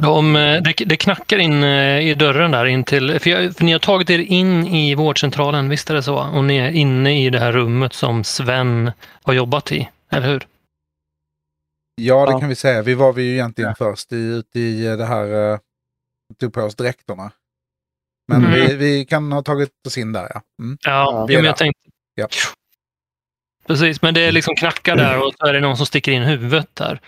De, 0.02 0.36
eh, 0.36 0.62
det, 0.62 0.72
det 0.86 0.96
knackar 0.96 1.38
in 1.38 1.62
eh, 1.62 2.00
i 2.08 2.14
dörren 2.14 2.50
där 2.50 2.64
in 2.66 2.84
till, 2.84 3.20
för, 3.20 3.30
jag, 3.30 3.56
för 3.56 3.64
ni 3.64 3.72
har 3.72 3.78
tagit 3.78 4.10
er 4.10 4.18
in 4.18 4.66
i 4.66 4.94
vårdcentralen, 4.94 5.68
visst 5.68 5.90
är 5.90 5.94
det 5.94 6.02
så? 6.02 6.16
Och 6.18 6.44
ni 6.44 6.56
är 6.56 6.70
inne 6.70 7.24
i 7.24 7.30
det 7.30 7.38
här 7.38 7.52
rummet 7.52 7.92
som 7.92 8.24
Sven 8.24 8.90
har 9.22 9.32
jobbat 9.34 9.72
i, 9.72 9.88
eller 10.10 10.26
hur? 10.28 10.46
Ja, 11.94 12.26
det 12.26 12.32
Ja. 12.32 12.40
kan 12.40 12.48
vi 12.48 12.54
säga. 12.54 12.82
Vi 12.82 12.94
var 12.94 13.12
vi 13.12 13.22
ju 13.22 13.32
egentligen 13.32 13.68
Ja. 13.78 13.84
först 13.90 14.12
i, 14.12 14.16
ute 14.16 14.58
i 14.60 14.82
det 14.96 15.04
här, 15.06 15.58
tog 16.40 16.52
på 16.52 16.60
oss 16.62 16.74
dräkterna. 16.74 17.30
Men 18.28 18.44
Mm. 18.44 18.52
vi, 18.66 18.74
vi 18.76 19.04
kan 19.04 19.32
ha 19.32 19.42
tagit 19.42 19.70
oss 19.86 19.98
in 19.98 20.12
där 20.12 20.28
ja. 20.34 20.42
Mm. 20.62 20.78
Ja, 20.82 20.90
Ja, 20.90 21.12
ja, 21.12 21.26
vi 21.26 21.34
är 21.34 21.38
men 21.38 21.44
jag 21.44 21.54
där. 21.54 21.58
tänkte... 21.58 21.80
Ja. 22.14 22.28
Precis, 23.66 24.02
men 24.02 24.14
det 24.14 24.20
är 24.20 24.32
liksom 24.32 24.56
knackar 24.56 24.96
där 24.96 25.26
och 25.26 25.32
så 25.38 25.46
är 25.46 25.52
det 25.52 25.60
någon 25.60 25.76
som 25.76 25.86
sticker 25.86 26.12
in 26.12 26.22
huvudet 26.22 26.68
där. 26.74 27.00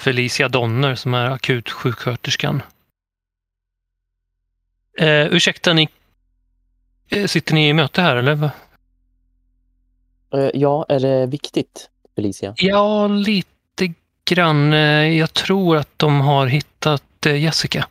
Felicia 0.00 0.48
Donner 0.48 0.94
som 0.94 1.14
är 1.14 1.30
akutsjuksköterskan. 1.30 2.62
Eh, 4.98 5.26
ursäkta, 5.26 5.72
ni, 5.72 5.88
eh, 7.08 7.26
sitter 7.26 7.54
ni 7.54 7.68
i 7.68 7.72
möte 7.72 8.02
här 8.02 8.16
eller? 8.16 8.50
Eh, 10.34 10.50
ja, 10.54 10.86
är 10.88 11.00
det 11.00 11.26
viktigt, 11.26 11.90
Felicia? 12.14 12.54
Ja, 12.56 13.06
lite 13.08 13.94
grann. 14.30 14.72
Eh, 14.72 15.18
Jag 15.18 15.34
tror 15.34 15.76
att 15.76 15.98
de 15.98 16.20
har 16.20 16.46
hittat 16.46 17.02
Jessica. 17.24 17.86